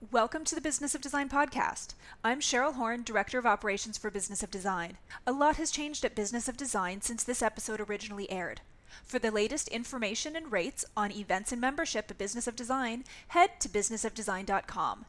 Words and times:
Welcome 0.00 0.44
to 0.44 0.54
the 0.54 0.60
Business 0.60 0.94
of 0.94 1.00
Design 1.00 1.28
podcast. 1.28 1.94
I'm 2.22 2.38
Cheryl 2.38 2.74
Horn, 2.74 3.02
Director 3.02 3.36
of 3.36 3.44
Operations 3.44 3.98
for 3.98 4.12
Business 4.12 4.44
of 4.44 4.50
Design. 4.50 4.96
A 5.26 5.32
lot 5.32 5.56
has 5.56 5.72
changed 5.72 6.04
at 6.04 6.14
Business 6.14 6.48
of 6.48 6.56
Design 6.56 7.00
since 7.00 7.24
this 7.24 7.42
episode 7.42 7.80
originally 7.80 8.30
aired. 8.30 8.60
For 9.02 9.18
the 9.18 9.32
latest 9.32 9.66
information 9.66 10.36
and 10.36 10.52
rates 10.52 10.84
on 10.96 11.10
events 11.10 11.50
and 11.50 11.60
membership 11.60 12.08
at 12.12 12.16
Business 12.16 12.46
of 12.46 12.54
Design, 12.54 13.02
head 13.28 13.58
to 13.58 13.68
businessofdesign.com. 13.68 15.04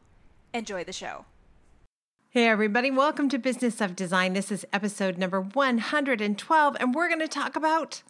Enjoy 0.52 0.82
the 0.82 0.92
show. 0.92 1.24
Hey, 2.30 2.48
everybody, 2.48 2.90
welcome 2.90 3.28
to 3.28 3.38
Business 3.38 3.80
of 3.80 3.94
Design. 3.94 4.32
This 4.32 4.50
is 4.50 4.66
episode 4.72 5.18
number 5.18 5.40
112, 5.40 6.76
and 6.80 6.94
we're 6.96 7.08
going 7.08 7.20
to 7.20 7.28
talk 7.28 7.54
about 7.54 8.02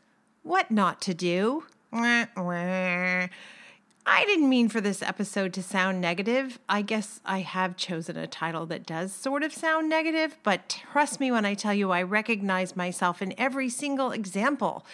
what 0.42 0.70
not 0.70 1.02
to 1.02 1.12
do. 1.12 1.64
I 4.06 4.24
didn't 4.24 4.48
mean 4.48 4.68
for 4.68 4.80
this 4.80 5.02
episode 5.02 5.52
to 5.54 5.62
sound 5.62 6.00
negative. 6.00 6.58
I 6.68 6.82
guess 6.82 7.20
I 7.24 7.40
have 7.40 7.76
chosen 7.76 8.16
a 8.16 8.26
title 8.26 8.66
that 8.66 8.86
does 8.86 9.12
sort 9.12 9.42
of 9.42 9.52
sound 9.52 9.88
negative, 9.88 10.38
but 10.42 10.68
trust 10.68 11.20
me 11.20 11.30
when 11.30 11.44
I 11.44 11.54
tell 11.54 11.74
you 11.74 11.90
I 11.90 12.02
recognize 12.02 12.74
myself 12.74 13.20
in 13.20 13.34
every 13.36 13.68
single 13.68 14.10
example. 14.10 14.86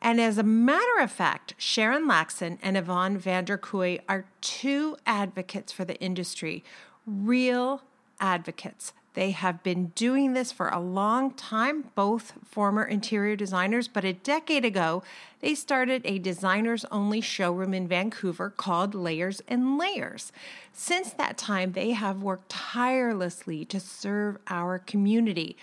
And 0.00 0.20
as 0.20 0.38
a 0.38 0.42
matter 0.42 1.00
of 1.00 1.10
fact, 1.10 1.54
Sharon 1.58 2.08
Laxon 2.08 2.58
and 2.62 2.76
Yvonne 2.76 3.20
Vanderkooy 3.20 4.00
are 4.08 4.26
two 4.40 4.96
advocates 5.04 5.72
for 5.72 5.84
the 5.84 6.00
industry, 6.00 6.64
real 7.06 7.82
advocates. 8.20 8.92
They 9.14 9.32
have 9.32 9.62
been 9.62 9.86
doing 9.94 10.34
this 10.34 10.52
for 10.52 10.68
a 10.68 10.78
long 10.78 11.32
time, 11.32 11.90
both 11.94 12.34
former 12.44 12.84
interior 12.84 13.36
designers, 13.36 13.88
but 13.88 14.04
a 14.04 14.12
decade 14.12 14.64
ago, 14.64 15.02
they 15.40 15.54
started 15.54 16.02
a 16.04 16.18
designers 16.18 16.84
only 16.90 17.20
showroom 17.20 17.74
in 17.74 17.88
Vancouver 17.88 18.50
called 18.50 18.94
Layers 18.94 19.42
and 19.48 19.78
Layers. 19.78 20.30
Since 20.72 21.12
that 21.14 21.36
time, 21.36 21.72
they 21.72 21.92
have 21.92 22.22
worked 22.22 22.50
tirelessly 22.50 23.64
to 23.66 23.80
serve 23.80 24.38
our 24.48 24.78
community. 24.78 25.56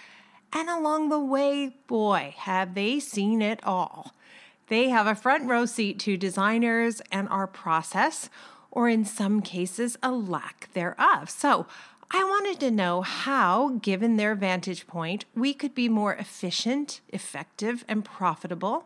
And 0.51 0.69
along 0.69 1.09
the 1.09 1.19
way, 1.19 1.75
boy, 1.87 2.33
have 2.37 2.75
they 2.75 2.99
seen 2.99 3.41
it 3.41 3.59
all. 3.63 4.13
They 4.67 4.89
have 4.89 5.05
a 5.05 5.15
front 5.15 5.47
row 5.47 5.65
seat 5.65 5.99
to 5.99 6.17
designers 6.17 7.01
and 7.11 7.29
our 7.29 7.47
process, 7.47 8.29
or 8.71 8.89
in 8.89 9.05
some 9.05 9.41
cases, 9.41 9.97
a 10.01 10.11
lack 10.11 10.69
thereof. 10.73 11.29
So, 11.29 11.67
I 12.11 12.23
wanted 12.23 12.59
to 12.59 12.71
know 12.71 13.01
how, 13.01 13.79
given 13.81 14.15
their 14.15 14.35
vantage 14.35 14.87
point, 14.87 15.25
we 15.35 15.53
could 15.53 15.73
be 15.73 15.89
more 15.89 16.13
efficient, 16.13 17.01
effective, 17.09 17.83
and 17.87 18.05
profitable 18.05 18.85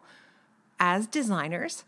as 0.80 1.06
designers, 1.06 1.84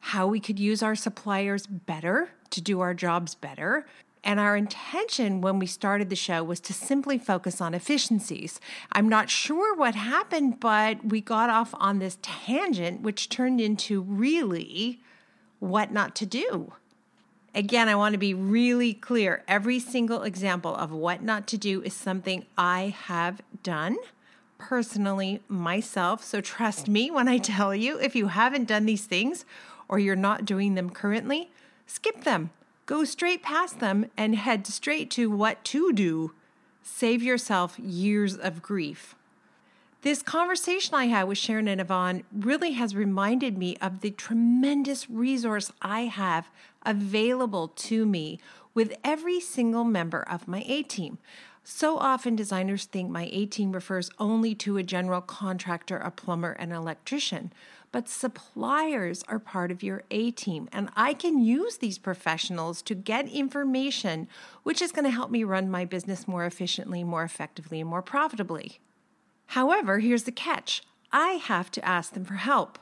how 0.00 0.26
we 0.26 0.40
could 0.40 0.58
use 0.58 0.82
our 0.82 0.94
suppliers 0.94 1.66
better 1.66 2.30
to 2.50 2.60
do 2.60 2.80
our 2.80 2.94
jobs 2.94 3.34
better. 3.34 3.86
And 4.24 4.38
our 4.40 4.56
intention 4.56 5.40
when 5.40 5.58
we 5.58 5.66
started 5.66 6.08
the 6.08 6.16
show 6.16 6.42
was 6.42 6.60
to 6.60 6.72
simply 6.72 7.18
focus 7.18 7.60
on 7.60 7.74
efficiencies. 7.74 8.60
I'm 8.92 9.08
not 9.08 9.30
sure 9.30 9.74
what 9.74 9.94
happened, 9.94 10.60
but 10.60 11.04
we 11.04 11.20
got 11.20 11.50
off 11.50 11.74
on 11.74 11.98
this 11.98 12.18
tangent, 12.22 13.02
which 13.02 13.28
turned 13.28 13.60
into 13.60 14.00
really 14.00 15.00
what 15.58 15.92
not 15.92 16.14
to 16.16 16.26
do. 16.26 16.72
Again, 17.54 17.88
I 17.88 17.94
want 17.94 18.12
to 18.12 18.18
be 18.18 18.32
really 18.32 18.94
clear. 18.94 19.42
Every 19.46 19.78
single 19.78 20.22
example 20.22 20.74
of 20.74 20.90
what 20.90 21.22
not 21.22 21.46
to 21.48 21.58
do 21.58 21.82
is 21.82 21.92
something 21.92 22.46
I 22.56 22.94
have 23.04 23.42
done 23.62 23.98
personally 24.56 25.42
myself. 25.48 26.24
So 26.24 26.40
trust 26.40 26.88
me 26.88 27.10
when 27.10 27.28
I 27.28 27.36
tell 27.38 27.74
you 27.74 27.98
if 27.98 28.16
you 28.16 28.28
haven't 28.28 28.68
done 28.68 28.86
these 28.86 29.04
things 29.04 29.44
or 29.86 29.98
you're 29.98 30.16
not 30.16 30.46
doing 30.46 30.76
them 30.76 30.88
currently, 30.88 31.50
skip 31.86 32.24
them. 32.24 32.50
Go 32.86 33.04
straight 33.04 33.42
past 33.42 33.80
them 33.80 34.06
and 34.16 34.34
head 34.34 34.66
straight 34.66 35.10
to 35.12 35.30
what 35.30 35.62
to 35.64 35.92
do. 35.92 36.32
Save 36.82 37.22
yourself 37.22 37.78
years 37.78 38.36
of 38.36 38.62
grief. 38.62 39.14
This 40.02 40.20
conversation 40.20 40.96
I 40.96 41.06
had 41.06 41.28
with 41.28 41.38
Sharon 41.38 41.68
and 41.68 41.80
Yvonne 41.80 42.24
really 42.32 42.72
has 42.72 42.96
reminded 42.96 43.56
me 43.56 43.76
of 43.76 44.00
the 44.00 44.10
tremendous 44.10 45.08
resource 45.08 45.70
I 45.80 46.06
have 46.06 46.50
available 46.84 47.68
to 47.68 48.04
me 48.04 48.40
with 48.74 48.96
every 49.04 49.38
single 49.38 49.84
member 49.84 50.22
of 50.28 50.48
my 50.48 50.64
A 50.66 50.82
team. 50.82 51.18
So 51.62 51.98
often, 51.98 52.34
designers 52.34 52.84
think 52.84 53.10
my 53.10 53.28
A 53.30 53.46
team 53.46 53.70
refers 53.70 54.10
only 54.18 54.56
to 54.56 54.76
a 54.76 54.82
general 54.82 55.20
contractor, 55.20 55.98
a 55.98 56.10
plumber, 56.10 56.50
and 56.58 56.72
an 56.72 56.78
electrician. 56.78 57.52
But 57.92 58.08
suppliers 58.08 59.22
are 59.28 59.38
part 59.38 59.70
of 59.70 59.84
your 59.84 60.02
A 60.10 60.32
team, 60.32 60.68
and 60.72 60.88
I 60.96 61.14
can 61.14 61.38
use 61.38 61.76
these 61.76 61.98
professionals 61.98 62.82
to 62.82 62.96
get 62.96 63.28
information 63.28 64.26
which 64.64 64.82
is 64.82 64.90
going 64.90 65.04
to 65.04 65.12
help 65.12 65.30
me 65.30 65.44
run 65.44 65.70
my 65.70 65.84
business 65.84 66.26
more 66.26 66.44
efficiently, 66.44 67.04
more 67.04 67.22
effectively, 67.22 67.80
and 67.80 67.88
more 67.88 68.02
profitably. 68.02 68.80
However, 69.52 69.98
here's 69.98 70.22
the 70.22 70.32
catch 70.32 70.82
I 71.12 71.32
have 71.32 71.70
to 71.72 71.84
ask 71.84 72.14
them 72.14 72.24
for 72.24 72.36
help. 72.36 72.78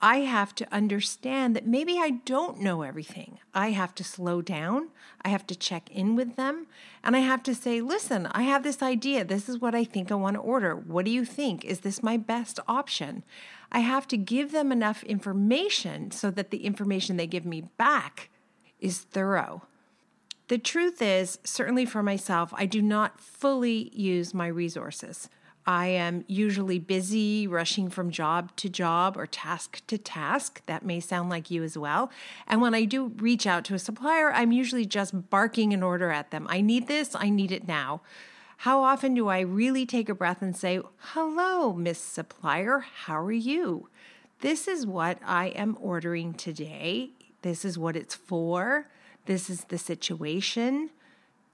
I 0.00 0.18
have 0.18 0.54
to 0.56 0.72
understand 0.72 1.56
that 1.56 1.66
maybe 1.66 1.98
I 1.98 2.20
don't 2.24 2.60
know 2.60 2.82
everything. 2.82 3.40
I 3.52 3.70
have 3.70 3.96
to 3.96 4.04
slow 4.04 4.40
down. 4.40 4.90
I 5.22 5.30
have 5.30 5.44
to 5.48 5.56
check 5.56 5.90
in 5.90 6.14
with 6.14 6.36
them. 6.36 6.68
And 7.02 7.16
I 7.16 7.18
have 7.20 7.42
to 7.44 7.54
say, 7.54 7.80
listen, 7.80 8.26
I 8.26 8.42
have 8.42 8.62
this 8.62 8.80
idea. 8.80 9.24
This 9.24 9.48
is 9.48 9.58
what 9.58 9.74
I 9.74 9.82
think 9.82 10.12
I 10.12 10.14
want 10.14 10.34
to 10.34 10.40
order. 10.40 10.76
What 10.76 11.04
do 11.04 11.10
you 11.10 11.24
think? 11.24 11.64
Is 11.64 11.80
this 11.80 12.00
my 12.00 12.16
best 12.16 12.60
option? 12.68 13.24
I 13.72 13.80
have 13.80 14.06
to 14.08 14.16
give 14.16 14.52
them 14.52 14.70
enough 14.70 15.02
information 15.02 16.12
so 16.12 16.30
that 16.30 16.52
the 16.52 16.64
information 16.64 17.16
they 17.16 17.26
give 17.26 17.44
me 17.44 17.62
back 17.76 18.30
is 18.78 19.00
thorough. 19.00 19.62
The 20.46 20.58
truth 20.58 21.02
is, 21.02 21.40
certainly 21.42 21.84
for 21.86 22.04
myself, 22.04 22.54
I 22.54 22.66
do 22.66 22.82
not 22.82 23.20
fully 23.20 23.90
use 23.92 24.32
my 24.32 24.46
resources. 24.46 25.28
I 25.66 25.86
am 25.86 26.24
usually 26.26 26.78
busy 26.78 27.46
rushing 27.46 27.88
from 27.88 28.10
job 28.10 28.54
to 28.56 28.68
job 28.68 29.16
or 29.16 29.26
task 29.26 29.80
to 29.86 29.96
task. 29.96 30.60
That 30.66 30.84
may 30.84 31.00
sound 31.00 31.30
like 31.30 31.50
you 31.50 31.62
as 31.62 31.78
well. 31.78 32.10
And 32.46 32.60
when 32.60 32.74
I 32.74 32.84
do 32.84 33.12
reach 33.16 33.46
out 33.46 33.64
to 33.66 33.74
a 33.74 33.78
supplier, 33.78 34.32
I'm 34.32 34.52
usually 34.52 34.84
just 34.84 35.30
barking 35.30 35.72
an 35.72 35.82
order 35.82 36.10
at 36.10 36.30
them. 36.30 36.46
I 36.50 36.60
need 36.60 36.86
this, 36.86 37.14
I 37.14 37.30
need 37.30 37.50
it 37.50 37.66
now. 37.66 38.02
How 38.58 38.82
often 38.82 39.14
do 39.14 39.28
I 39.28 39.40
really 39.40 39.86
take 39.86 40.08
a 40.08 40.14
breath 40.14 40.42
and 40.42 40.56
say, 40.56 40.80
Hello, 40.98 41.72
Miss 41.72 41.98
Supplier, 41.98 42.80
how 43.04 43.18
are 43.18 43.32
you? 43.32 43.88
This 44.40 44.68
is 44.68 44.86
what 44.86 45.18
I 45.24 45.46
am 45.48 45.76
ordering 45.80 46.34
today. 46.34 47.10
This 47.42 47.64
is 47.64 47.78
what 47.78 47.96
it's 47.96 48.14
for. 48.14 48.88
This 49.26 49.48
is 49.48 49.64
the 49.64 49.78
situation. 49.78 50.90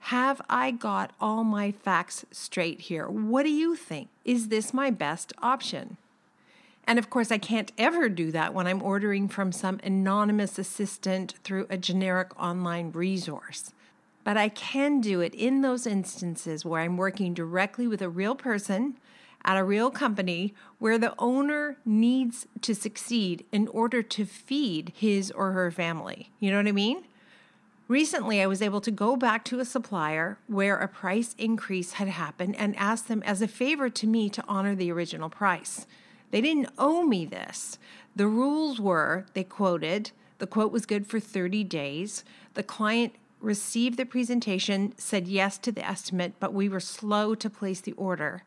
Have 0.05 0.41
I 0.49 0.71
got 0.71 1.12
all 1.21 1.44
my 1.44 1.71
facts 1.71 2.25
straight 2.31 2.83
here? 2.83 3.09
What 3.09 3.44
do 3.44 3.50
you 3.50 3.77
think? 3.77 4.09
Is 4.25 4.49
this 4.49 4.75
my 4.75 4.91
best 4.91 5.33
option? 5.41 5.97
And 6.87 6.99
of 6.99 7.11
course, 7.11 7.31
I 7.31 7.38
can't 7.38 7.71
ever 7.78 8.09
do 8.09 8.33
that 8.33 8.53
when 8.53 8.66
I'm 8.66 8.83
ordering 8.83 9.28
from 9.28 9.53
some 9.53 9.78
anonymous 9.84 10.59
assistant 10.59 11.34
through 11.44 11.66
a 11.71 11.77
generic 11.77 12.33
online 12.41 12.91
resource. 12.91 13.72
But 14.25 14.37
I 14.37 14.49
can 14.49 15.00
do 15.00 15.21
it 15.21 15.34
in 15.34 15.62
those 15.62 15.87
instances 15.87 16.65
where 16.65 16.81
I'm 16.81 16.97
working 16.97 17.32
directly 17.32 17.87
with 17.87 18.03
a 18.03 18.09
real 18.09 18.34
person 18.34 18.99
at 19.44 19.56
a 19.56 19.65
real 19.65 19.91
company 19.91 20.55
where 20.78 20.99
the 20.99 21.15
owner 21.19 21.77
needs 21.84 22.47
to 22.62 22.75
succeed 22.75 23.44
in 23.53 23.69
order 23.69 24.03
to 24.03 24.25
feed 24.25 24.93
his 24.97 25.31
or 25.31 25.53
her 25.53 25.71
family. 25.71 26.31
You 26.41 26.50
know 26.50 26.59
what 26.59 26.67
I 26.67 26.72
mean? 26.72 27.05
Recently, 27.90 28.40
I 28.40 28.46
was 28.46 28.62
able 28.62 28.80
to 28.82 28.92
go 28.92 29.16
back 29.16 29.44
to 29.46 29.58
a 29.58 29.64
supplier 29.64 30.38
where 30.46 30.76
a 30.76 30.86
price 30.86 31.34
increase 31.36 31.94
had 31.94 32.06
happened 32.06 32.54
and 32.56 32.76
ask 32.76 33.08
them 33.08 33.20
as 33.24 33.42
a 33.42 33.48
favor 33.48 33.90
to 33.90 34.06
me 34.06 34.30
to 34.30 34.44
honor 34.46 34.76
the 34.76 34.92
original 34.92 35.28
price. 35.28 35.88
They 36.30 36.40
didn't 36.40 36.70
owe 36.78 37.02
me 37.02 37.26
this. 37.26 37.80
The 38.14 38.28
rules 38.28 38.80
were, 38.80 39.26
they 39.34 39.42
quoted, 39.42 40.12
the 40.38 40.46
quote 40.46 40.70
was 40.70 40.86
good 40.86 41.08
for 41.08 41.18
30 41.18 41.64
days. 41.64 42.22
The 42.54 42.62
client 42.62 43.16
received 43.40 43.96
the 43.96 44.06
presentation, 44.06 44.94
said 44.96 45.26
yes 45.26 45.58
to 45.58 45.72
the 45.72 45.84
estimate, 45.84 46.34
but 46.38 46.54
we 46.54 46.69
were 46.69 46.78
slow 46.78 47.34
to 47.34 47.50
place 47.50 47.81
the 47.81 47.94
order. 47.94 48.44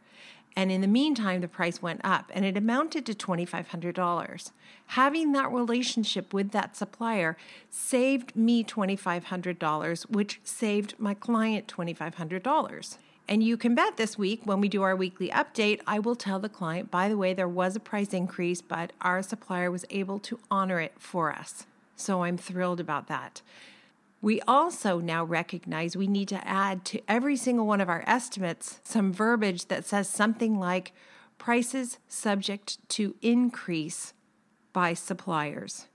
And 0.55 0.71
in 0.71 0.81
the 0.81 0.87
meantime, 0.87 1.41
the 1.41 1.47
price 1.47 1.81
went 1.81 2.01
up 2.03 2.31
and 2.33 2.45
it 2.45 2.57
amounted 2.57 3.05
to 3.07 3.13
$2,500. 3.13 4.51
Having 4.87 5.31
that 5.31 5.51
relationship 5.51 6.33
with 6.33 6.51
that 6.51 6.75
supplier 6.75 7.37
saved 7.69 8.35
me 8.35 8.63
$2,500, 8.63 10.09
which 10.09 10.39
saved 10.43 10.95
my 10.99 11.13
client 11.13 11.67
$2,500. 11.67 12.97
And 13.27 13.41
you 13.41 13.55
can 13.55 13.73
bet 13.73 13.97
this 13.97 14.17
week 14.17 14.41
when 14.43 14.59
we 14.59 14.67
do 14.67 14.81
our 14.81 14.95
weekly 14.95 15.29
update, 15.29 15.79
I 15.87 15.97
will 15.99 16.15
tell 16.15 16.39
the 16.39 16.49
client, 16.49 16.91
by 16.91 17.07
the 17.07 17.17
way, 17.17 17.33
there 17.33 17.47
was 17.47 17.75
a 17.75 17.79
price 17.79 18.13
increase, 18.13 18.61
but 18.61 18.91
our 19.01 19.23
supplier 19.23 19.71
was 19.71 19.85
able 19.89 20.19
to 20.19 20.39
honor 20.51 20.79
it 20.79 20.93
for 20.97 21.31
us. 21.31 21.65
So 21.95 22.23
I'm 22.23 22.37
thrilled 22.37 22.81
about 22.81 23.07
that. 23.07 23.41
We 24.23 24.39
also 24.47 24.99
now 24.99 25.25
recognize 25.25 25.97
we 25.97 26.07
need 26.07 26.29
to 26.29 26.47
add 26.47 26.85
to 26.85 27.01
every 27.09 27.35
single 27.35 27.67
one 27.67 27.81
of 27.81 27.89
our 27.89 28.05
estimates 28.07 28.79
some 28.81 29.11
verbiage 29.11 29.65
that 29.65 29.83
says 29.83 30.07
something 30.07 30.57
like 30.57 30.93
prices 31.37 31.99
subject 32.07 32.77
to 32.91 33.15
increase 33.21 34.13
by 34.71 34.93
suppliers. 34.93 35.87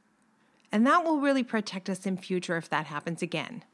And 0.70 0.86
that 0.86 1.06
will 1.06 1.20
really 1.20 1.42
protect 1.42 1.88
us 1.88 2.04
in 2.04 2.18
future 2.18 2.58
if 2.58 2.68
that 2.68 2.84
happens 2.84 3.22
again. 3.22 3.64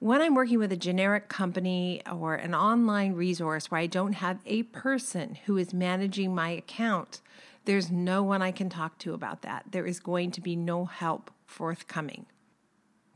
When 0.00 0.20
I'm 0.20 0.34
working 0.34 0.58
with 0.58 0.72
a 0.72 0.76
generic 0.76 1.28
company 1.28 2.02
or 2.10 2.34
an 2.34 2.52
online 2.52 3.12
resource 3.12 3.70
where 3.70 3.80
I 3.80 3.86
don't 3.86 4.14
have 4.14 4.40
a 4.44 4.64
person 4.64 5.38
who 5.46 5.56
is 5.56 5.72
managing 5.72 6.34
my 6.34 6.50
account, 6.50 7.20
there's 7.64 7.92
no 7.92 8.24
one 8.24 8.42
I 8.42 8.50
can 8.50 8.70
talk 8.70 8.98
to 8.98 9.14
about 9.14 9.42
that. 9.42 9.66
There 9.70 9.86
is 9.86 10.00
going 10.00 10.32
to 10.32 10.40
be 10.40 10.56
no 10.56 10.86
help 10.86 11.30
forthcoming. 11.46 12.26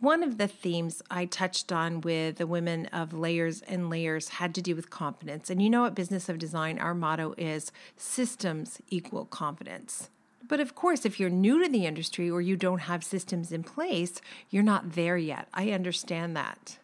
One 0.04 0.22
of 0.22 0.36
the 0.36 0.48
themes 0.48 1.00
I 1.10 1.24
touched 1.24 1.72
on 1.72 2.02
with 2.02 2.36
the 2.36 2.46
women 2.46 2.84
of 2.92 3.14
Layers 3.14 3.62
and 3.62 3.88
Layers 3.88 4.28
had 4.28 4.54
to 4.54 4.60
do 4.60 4.76
with 4.76 4.90
confidence. 4.90 5.48
And 5.48 5.62
you 5.62 5.70
know, 5.70 5.86
at 5.86 5.94
Business 5.94 6.28
of 6.28 6.38
Design, 6.38 6.78
our 6.78 6.92
motto 6.92 7.34
is 7.38 7.72
systems 7.96 8.82
equal 8.90 9.24
confidence. 9.24 10.10
But 10.46 10.60
of 10.60 10.74
course, 10.74 11.06
if 11.06 11.18
you're 11.18 11.30
new 11.30 11.62
to 11.64 11.70
the 11.70 11.86
industry 11.86 12.30
or 12.30 12.42
you 12.42 12.54
don't 12.54 12.80
have 12.80 13.02
systems 13.02 13.50
in 13.50 13.62
place, 13.62 14.20
you're 14.50 14.62
not 14.62 14.92
there 14.92 15.16
yet. 15.16 15.48
I 15.54 15.70
understand 15.70 16.36
that. 16.36 16.76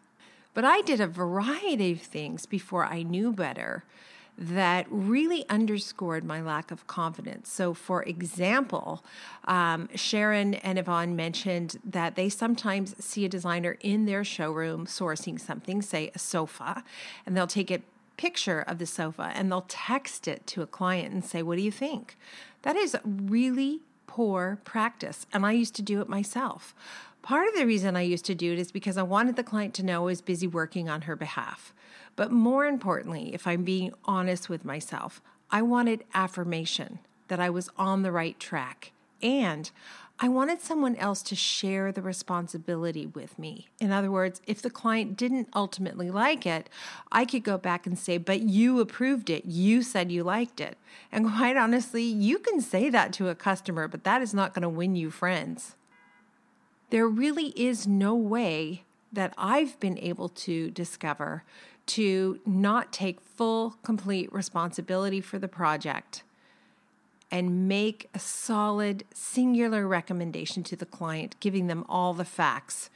But 0.55 0.65
I 0.65 0.81
did 0.81 1.03
a 1.03 1.07
variety 1.07 1.93
of 1.93 2.01
things 2.01 2.47
before 2.47 2.87
I 2.87 3.03
knew 3.03 3.35
better 3.35 3.85
that 4.41 4.87
really 4.89 5.47
underscored 5.51 6.25
my 6.25 6.41
lack 6.41 6.71
of 6.71 6.87
confidence. 6.87 7.51
So, 7.51 7.75
for 7.75 8.03
example, 8.05 9.05
um, 9.45 9.91
Sharon 9.95 10.55
and 10.55 10.79
Yvonne 10.79 11.15
mentioned 11.15 11.79
that 11.85 12.17
they 12.17 12.31
sometimes 12.31 12.97
see 13.05 13.27
a 13.27 13.29
designer 13.29 13.77
in 13.81 14.07
their 14.07 14.25
showroom 14.25 14.87
sourcing 14.87 15.39
something, 15.39 15.83
say 15.83 16.11
a 16.15 16.19
sofa, 16.19 16.83
and 17.27 17.37
they'll 17.37 17.47
take 17.47 17.71
a 17.71 17.83
picture 18.17 18.61
of 18.63 18.79
the 18.79 18.87
sofa 18.87 19.31
and 19.35 19.53
they'll 19.53 19.67
text 19.69 20.27
it 20.27 20.47
to 20.47 20.63
a 20.63 20.67
client 20.67 21.13
and 21.13 21.23
say, 21.23 21.43
What 21.43 21.57
do 21.57 21.63
you 21.63 21.71
think? 21.71 22.17
That 22.63 22.77
is 22.77 22.97
really 23.05 23.81
poor 24.07 24.59
practice. 24.65 25.27
And 25.33 25.45
I 25.45 25.53
used 25.53 25.75
to 25.77 25.83
do 25.83 26.01
it 26.01 26.09
myself. 26.09 26.75
Part 27.23 27.49
of 27.49 27.55
the 27.55 27.67
reason 27.67 27.97
I 27.97 28.03
used 28.03 28.25
to 28.27 28.35
do 28.35 28.53
it 28.53 28.59
is 28.59 28.73
because 28.73 28.97
I 28.97 29.03
wanted 29.03 29.37
the 29.37 29.45
client 29.45 29.75
to 29.75 29.83
know 29.83 30.03
I 30.03 30.07
was 30.07 30.23
busy 30.23 30.47
working 30.47 30.89
on 30.89 31.03
her 31.03 31.17
behalf. 31.17 31.75
But 32.17 32.33
more 32.33 32.67
importantly, 32.67 33.35
if 33.35 33.47
I'm 33.47 33.63
being 33.63 33.93
honest 34.05 34.49
with 34.49 34.65
myself, 34.65 35.21
I 35.51 35.63
wanted 35.63 36.05
affirmation 36.15 37.01
that 37.29 37.41
I 37.41 37.51
was 37.51 37.69
on 37.77 38.03
the 38.03 38.13
right 38.13 38.39
track. 38.41 38.93
And 39.23 39.71
I 40.23 40.29
wanted 40.29 40.61
someone 40.61 40.97
else 40.97 41.23
to 41.23 41.35
share 41.35 41.93
the 41.93 42.03
responsibility 42.03 43.07
with 43.07 43.39
me. 43.39 43.69
In 43.81 43.91
other 43.91 44.11
words, 44.11 44.43
if 44.47 44.61
the 44.61 44.69
client 44.69 45.17
didn't 45.17 45.49
ultimately 45.55 46.11
like 46.11 46.45
it, 46.45 46.69
I 47.11 47.25
could 47.25 47.43
go 47.43 47.57
back 47.57 47.87
and 47.87 47.99
say, 47.99 48.19
But 48.19 48.41
you 48.41 48.81
approved 48.81 49.31
it. 49.31 49.47
You 49.47 49.83
said 49.83 50.13
you 50.13 50.23
liked 50.23 50.61
it. 50.61 50.77
And 51.11 51.33
quite 51.37 51.57
honestly, 51.57 52.03
you 52.03 52.39
can 52.39 52.61
say 52.61 52.91
that 52.91 53.15
to 53.15 53.29
a 53.29 53.35
customer, 53.35 53.89
but 53.89 54.05
that 54.05 54.21
is 54.21 54.35
not 54.35 54.53
going 54.53 54.63
to 54.63 54.69
win 54.69 54.95
you 54.95 55.11
friends. 55.11 55.75
There 56.91 57.09
really 57.09 57.49
is 57.57 57.87
no 57.87 58.15
way 58.15 58.83
that 59.13 59.33
I've 59.39 59.79
been 59.81 59.99
able 59.99 60.29
to 60.29 60.71
discover 60.71 61.45
to 61.87 62.41
not 62.47 62.93
take 62.93 63.21
full, 63.21 63.77
complete 63.83 64.33
responsibility 64.33 65.21
for 65.21 65.39
the 65.39 65.49
project 65.49 66.23
and 67.31 67.69
make 67.69 68.09
a 68.13 68.19
solid, 68.19 69.05
singular 69.15 69.87
recommendation 69.87 70.63
to 70.65 70.77
the 70.77 70.87
client, 70.87 71.37
giving 71.41 71.69
them 71.69 71.85
all 71.89 72.13
the 72.13 72.25
facts, 72.25 72.91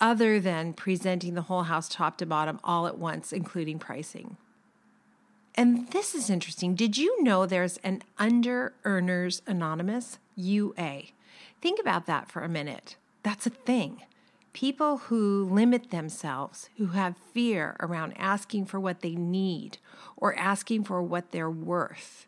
other 0.00 0.40
than 0.40 0.72
presenting 0.72 1.34
the 1.34 1.42
whole 1.42 1.64
house 1.64 1.88
top 1.88 2.16
to 2.18 2.26
bottom 2.26 2.58
all 2.64 2.86
at 2.86 2.98
once, 2.98 3.32
including 3.32 3.78
pricing. 3.78 4.36
And 5.54 5.90
this 5.90 6.14
is 6.14 6.30
interesting. 6.30 6.74
Did 6.74 6.96
you 6.96 7.22
know 7.22 7.44
there's 7.44 7.78
an 7.78 8.02
Under 8.16 8.72
Earners 8.84 9.42
Anonymous, 9.46 10.18
UA? 10.36 11.02
Think 11.60 11.80
about 11.80 12.06
that 12.06 12.30
for 12.30 12.42
a 12.42 12.48
minute. 12.48 12.96
That's 13.22 13.46
a 13.46 13.50
thing. 13.50 14.02
People 14.52 14.98
who 14.98 15.44
limit 15.44 15.90
themselves, 15.90 16.68
who 16.78 16.88
have 16.88 17.16
fear 17.32 17.76
around 17.80 18.14
asking 18.16 18.66
for 18.66 18.80
what 18.80 19.02
they 19.02 19.14
need 19.14 19.78
or 20.16 20.34
asking 20.36 20.84
for 20.84 21.02
what 21.02 21.30
they're 21.30 21.50
worth 21.50 22.26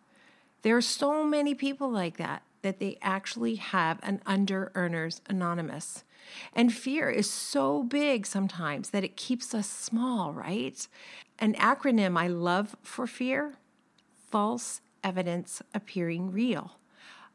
there 0.62 0.76
are 0.76 0.82
so 0.82 1.24
many 1.24 1.54
people 1.54 1.90
like 1.90 2.16
that 2.18 2.42
that 2.62 2.78
they 2.78 2.98
actually 3.00 3.54
have 3.54 3.98
an 4.02 4.20
under 4.26 4.70
earners 4.74 5.22
anonymous. 5.28 6.04
And 6.52 6.72
fear 6.72 7.08
is 7.08 7.30
so 7.30 7.82
big 7.82 8.26
sometimes 8.26 8.90
that 8.90 9.02
it 9.04 9.16
keeps 9.16 9.54
us 9.54 9.66
small, 9.66 10.32
right? 10.32 10.86
An 11.38 11.54
acronym 11.54 12.18
I 12.18 12.26
love 12.26 12.76
for 12.82 13.06
fear 13.06 13.54
false 14.30 14.82
evidence 15.02 15.62
appearing 15.74 16.30
real. 16.30 16.72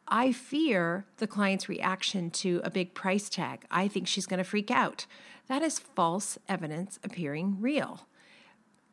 I 0.08 0.32
fear 0.32 1.06
the 1.18 1.28
client's 1.28 1.68
reaction 1.68 2.30
to 2.32 2.62
a 2.64 2.70
big 2.70 2.94
price 2.94 3.30
tag. 3.30 3.66
I 3.72 3.88
think 3.88 4.08
she's 4.08 4.28
going 4.28 4.38
to 4.38 4.44
freak 4.44 4.70
out. 4.70 5.06
That 5.48 5.62
is 5.62 5.80
false 5.80 6.38
evidence 6.48 7.00
appearing 7.04 7.58
real. 7.60 8.08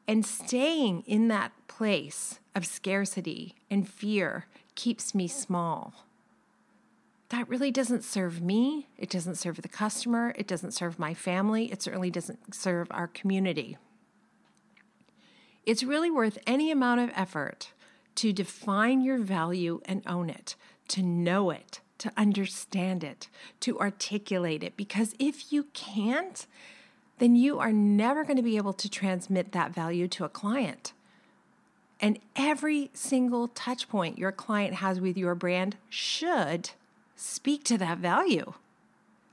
And 0.08 0.24
staying 0.26 1.02
in 1.06 1.28
that 1.28 1.52
place 1.68 2.40
of 2.54 2.66
scarcity 2.66 3.54
and 3.70 3.88
fear 3.88 4.46
keeps 4.74 5.14
me 5.14 5.28
small. 5.28 5.94
That 7.28 7.48
really 7.48 7.70
doesn't 7.70 8.04
serve 8.04 8.42
me. 8.42 8.88
It 8.98 9.08
doesn't 9.08 9.36
serve 9.36 9.62
the 9.62 9.68
customer. 9.68 10.34
It 10.36 10.46
doesn't 10.46 10.72
serve 10.72 10.98
my 10.98 11.14
family. 11.14 11.72
It 11.72 11.82
certainly 11.82 12.10
doesn't 12.10 12.54
serve 12.54 12.88
our 12.90 13.06
community. 13.06 13.78
It's 15.64 15.82
really 15.82 16.10
worth 16.10 16.38
any 16.46 16.70
amount 16.70 17.00
of 17.00 17.10
effort 17.14 17.72
to 18.16 18.32
define 18.32 19.00
your 19.00 19.18
value 19.18 19.80
and 19.86 20.02
own 20.06 20.28
it, 20.28 20.56
to 20.88 21.02
know 21.02 21.50
it, 21.50 21.80
to 21.98 22.12
understand 22.16 23.04
it, 23.04 23.28
to 23.60 23.78
articulate 23.78 24.62
it. 24.62 24.76
Because 24.76 25.14
if 25.18 25.52
you 25.52 25.64
can't, 25.72 26.46
then 27.18 27.36
you 27.36 27.58
are 27.58 27.72
never 27.72 28.24
going 28.24 28.36
to 28.36 28.42
be 28.42 28.56
able 28.56 28.72
to 28.72 28.88
transmit 28.88 29.52
that 29.52 29.72
value 29.72 30.08
to 30.08 30.24
a 30.24 30.28
client. 30.28 30.92
And 32.00 32.18
every 32.34 32.90
single 32.92 33.48
touch 33.48 33.88
point 33.88 34.18
your 34.18 34.32
client 34.32 34.74
has 34.74 35.00
with 35.00 35.16
your 35.16 35.36
brand 35.36 35.76
should 35.88 36.70
speak 37.14 37.62
to 37.64 37.78
that 37.78 37.98
value. 37.98 38.54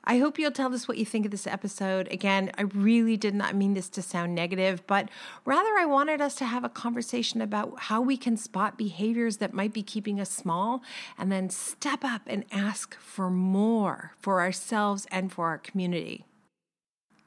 I 0.03 0.17
hope 0.17 0.39
you'll 0.39 0.51
tell 0.51 0.73
us 0.73 0.87
what 0.87 0.97
you 0.97 1.05
think 1.05 1.25
of 1.25 1.31
this 1.31 1.45
episode. 1.45 2.07
Again, 2.11 2.51
I 2.57 2.63
really 2.63 3.17
did 3.17 3.35
not 3.35 3.55
mean 3.55 3.73
this 3.73 3.89
to 3.89 4.01
sound 4.01 4.33
negative, 4.33 4.85
but 4.87 5.09
rather 5.45 5.77
I 5.77 5.85
wanted 5.85 6.21
us 6.21 6.35
to 6.35 6.45
have 6.45 6.63
a 6.63 6.69
conversation 6.69 7.41
about 7.41 7.73
how 7.77 8.01
we 8.01 8.17
can 8.17 8.37
spot 8.37 8.77
behaviors 8.77 9.37
that 9.37 9.53
might 9.53 9.73
be 9.73 9.83
keeping 9.83 10.19
us 10.19 10.29
small 10.29 10.81
and 11.17 11.31
then 11.31 11.49
step 11.49 12.03
up 12.03 12.21
and 12.27 12.45
ask 12.51 12.97
for 12.99 13.29
more 13.29 14.13
for 14.19 14.41
ourselves 14.41 15.05
and 15.11 15.31
for 15.31 15.47
our 15.47 15.57
community. 15.57 16.25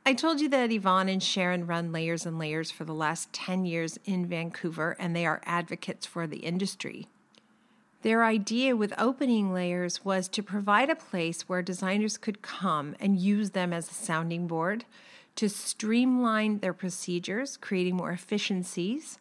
I 0.04 0.14
told 0.14 0.40
you 0.40 0.48
that 0.48 0.72
Yvonne 0.72 1.08
and 1.08 1.22
Sharon 1.22 1.66
run 1.66 1.92
Layers 1.92 2.26
and 2.26 2.36
Layers 2.36 2.72
for 2.72 2.84
the 2.84 2.94
last 2.94 3.32
10 3.32 3.64
years 3.64 4.00
in 4.04 4.26
Vancouver, 4.26 4.96
and 4.98 5.14
they 5.14 5.24
are 5.24 5.40
advocates 5.44 6.06
for 6.06 6.26
the 6.26 6.38
industry. 6.38 7.06
Their 8.02 8.24
idea 8.24 8.74
with 8.74 8.92
opening 8.98 9.52
layers 9.52 10.04
was 10.04 10.26
to 10.28 10.42
provide 10.42 10.90
a 10.90 10.96
place 10.96 11.48
where 11.48 11.62
designers 11.62 12.16
could 12.16 12.42
come 12.42 12.96
and 12.98 13.16
use 13.16 13.50
them 13.50 13.72
as 13.72 13.88
a 13.88 13.94
sounding 13.94 14.48
board 14.48 14.84
to 15.36 15.48
streamline 15.48 16.58
their 16.58 16.74
procedures, 16.74 17.56
creating 17.56 17.96
more 17.96 18.10
efficiencies, 18.10 19.18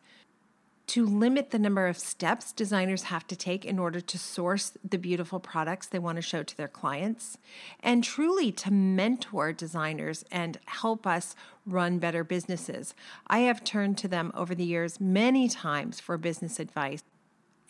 to 0.87 1.05
limit 1.05 1.51
the 1.51 1.59
number 1.59 1.87
of 1.87 1.97
steps 1.97 2.51
designers 2.51 3.03
have 3.03 3.25
to 3.27 3.35
take 3.35 3.63
in 3.63 3.79
order 3.79 4.01
to 4.01 4.17
source 4.17 4.73
the 4.83 4.97
beautiful 4.97 5.39
products 5.39 5.87
they 5.87 5.99
want 5.99 6.17
to 6.17 6.21
show 6.21 6.43
to 6.43 6.57
their 6.57 6.67
clients, 6.67 7.37
and 7.81 8.03
truly 8.03 8.51
to 8.51 8.71
mentor 8.71 9.53
designers 9.53 10.25
and 10.31 10.59
help 10.65 11.05
us 11.05 11.35
run 11.65 11.99
better 11.99 12.23
businesses. 12.23 12.93
I 13.27 13.39
have 13.39 13.63
turned 13.63 13.99
to 13.99 14.07
them 14.07 14.31
over 14.35 14.53
the 14.53 14.65
years 14.65 14.99
many 14.99 15.47
times 15.47 15.99
for 15.99 16.17
business 16.17 16.59
advice 16.59 17.03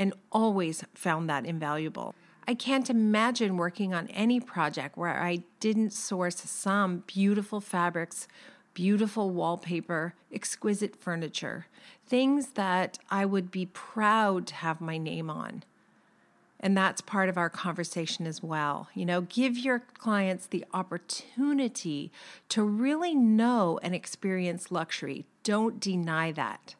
and 0.01 0.15
always 0.31 0.83
found 0.95 1.29
that 1.29 1.45
invaluable. 1.45 2.15
I 2.47 2.55
can't 2.55 2.89
imagine 2.89 3.55
working 3.55 3.93
on 3.93 4.07
any 4.07 4.39
project 4.39 4.97
where 4.97 5.21
I 5.21 5.43
didn't 5.59 5.93
source 5.93 6.37
some 6.37 7.03
beautiful 7.05 7.61
fabrics 7.61 8.27
beautiful 8.73 9.29
wallpaper, 9.29 10.13
exquisite 10.33 10.95
furniture, 10.95 11.67
things 12.07 12.51
that 12.53 12.97
I 13.09 13.25
would 13.25 13.51
be 13.51 13.65
proud 13.65 14.47
to 14.47 14.55
have 14.55 14.79
my 14.79 14.97
name 14.97 15.29
on. 15.29 15.63
And 16.57 16.77
that's 16.77 17.01
part 17.01 17.27
of 17.27 17.37
our 17.37 17.49
conversation 17.49 18.25
as 18.25 18.41
well. 18.41 18.87
You 18.93 19.05
know, 19.05 19.21
give 19.21 19.57
your 19.57 19.79
clients 19.79 20.47
the 20.47 20.63
opportunity 20.73 22.11
to 22.49 22.63
really 22.63 23.13
know 23.13 23.77
and 23.83 23.93
experience 23.93 24.71
luxury. 24.71 25.25
Don't 25.43 25.79
deny 25.79 26.31
that. 26.31 26.75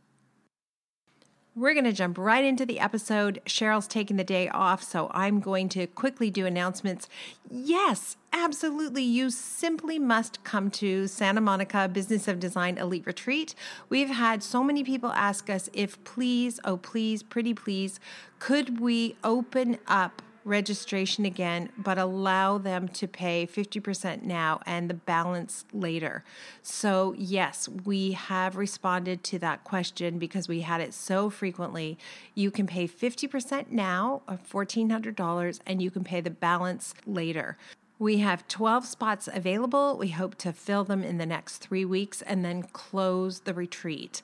We're 1.54 1.74
going 1.74 1.84
to 1.84 1.92
jump 1.92 2.18
right 2.18 2.46
into 2.46 2.66
the 2.66 2.80
episode. 2.80 3.42
Cheryl's 3.46 3.86
taking 3.86 4.16
the 4.16 4.24
day 4.24 4.48
off, 4.48 4.82
so 4.82 5.12
I'm 5.14 5.42
going 5.42 5.68
to 5.70 5.86
quickly 5.86 6.30
do 6.30 6.46
announcements. 6.46 7.10
Yes, 7.50 8.16
absolutely. 8.32 9.04
You 9.04 9.30
simply 9.30 10.00
must 10.00 10.46
come 10.46 10.72
to 10.72 11.08
Santa 11.08 11.42
Monica 11.42 11.90
Business 11.90 12.30
of 12.30 12.40
Design 12.40 12.78
Elite 12.78 13.06
Retreat. 13.06 13.54
We've 13.90 14.12
had 14.12 14.44
so 14.44 14.64
many 14.64 14.86
people 14.86 15.12
ask 15.12 15.50
us 15.50 15.70
if 15.74 16.02
please, 16.06 16.62
oh 16.64 16.78
please, 16.78 17.22
pretty 17.22 17.54
please, 17.54 18.00
could 18.40 18.80
we 18.80 19.18
open 19.22 19.78
up 19.90 20.22
registration 20.44 21.26
again, 21.26 21.70
but 21.78 21.98
allow 21.98 22.58
them 22.58 22.88
to 22.90 23.08
pay 23.08 23.48
50% 23.48 24.24
now 24.24 24.60
and 24.66 24.90
the 24.90 24.94
balance 24.94 25.66
later. 25.74 26.24
So, 26.62 27.14
yes, 27.18 27.70
we 27.86 28.14
have 28.14 28.56
responded 28.56 29.24
to 29.26 29.40
that 29.40 29.64
question 29.64 30.20
because 30.20 30.48
we 30.48 30.62
had 30.62 30.82
it 30.82 30.94
so 30.94 31.30
frequently. 31.30 31.98
You 32.36 32.52
can 32.52 32.68
pay 32.68 32.88
50% 32.88 33.72
now 33.72 34.22
of 34.28 34.48
$1,400 34.50 35.60
and 35.66 35.82
you 35.82 35.92
can 35.92 36.04
pay 36.04 36.22
the 36.22 36.30
balance 36.30 36.94
later. 37.06 37.58
We 38.00 38.18
have 38.18 38.48
12 38.48 38.86
spots 38.86 39.30
available. 39.32 39.96
We 39.96 40.10
hope 40.10 40.36
to 40.40 40.54
fill 40.54 40.84
them 40.84 41.04
in 41.04 41.20
the 41.20 41.26
next 41.26 41.58
three 41.58 41.86
weeks 41.86 42.24
and 42.24 42.44
then 42.44 42.64
close 42.64 43.42
the 43.42 43.54
retreat. 43.54 44.24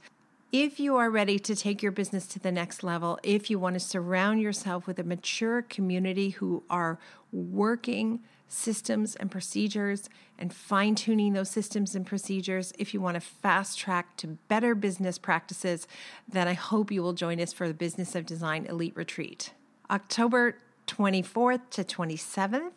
If 0.51 0.79
you 0.79 0.95
are 0.95 1.09
ready 1.09 1.39
to 1.39 1.57
take 1.57 1.83
your 1.83 1.91
business 1.91 2.25
to 2.27 2.39
the 2.39 2.53
next 2.53 2.81
level, 2.81 3.19
if 3.21 3.49
you 3.49 3.59
want 3.59 3.73
to 3.73 3.81
surround 3.81 4.41
yourself 4.41 4.87
with 4.87 4.97
a 4.97 5.03
mature 5.03 5.61
community 5.61 6.29
who 6.29 6.63
are 6.69 6.99
working 7.33 8.21
systems 8.47 9.17
and 9.17 9.29
procedures 9.29 10.09
and 10.39 10.53
fine 10.53 10.95
tuning 10.95 11.33
those 11.33 11.49
systems 11.49 11.95
and 11.95 12.05
procedures, 12.05 12.71
if 12.79 12.93
you 12.93 13.01
want 13.01 13.15
to 13.15 13.19
fast 13.19 13.77
track 13.77 14.15
to 14.17 14.37
better 14.47 14.73
business 14.73 15.17
practices, 15.17 15.85
then 16.29 16.47
I 16.47 16.53
hope 16.53 16.93
you 16.93 17.03
will 17.03 17.11
join 17.11 17.41
us 17.41 17.51
for 17.51 17.67
the 17.67 17.73
Business 17.73 18.15
of 18.15 18.25
Design 18.25 18.65
Elite 18.67 18.95
Retreat. 18.95 19.51
October 19.91 20.59
24th 20.87 21.69
to 21.71 21.83
27th, 21.83 22.71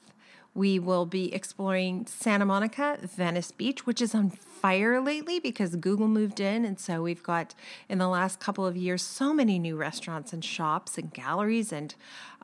we 0.60 0.78
will 0.78 1.06
be 1.06 1.32
exploring 1.32 2.04
Santa 2.04 2.44
Monica, 2.44 2.98
Venice 3.00 3.50
Beach, 3.50 3.86
which 3.86 4.02
is 4.02 4.14
on 4.14 4.28
fire 4.28 5.00
lately 5.00 5.40
because 5.40 5.74
Google 5.74 6.06
moved 6.06 6.38
in. 6.38 6.66
And 6.66 6.78
so 6.78 7.00
we've 7.00 7.22
got, 7.22 7.54
in 7.88 7.96
the 7.96 8.08
last 8.08 8.40
couple 8.40 8.66
of 8.66 8.76
years, 8.76 9.00
so 9.00 9.32
many 9.32 9.58
new 9.58 9.74
restaurants 9.74 10.34
and 10.34 10.44
shops 10.44 10.98
and 10.98 11.10
galleries 11.14 11.72
and 11.72 11.94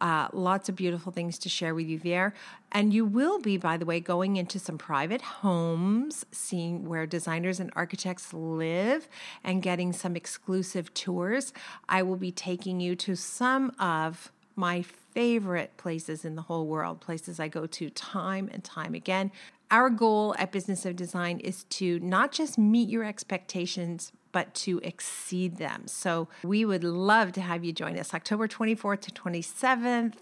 uh, 0.01 0.29
lots 0.33 0.71
of 0.71 0.77
beautiful 0.77 1.13
things 1.13 1.39
to 1.41 1.51
share 1.51 1.75
with 1.75 1.89
you 1.89 1.99
there. 1.99 2.33
And 2.73 2.95
you 2.95 3.05
will 3.05 3.39
be, 3.39 3.59
by 3.59 3.77
the 3.77 3.85
way, 3.85 4.01
going 4.01 4.37
into 4.37 4.59
some 4.59 4.79
private 4.79 5.21
homes, 5.21 6.25
seeing 6.33 6.89
where 6.89 7.05
designers 7.05 7.61
and 7.61 7.71
architects 7.77 8.33
live, 8.33 9.11
and 9.45 9.63
getting 9.63 9.93
some 9.93 10.17
exclusive 10.17 10.95
tours. 10.95 11.53
I 11.87 12.03
will 12.03 12.17
be 12.17 12.33
taking 12.33 12.81
you 12.81 12.97
to 12.97 13.15
some 13.15 13.73
of 13.79 14.33
my 14.57 14.83
favorite 14.83 15.77
places 15.77 16.25
in 16.25 16.35
the 16.35 16.43
whole 16.43 16.67
world, 16.67 17.01
places 17.01 17.39
I 17.39 17.49
go 17.49 17.67
to 17.67 17.91
time 17.91 18.49
and 18.53 18.65
time 18.65 18.95
again. 18.95 19.31
Our 19.71 19.91
goal 19.91 20.35
at 20.39 20.53
Business 20.53 20.87
of 20.87 20.97
Design 20.97 21.41
is 21.41 21.65
to 21.65 21.99
not 22.01 22.33
just 22.33 22.57
meet 22.57 22.89
your 22.89 23.05
expectations, 23.05 24.13
but 24.33 24.55
to 24.55 24.79
exceed 24.83 25.57
them. 25.57 25.87
So 25.87 26.29
we 26.43 26.65
would 26.65 26.85
love 26.85 27.33
to 27.33 27.41
have 27.41 27.65
you 27.65 27.73
join 27.73 27.99
us 27.99 28.15
October 28.15 28.47
24th 28.47 29.01
to 29.03 29.11
27th. 29.11 30.15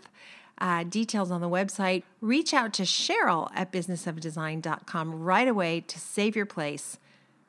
Uh, 0.57 0.85
details 0.85 1.33
on 1.33 1.41
the 1.41 1.49
website. 1.49 2.05
Reach 2.21 2.55
out 2.55 2.73
to 2.75 2.85
Cheryl 2.85 3.51
at 3.55 3.73
businessofdesign.com 3.73 5.15
right 5.15 5.49
away 5.49 5.81
to 5.81 5.99
save 5.99 6.37
your 6.37 6.47
place. 6.47 6.99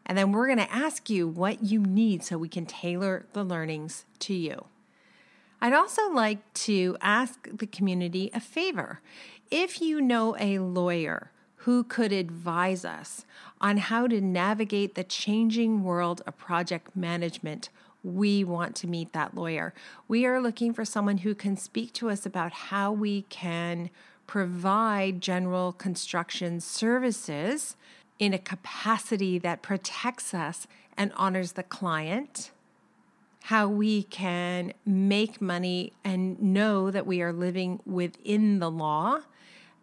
And 0.07 0.17
then 0.17 0.31
we're 0.31 0.47
going 0.47 0.57
to 0.57 0.73
ask 0.73 1.09
you 1.09 1.27
what 1.27 1.63
you 1.63 1.81
need 1.81 2.23
so 2.23 2.37
we 2.37 2.49
can 2.49 2.65
tailor 2.65 3.25
the 3.33 3.43
learnings 3.43 4.05
to 4.19 4.33
you. 4.33 4.65
I'd 5.65 5.73
also 5.73 6.11
like 6.11 6.53
to 6.65 6.95
ask 7.01 7.49
the 7.51 7.65
community 7.65 8.29
a 8.35 8.39
favor. 8.39 9.01
If 9.49 9.81
you 9.81 9.99
know 9.99 10.37
a 10.39 10.59
lawyer 10.59 11.31
who 11.55 11.83
could 11.83 12.11
advise 12.11 12.85
us 12.85 13.25
on 13.59 13.77
how 13.77 14.05
to 14.05 14.21
navigate 14.21 14.93
the 14.93 15.03
changing 15.03 15.83
world 15.83 16.21
of 16.27 16.37
project 16.37 16.95
management, 16.95 17.69
we 18.03 18.43
want 18.43 18.75
to 18.75 18.85
meet 18.85 19.11
that 19.13 19.33
lawyer. 19.33 19.73
We 20.07 20.27
are 20.27 20.39
looking 20.39 20.71
for 20.71 20.85
someone 20.85 21.17
who 21.17 21.33
can 21.33 21.57
speak 21.57 21.93
to 21.93 22.11
us 22.11 22.27
about 22.27 22.51
how 22.51 22.91
we 22.91 23.23
can 23.23 23.89
provide 24.27 25.19
general 25.19 25.71
construction 25.71 26.59
services 26.59 27.75
in 28.19 28.35
a 28.35 28.37
capacity 28.37 29.39
that 29.39 29.63
protects 29.63 30.31
us 30.31 30.67
and 30.95 31.11
honors 31.15 31.53
the 31.53 31.63
client 31.63 32.51
how 33.45 33.67
we 33.67 34.01
can 34.01 34.73
make 34.87 35.39
money 35.39 35.93
and 36.03 36.41
know 36.41 36.89
that 36.89 37.05
we 37.05 37.21
are 37.21 37.31
living 37.31 37.79
within 37.85 38.57
the 38.57 38.71
law 38.71 39.19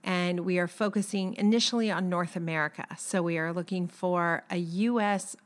and 0.03 0.41
we 0.41 0.59
are 0.59 0.67
focusing 0.67 1.33
initially 1.35 1.89
on 1.89 2.09
North 2.09 2.35
America. 2.35 2.85
So 2.99 3.23
we 3.23 3.39
are 3.39 3.53
looking 3.53 3.87
for 3.87 4.43
a 4.51 4.57
US 4.57 5.37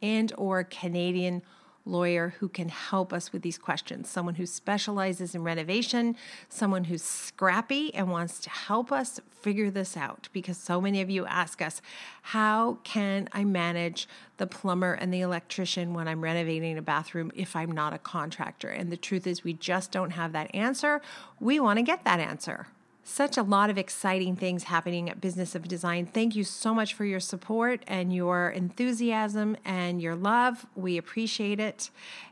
and 0.00 0.32
or 0.38 0.64
Canadian 0.64 1.42
lawyer 1.88 2.34
who 2.38 2.48
can 2.48 2.68
help 2.68 3.12
us 3.12 3.32
with 3.32 3.42
these 3.42 3.58
questions. 3.58 4.08
Someone 4.08 4.36
who 4.36 4.46
specializes 4.46 5.34
in 5.34 5.42
renovation, 5.42 6.16
someone 6.48 6.84
who's 6.84 7.02
scrappy 7.02 7.94
and 7.94 8.10
wants 8.10 8.38
to 8.40 8.50
help 8.50 8.92
us 8.92 9.20
figure 9.40 9.70
this 9.70 9.96
out 9.96 10.28
because 10.32 10.56
so 10.56 10.80
many 10.80 11.00
of 11.00 11.10
you 11.10 11.26
ask 11.26 11.62
us, 11.62 11.80
how 12.22 12.78
can 12.84 13.28
I 13.32 13.44
manage 13.44 14.08
the 14.36 14.46
plumber 14.46 14.92
and 14.92 15.12
the 15.12 15.20
electrician 15.20 15.94
when 15.94 16.08
I'm 16.08 16.22
renovating 16.22 16.78
a 16.78 16.82
bathroom 16.82 17.32
if 17.34 17.56
I'm 17.56 17.72
not 17.72 17.92
a 17.92 17.98
contractor? 17.98 18.68
And 18.68 18.92
the 18.92 18.96
truth 18.96 19.26
is, 19.26 19.44
we 19.44 19.54
just 19.54 19.90
don't 19.90 20.10
have 20.10 20.32
that 20.32 20.54
answer. 20.54 21.00
We 21.40 21.60
want 21.60 21.78
to 21.78 21.82
get 21.82 22.04
that 22.04 22.20
answer 22.20 22.68
such 23.08 23.36
a 23.38 23.42
lot 23.42 23.70
of 23.70 23.78
exciting 23.78 24.36
things 24.36 24.64
happening 24.64 25.08
at 25.08 25.20
Business 25.20 25.54
of 25.54 25.66
Design. 25.66 26.06
Thank 26.06 26.36
you 26.36 26.44
so 26.44 26.74
much 26.74 26.92
for 26.92 27.04
your 27.04 27.20
support 27.20 27.82
and 27.86 28.12
your 28.12 28.50
enthusiasm 28.50 29.56
and 29.64 30.00
your 30.02 30.14
love. 30.14 30.66
We 30.76 30.98
appreciate 30.98 31.58
it. 31.58 31.90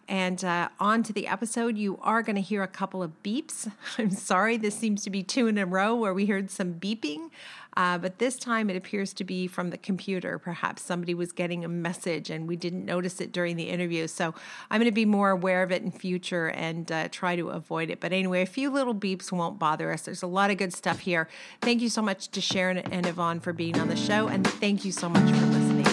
And 0.09 0.45
uh, 0.45 0.69
on 0.79 1.03
to 1.05 1.13
the 1.13 1.27
episode, 1.27 1.79
you 1.79 1.99
are 2.03 2.23
going 2.23 2.37
to 2.37 2.43
hear 2.43 2.63
a 2.63 2.69
couple 2.69 3.03
of 3.03 3.23
beeps. 3.23 3.71
I'm 3.99 4.11
sorry, 4.11 4.57
this 4.57 4.77
seems 4.77 5.03
to 5.05 5.11
be 5.11 5.23
two 5.23 5.47
in 5.47 5.59
a 5.59 5.67
row 5.67 5.95
where 5.95 6.15
we 6.15 6.27
heard 6.27 6.51
some 6.51 6.75
beeping. 6.75 7.31
Uh, 7.77 7.99
but 7.99 8.19
this 8.19 8.39
time 8.39 8.71
it 8.71 8.77
appears 8.77 9.13
to 9.13 9.25
be 9.25 9.47
from 9.47 9.71
the 9.71 9.77
computer. 9.77 10.39
Perhaps 10.39 10.83
somebody 10.83 11.13
was 11.13 11.33
getting 11.33 11.65
a 11.65 11.69
message 11.69 12.31
and 12.31 12.49
we 12.49 12.57
didn't 12.57 12.85
notice 12.87 13.21
it 13.21 13.33
during 13.33 13.57
the 13.57 13.69
interview. 13.69 14.07
So 14.07 14.35
I'm 14.71 14.81
going 14.81 14.91
to 14.91 14.93
be 14.93 15.05
more 15.05 15.31
aware 15.31 15.63
of 15.63 15.71
it 15.71 15.83
in 15.83 15.91
future 15.91 16.49
and 16.49 16.91
uh, 16.91 17.09
try 17.09 17.37
to 17.37 17.51
avoid 17.51 17.91
it. 17.91 18.01
But 18.01 18.13
anyway, 18.13 18.41
a 18.43 18.47
few 18.47 18.71
little 18.71 18.95
beeps 18.95 19.31
won't 19.31 19.59
bother 19.59 19.93
us. 19.93 20.03
There's 20.03 20.23
a 20.23 20.27
lot 20.27 20.51
of 20.51 20.57
good 20.57 20.73
stuff 20.73 21.01
here. 21.01 21.29
Thank 21.61 21.83
you 21.83 21.91
so 21.91 22.01
much 22.01 22.29
to 22.29 22.41
Sharon 22.41 22.79
and 22.79 23.07
Yvonne 23.07 23.41
for 23.41 23.53
being 23.53 23.79
on 23.79 23.89
the 23.89 23.97
show. 23.97 24.29
And 24.29 24.47
thank 24.47 24.85
you 24.85 24.93
so 24.93 25.09
much 25.09 25.29
for 25.31 25.47
listening. 25.47 25.87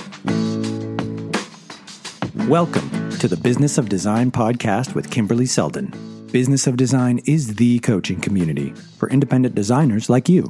Welcome 2.47 3.17
to 3.19 3.27
the 3.27 3.37
Business 3.37 3.77
of 3.77 3.89
Design 3.89 4.31
podcast 4.31 4.95
with 4.95 5.09
Kimberly 5.11 5.45
Selden. 5.45 6.27
Business 6.31 6.65
of 6.65 6.77
Design 6.77 7.19
is 7.25 7.55
the 7.55 7.79
coaching 7.79 8.19
community 8.19 8.71
for 8.97 9.09
independent 9.09 9.55
designers 9.55 10.09
like 10.09 10.27
you. 10.27 10.49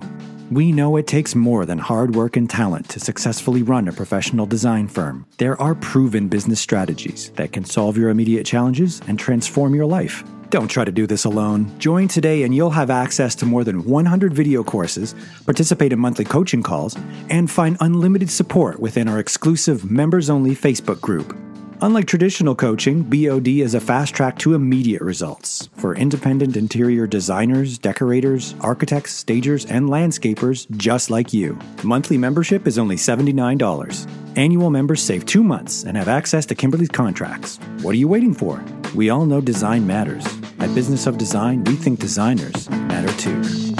We 0.54 0.72
know 0.72 0.98
it 0.98 1.08
takes 1.08 1.34
more 1.34 1.66
than 1.66 1.80
hard 1.80 2.14
work 2.14 2.38
and 2.38 2.48
talent 2.48 2.88
to 2.90 3.00
successfully 3.00 3.64
run 3.64 3.88
a 3.88 3.92
professional 3.92 4.46
design 4.46 4.88
firm. 4.88 5.26
There 5.40 5.60
are 5.60 5.74
proven 5.74 6.28
business 6.28 6.60
strategies 6.60 7.32
that 7.38 7.52
can 7.52 7.66
solve 7.66 7.98
your 7.98 8.12
immediate 8.12 8.46
challenges 8.46 9.02
and 9.08 9.18
transform 9.18 9.74
your 9.74 9.88
life. 9.88 10.24
Don't 10.52 10.68
try 10.68 10.86
to 10.86 10.92
do 10.92 11.08
this 11.08 11.26
alone. 11.26 11.72
Join 11.80 12.08
today 12.08 12.44
and 12.44 12.54
you'll 12.54 12.70
have 12.70 12.92
access 12.92 13.34
to 13.38 13.48
more 13.48 13.64
than 13.64 13.84
100 13.86 14.32
video 14.32 14.64
courses, 14.64 15.16
participate 15.46 15.92
in 15.92 15.98
monthly 15.98 16.26
coaching 16.26 16.62
calls, 16.62 16.96
and 17.32 17.50
find 17.50 17.76
unlimited 17.80 18.30
support 18.30 18.80
within 18.80 19.08
our 19.08 19.18
exclusive 19.18 19.90
members 19.90 20.30
only 20.30 20.52
Facebook 20.52 21.02
group. 21.02 21.36
Unlike 21.84 22.08
traditional 22.08 22.56
coaching, 22.56 23.04
BOD 23.04 23.60
is 23.60 23.76
a 23.76 23.82
fast 23.82 24.16
track 24.16 24.40
to 24.40 24.54
immediate 24.54 25.02
results 25.02 25.68
for 25.76 25.94
independent 25.94 26.56
interior 26.56 27.06
designers, 27.06 27.78
decorators, 27.78 28.56
architects, 28.62 29.14
stagers, 29.14 29.66
and 29.66 29.90
landscapers 29.90 30.66
just 30.78 31.10
like 31.10 31.34
you. 31.34 31.60
Monthly 31.84 32.18
membership 32.18 32.68
is 32.68 32.80
only 32.80 32.96
$79. 32.96 34.38
Annual 34.38 34.70
members 34.70 35.04
save 35.04 35.26
two 35.26 35.44
months 35.44 35.84
and 35.84 35.98
have 35.98 36.08
access 36.08 36.46
to 36.46 36.56
Kimberly's 36.56 36.88
contracts. 36.88 37.58
What 37.82 37.92
are 37.92 37.98
you 37.98 38.08
waiting 38.08 38.34
for? 38.34 38.64
We 38.96 39.10
all 39.10 39.26
know 39.26 39.42
design 39.42 39.86
matters. 39.86 40.26
At 40.60 40.74
Business 40.74 41.06
of 41.06 41.18
Design, 41.18 41.66
we 41.66 41.76
think 41.76 42.00
designers 42.00 42.70
matter 42.70 43.12
too. 43.18 43.73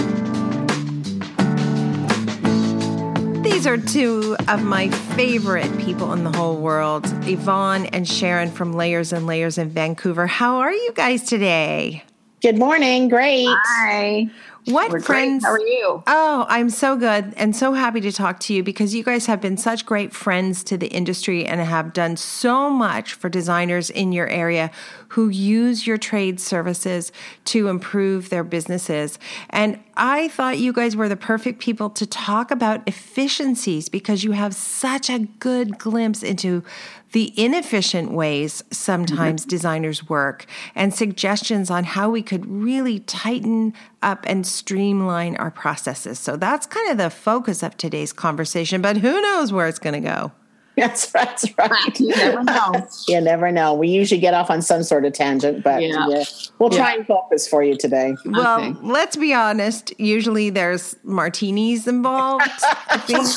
These 3.64 3.72
are 3.72 3.78
two 3.78 4.36
of 4.50 4.62
my 4.66 4.90
favorite 4.90 5.78
people 5.78 6.12
in 6.12 6.26
the 6.26 6.38
whole 6.38 6.58
world, 6.58 7.06
Yvonne 7.26 7.86
and 7.86 8.06
Sharon 8.06 8.52
from 8.52 8.74
Layers 8.74 9.14
and 9.14 9.26
Layers 9.26 9.58
in 9.58 9.70
Vancouver. 9.70 10.28
How 10.28 10.58
are 10.58 10.74
you 10.74 10.92
guys 10.92 11.24
today? 11.24 12.04
Good 12.42 12.58
morning. 12.58 13.08
Great. 13.08 13.48
Hi. 13.48 14.28
What 14.66 14.92
We're 14.92 15.00
friends? 15.00 15.46
Great. 15.46 15.50
How 15.50 15.54
are 15.54 15.66
you? 15.66 16.04
Oh, 16.08 16.46
I'm 16.50 16.70
so 16.70 16.98
good 16.98 17.34
and 17.38 17.56
so 17.56 17.72
happy 17.72 18.02
to 18.02 18.12
talk 18.12 18.42
to 18.42 18.54
you 18.54 18.64
because 18.64 18.94
you 18.94 19.02
guys 19.02 19.28
have 19.28 19.40
been 19.40 19.56
such 19.56 19.86
great 19.86 20.14
friends 20.14 20.62
to 20.66 20.78
the 20.78 20.88
industry 20.88 21.46
and 21.46 21.62
have 21.62 21.94
done 21.94 22.18
so 22.18 22.70
much 22.70 23.14
for 23.14 23.30
designers 23.30 23.90
in 23.90 24.12
your 24.12 24.28
area 24.28 24.72
who 25.14 25.30
use 25.30 25.86
your 25.86 25.98
trade 25.98 26.40
services 26.40 27.12
to 27.46 27.68
improve 27.68 28.30
their 28.30 28.44
businesses. 28.44 29.20
And 29.52 29.80
I 29.96 30.28
thought 30.30 30.58
you 30.58 30.74
guys 30.74 30.96
were 30.96 31.08
the 31.08 31.16
perfect 31.16 31.60
people 31.60 31.92
to 31.92 32.08
talk 32.08 32.50
about 32.50 32.82
efficiencies 32.88 33.90
because 33.90 34.24
you 34.24 34.32
have 34.32 34.56
such 34.56 35.12
a 35.12 35.20
good 35.20 35.78
glimpse 35.78 36.24
into 36.24 36.64
the 37.12 37.32
inefficient 37.40 38.12
ways 38.12 38.64
sometimes 38.72 39.44
mm-hmm. 39.44 39.50
designers 39.50 40.10
work 40.10 40.48
and 40.74 40.96
suggestions 40.96 41.70
on 41.70 41.84
how 41.84 42.10
we 42.10 42.24
could 42.24 42.48
really 42.48 43.02
tighten 43.02 43.72
up 44.02 44.26
and 44.28 44.48
streamline 44.48 45.36
our 45.38 45.52
processes. 45.52 46.18
So 46.18 46.38
that's 46.38 46.66
kind 46.66 46.90
of 46.90 46.98
the 46.98 47.12
focus 47.12 47.62
of 47.62 47.78
today's 47.78 48.14
conversation, 48.14 48.82
but 48.82 48.98
who 48.98 49.22
knows 49.22 49.54
where 49.54 49.68
it's 49.68 49.78
going 49.78 50.02
to 50.02 50.10
go. 50.10 50.32
That's, 50.76 51.06
that's 51.12 51.46
right. 51.58 52.00
You 52.00 52.10
never 52.10 52.44
know. 52.44 52.88
you 53.08 53.22
never 53.22 53.52
know. 53.52 53.74
We 53.74 53.90
usually 53.90 54.20
get 54.22 54.34
off 54.34 54.50
on 54.50 54.62
some 54.62 54.84
sort 54.84 55.06
of 55.06 55.14
tangent, 55.14 55.64
but 55.64 55.82
Yeah. 55.82 56.08
yeah, 56.10 56.24
we'll 56.60 56.70
try 56.70 56.92
Yeah. 56.94 56.98
and 57.00 57.08
focus 57.08 57.48
for 57.48 57.64
you 57.64 57.78
today. 57.78 58.16
Well, 58.26 58.60
Okay. 58.60 58.76
let's 58.82 59.16
be 59.16 59.34
honest. 59.34 59.94
Usually 60.00 60.50
there's 60.50 60.96
martinis 61.04 61.88
involved. 61.88 62.50
I 62.90 62.98
think. 63.06 63.28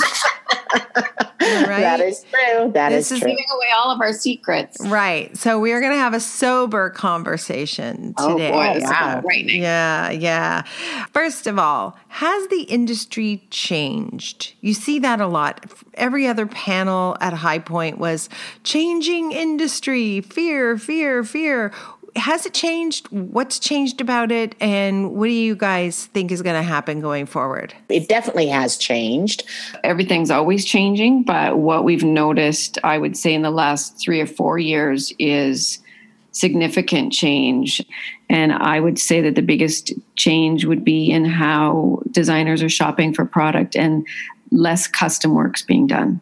right? 1.41 1.81
That 1.81 2.01
is 2.01 2.25
true. 2.31 2.73
That 2.73 2.89
This 2.91 3.07
is 3.07 3.13
is 3.13 3.21
true. 3.21 3.31
Giving 3.31 3.45
away 3.55 3.67
all 3.77 3.91
of 3.93 4.01
our 4.01 4.13
secrets. 4.13 4.79
Right. 4.81 5.37
So 5.37 5.59
we 5.61 5.73
are 5.73 5.81
going 5.81 5.93
to 5.93 5.99
have 5.99 6.15
a 6.15 6.21
sober 6.21 6.91
conversation 6.91 8.15
oh, 8.19 8.33
today. 8.33 8.51
Oh, 8.51 8.53
today. 8.63 8.69
boy, 8.73 8.75
this 8.81 8.85
is 8.85 8.91
wow. 8.91 9.23
Yeah, 9.31 10.11
yeah. 10.11 10.63
First 11.13 11.47
of 11.47 11.59
all, 11.59 11.97
has 12.09 12.49
the 12.49 12.63
industry 12.63 13.47
changed? 13.51 14.55
You 14.61 14.75
see 14.75 14.99
that 15.01 15.21
a 15.21 15.27
lot. 15.27 15.65
Every 15.95 16.27
other 16.27 16.47
panel 16.47 17.17
at 17.27 17.39
High 17.39 17.59
Point 17.59 17.99
was 17.99 18.29
changing 18.63 19.33
industry, 19.33 20.21
fear, 20.21 20.79
fear, 20.79 21.25
fear. 21.25 21.73
Has 22.15 22.47
it 22.47 22.55
changed? 22.55 23.09
What's 23.11 23.59
changed 23.59 24.01
about 24.01 24.33
it? 24.33 24.55
And 24.61 25.13
what 25.13 25.27
do 25.27 25.33
you 25.33 25.55
guys 25.55 26.07
think 26.07 26.31
is 26.31 26.41
going 26.41 26.57
to 26.57 26.63
happen 26.63 27.01
going 27.01 27.27
forward? 27.27 27.75
It 27.89 28.09
definitely 28.09 28.49
has 28.49 28.77
changed. 28.77 29.45
everything's 29.85 30.31
always 30.31 30.65
changing, 30.65 31.25
but 31.25 31.59
what 31.59 31.85
we've 31.85 32.05
noticed, 32.05 32.79
I 32.83 32.97
would 32.97 33.17
say, 33.17 33.35
in 33.35 33.43
the 33.43 33.51
last 33.51 34.01
three 34.01 34.21
or 34.21 34.27
four 34.27 34.59
years 34.59 35.13
is 35.19 35.79
significant 36.33 37.13
change. 37.13 37.85
And 38.29 38.53
I 38.53 38.81
would 38.81 38.99
say 38.99 39.21
that 39.23 39.35
the 39.35 39.43
biggest 39.43 39.93
change 40.17 40.65
would 40.65 40.85
be 40.85 41.11
in 41.11 41.25
how 41.25 42.03
designers 42.11 42.63
are 42.63 42.69
shopping 42.69 43.15
for 43.15 43.25
product 43.25 43.75
and 43.75 44.07
less 44.51 44.87
custom 44.87 45.35
works 45.35 45.63
being 45.63 45.87
done. 45.87 46.21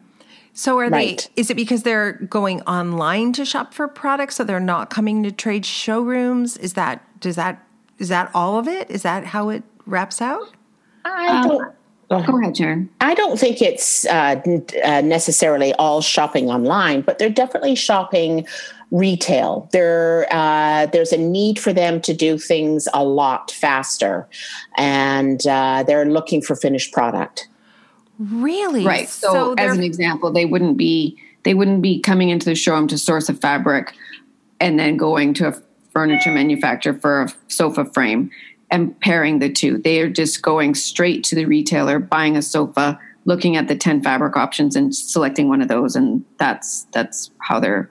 So 0.57 0.79
are 0.79 0.89
Right. 0.89 1.29
they 1.35 1.41
is 1.41 1.49
it 1.51 1.55
because 1.55 1.83
they're 1.83 2.13
going 2.13 2.61
online 2.61 3.33
to 3.33 3.45
shop 3.45 3.73
for 3.73 3.87
products 3.89 4.37
so 4.37 4.43
they're 4.45 4.59
not 4.59 4.89
coming 4.89 5.21
to 5.23 5.31
trade 5.31 5.65
showrooms? 5.65 6.55
Is 6.57 6.73
that 6.73 7.03
does 7.19 7.35
that 7.35 7.61
is 7.99 8.07
that 8.09 8.31
all 8.33 8.57
of 8.57 8.67
it? 8.67 8.89
Is 8.89 9.03
that 9.03 9.25
how 9.25 9.49
it 9.49 9.63
wraps 9.85 10.21
out? 10.21 10.49
I 11.03 11.45
don't. 11.47 11.73
Go 12.09 12.39
ahead, 12.39 12.55
Sharon. 12.55 12.89
I 13.01 13.15
don't 13.15 13.37
think 13.39 13.61
it's 13.61 14.05
uh, 14.05 14.39
n- 14.45 14.65
uh, 14.83 15.01
necessarily 15.01 15.73
all 15.73 16.01
shopping 16.01 16.49
online, 16.49 17.01
but 17.01 17.17
they're 17.17 17.29
definitely 17.31 17.73
shopping 17.75 18.45
retail. 18.91 19.67
There, 19.71 20.27
uh, 20.31 20.85
there's 20.85 21.11
a 21.11 21.17
need 21.17 21.57
for 21.57 21.73
them 21.73 21.99
to 22.01 22.13
do 22.13 22.37
things 22.37 22.87
a 22.93 23.03
lot 23.03 23.49
faster, 23.49 24.27
and 24.77 25.45
uh, 25.47 25.83
they're 25.85 26.05
looking 26.05 26.41
for 26.43 26.55
finished 26.55 26.93
product. 26.93 27.47
Really? 28.19 28.85
Right. 28.85 29.09
So, 29.09 29.55
they're 29.55 29.71
as 29.71 29.77
an 29.77 29.83
example, 29.83 30.31
they 30.31 30.45
wouldn't 30.45 30.77
be 30.77 31.17
they 31.43 31.53
wouldn't 31.53 31.81
be 31.81 31.99
coming 31.99 32.29
into 32.29 32.45
the 32.45 32.55
showroom 32.55 32.87
to 32.87 32.97
source 32.97 33.29
a 33.29 33.33
fabric 33.33 33.93
and 34.59 34.79
then 34.79 34.97
going 34.97 35.33
to 35.35 35.49
a 35.49 35.61
furniture 35.91 36.31
manufacturer 36.31 36.93
for 36.93 37.23
a 37.23 37.33
sofa 37.47 37.85
frame 37.85 38.31
and 38.71 38.99
pairing 38.99 39.39
the 39.39 39.51
two. 39.51 39.77
They 39.77 40.01
are 40.01 40.09
just 40.09 40.41
going 40.41 40.73
straight 40.73 41.23
to 41.25 41.35
the 41.35 41.45
retailer, 41.45 41.99
buying 41.99 42.35
a 42.35 42.41
sofa, 42.41 42.99
looking 43.25 43.55
at 43.55 43.67
the 43.67 43.75
10 43.75 44.01
fabric 44.01 44.35
options 44.35 44.75
and 44.75 44.95
selecting 44.95 45.49
one 45.49 45.61
of 45.61 45.67
those 45.67 45.95
and 45.95 46.25
that's 46.37 46.87
that's 46.91 47.31
how 47.39 47.59
they're 47.59 47.89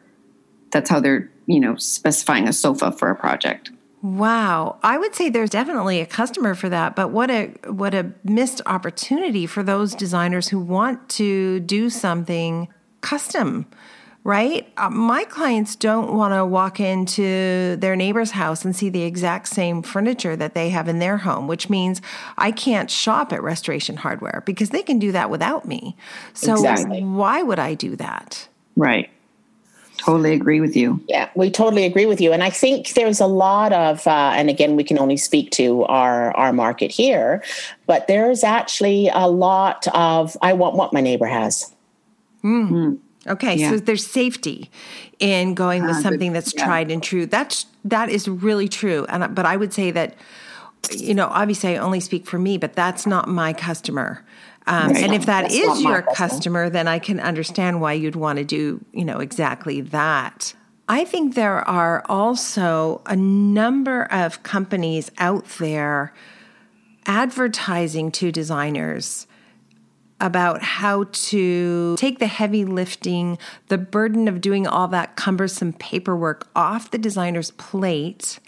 that's 0.75 0.90
how 0.90 1.00
they're, 1.00 1.31
you 1.47 1.61
know, 1.61 1.76
specifying 1.76 2.49
a 2.49 2.52
sofa 2.52 2.90
for 2.93 3.09
a 3.09 3.14
project. 3.14 3.71
Wow. 4.04 4.78
I 4.82 4.99
would 4.99 5.14
say 5.14 5.30
there's 5.30 5.49
definitely 5.49 6.02
a 6.02 6.06
customer 6.06 6.54
for 6.54 6.68
that, 6.68 6.94
but 6.94 7.08
what 7.08 7.30
a 7.30 7.46
what 7.68 7.94
a 7.94 8.12
missed 8.23 8.61
opportunity 8.66 9.46
for 9.46 9.62
those 9.62 9.94
designers 9.94 10.46
who 10.49 10.61
want 10.61 11.08
to 11.11 11.61
do 11.61 11.88
something 11.88 12.68
custom. 13.00 13.64
Right? 14.23 14.70
Uh, 14.76 14.90
my 14.90 15.25
clients 15.25 15.75
don't 15.75 16.14
want 16.14 16.34
to 16.34 16.44
walk 16.44 16.80
into 16.80 17.76
their 17.76 17.96
neighbor's 17.96 18.32
house 18.32 18.62
and 18.64 18.76
see 18.76 18.90
the 18.90 19.02
exact 19.02 19.49
same 19.49 19.82
furniture 19.82 20.36
that 20.36 20.54
they 20.54 20.69
have 20.69 20.86
in 20.86 20.99
their 20.99 21.19
home, 21.19 21.47
which 21.47 21.71
means 21.71 22.02
I 22.36 22.50
can't 22.50 22.90
shop 22.90 23.32
at 23.32 23.43
Restoration 23.43 23.97
Hardware 23.97 24.43
because 24.45 24.71
they 24.71 24.82
can 24.82 24.99
do 24.99 25.12
that 25.12 25.30
without 25.30 25.67
me. 25.67 25.97
So 26.34 26.52
Exactly. 26.52 27.02
why 27.02 27.43
would 27.43 27.58
I 27.58 27.73
do 27.75 27.97
that? 27.97 28.49
Right. 28.76 29.10
Totally 30.04 30.34
agree 30.34 30.60
with 30.60 30.76
you. 30.76 31.00
Yeah, 31.08 31.30
we 31.34 31.50
totally 31.50 31.84
agree 31.84 32.04
with 32.04 32.21
you, 32.21 32.32
and 32.32 32.43
I 32.43 32.50
think 32.50 32.93
there's 32.93 33.21
a 33.21 33.26
lot 33.26 33.73
of, 33.73 34.06
uh, 34.06 34.32
and 34.36 34.50
again, 34.50 34.76
we 34.76 34.84
can 34.84 34.99
only 34.99 35.17
speak 35.17 35.50
to 35.52 35.84
our 35.84 36.36
our 36.36 36.52
market 36.52 36.90
here, 36.90 37.43
but 37.86 38.06
there's 38.06 38.45
actually 38.45 39.08
a 39.14 39.26
lot 39.28 39.86
of 39.95 40.36
I 40.43 40.52
want 40.52 40.76
what 40.76 40.93
my 40.93 41.00
neighbor 41.00 41.25
has. 41.26 41.73
Okay, 43.26 43.56
Yeah. 43.56 43.71
so 43.71 43.76
there's 43.78 44.06
safety 44.06 44.71
in 45.19 45.54
going 45.54 45.86
with 45.86 45.97
Ah, 45.97 46.00
something 46.02 46.32
that's 46.34 46.52
yeah. 46.54 46.64
tried 46.64 46.90
and 46.90 47.02
true. 47.02 47.25
That's 47.25 47.64
that 47.84 48.10
is 48.10 48.28
really 48.28 48.69
true. 48.69 49.06
And 49.08 49.34
but 49.34 49.47
I 49.47 49.56
would 49.56 49.73
say 49.73 49.90
that 49.93 50.14
you 50.90 51.14
know, 51.14 51.28
obviously 51.30 51.75
I 51.75 51.78
only 51.78 52.00
speak 52.00 52.26
for 52.26 52.38
me, 52.38 52.58
but 52.58 52.75
that's 52.75 53.06
not 53.06 53.26
my 53.26 53.54
customer. 53.54 54.23
Um, 54.67 54.93
Right. 54.93 55.05
and 55.05 55.15
if 55.15 55.27
that 55.27 55.43
That's 55.43 55.55
is 55.55 55.83
your 55.83 56.03
customer. 56.03 56.15
customer, 56.15 56.71
then 56.71 56.89
I 56.89 56.99
can 56.99 57.21
understand 57.21 57.81
why 57.81 57.93
you'd 57.93 58.17
want 58.17 58.39
to 58.39 58.45
do, 58.45 58.83
you 58.93 59.05
know, 59.05 59.19
exactly 59.19 59.81
that. 59.83 60.55
I 60.89 61.05
think 61.05 61.35
there 61.35 61.67
are 61.69 62.03
also 62.09 63.03
a 63.07 63.17
number 63.17 64.05
of 64.11 64.43
companies 64.43 65.11
out 65.19 65.47
there 65.59 66.13
advertising 67.07 68.11
to 68.13 68.33
designers 68.33 69.27
about 70.21 70.63
how 70.63 71.05
to 71.13 71.97
take 71.99 72.19
the 72.19 72.27
heavy 72.27 72.65
lifting, 72.65 73.37
the 73.69 73.77
burden 73.77 74.29
of 74.29 74.41
doing 74.41 74.67
all 74.67 74.89
that 74.89 75.17
cumbersome 75.17 75.73
paperwork 75.75 76.49
off 76.57 76.91
the 76.91 76.99
designer's 76.99 77.50
plate. 77.53 78.39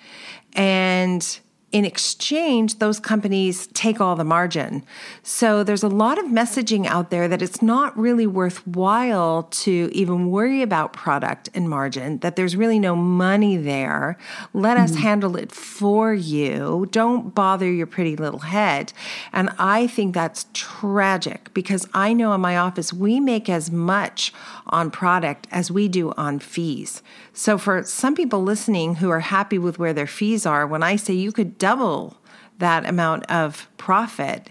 And 0.55 1.39
in 1.77 1.85
exchange, 1.85 2.79
those 2.79 2.99
companies 2.99 3.67
take 3.67 4.01
all 4.01 4.17
the 4.17 4.25
margin. 4.25 4.83
So 5.23 5.63
there's 5.63 5.83
a 5.83 5.91
lot 5.91 6.17
of 6.17 6.25
messaging 6.25 6.87
out 6.87 7.11
there 7.11 7.29
that 7.29 7.43
it's 7.43 7.61
not 7.61 7.95
really 7.99 8.27
worthwhile 8.27 9.43
to 9.43 9.91
even 9.93 10.31
worry 10.31 10.63
about 10.63 10.95
product 10.95 11.51
and 11.53 11.69
margin, 11.69 12.17
that 12.21 12.35
there's 12.35 12.57
really 12.57 12.79
no 12.79 12.97
money 12.97 13.59
there. 13.59 14.17
Let 14.55 14.79
us 14.79 14.93
hmm. 14.93 15.03
handle 15.03 15.37
it 15.37 15.53
for 15.53 16.15
you. 16.15 16.89
Don't 16.93 17.35
bother 17.35 17.71
your 17.71 17.87
pretty 17.87 18.17
little 18.17 18.41
head. 18.41 18.95
And 19.35 19.51
I 19.59 19.87
think 19.87 20.15
that's 20.15 20.47
tragic 20.55 21.53
because 21.53 21.87
I 21.93 22.15
know 22.15 22.33
in 22.33 22.41
my 22.41 22.57
office 22.57 22.91
we 22.91 23.21
make 23.21 23.51
as 23.51 23.71
much 23.71 24.33
on 24.69 24.91
product 24.91 25.47
as 25.51 25.71
we 25.71 25.89
do 25.89 26.15
on 26.17 26.39
fees. 26.39 27.03
So 27.39 27.59
for 27.59 27.83
some 27.85 28.15
people 28.15 28.43
listening 28.43 28.95
who 28.97 29.11
are 29.11 29.21
happy 29.21 29.59
with 29.59 29.79
where 29.79 29.93
their 29.93 30.07
fees 30.07 30.47
are, 30.47 30.67
when 30.67 30.83
I 30.83 30.97
say 30.97 31.13
you 31.13 31.33
could 31.33 31.59
double 31.59 32.17
that 32.59 32.87
amount 32.89 33.31
of 33.31 33.69
profit 33.77 34.51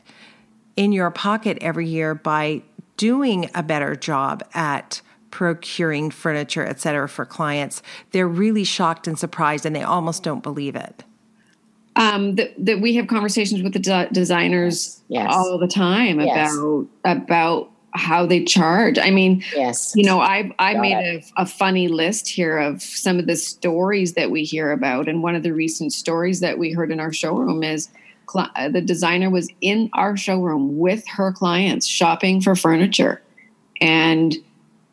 in 0.75 0.91
your 0.91 1.09
pocket 1.09 1.57
every 1.61 1.87
year 1.87 2.13
by 2.13 2.61
doing 2.95 3.49
a 3.55 3.63
better 3.63 3.95
job 3.95 4.43
at 4.53 5.01
procuring 5.31 6.11
furniture, 6.11 6.63
et 6.63 6.79
cetera, 6.79 7.09
for 7.09 7.25
clients, 7.25 7.81
they're 8.11 8.27
really 8.27 8.63
shocked 8.63 9.07
and 9.07 9.17
surprised 9.17 9.65
and 9.65 9.75
they 9.75 9.81
almost 9.81 10.21
don't 10.21 10.43
believe 10.43 10.75
it. 10.75 11.03
um, 11.97 12.35
that, 12.35 12.53
that 12.63 12.81
we 12.81 12.93
have 12.95 13.07
conversations 13.07 13.63
with 13.63 13.73
the 13.73 13.79
de- 13.79 14.09
designers 14.11 15.01
Yes. 15.07 15.33
all 15.33 15.57
the 15.57 15.67
time 15.67 16.19
Yes. 16.19 16.53
about 16.53 16.87
about 17.03 17.71
how 17.95 18.25
they 18.25 18.43
charge. 18.43 18.99
I 18.99 19.09
mean, 19.09 19.43
Yes, 19.55 19.93
you 19.95 20.03
know, 20.03 20.19
I 20.19 20.51
I 20.59 20.73
Got 20.73 20.81
made 20.81 20.93
a, 20.95 21.41
a 21.41 21.45
funny 21.45 21.87
list 21.87 22.27
here 22.27 22.57
of 22.57 22.81
some 22.81 23.19
of 23.19 23.27
the 23.27 23.35
stories 23.35 24.13
that 24.13 24.31
we 24.31 24.43
hear 24.43 24.71
about, 24.71 25.07
and 25.07 25.23
one 25.23 25.35
of 25.35 25.43
the 25.43 25.53
recent 25.53 25.93
stories 25.93 26.39
that 26.41 26.57
we 26.57 26.71
heard 26.71 26.91
in 26.91 26.99
our 26.99 27.13
showroom 27.13 27.63
is 27.63 27.89
cli- 28.25 28.49
uh, 28.55 28.69
the 28.69 28.81
designer 28.81 29.29
was 29.29 29.49
in 29.61 29.89
our 29.93 30.17
showroom 30.17 30.77
with 30.77 31.07
her 31.07 31.31
clients 31.31 31.87
shopping 31.87 32.41
for 32.41 32.55
furniture, 32.55 33.21
and 33.81 34.35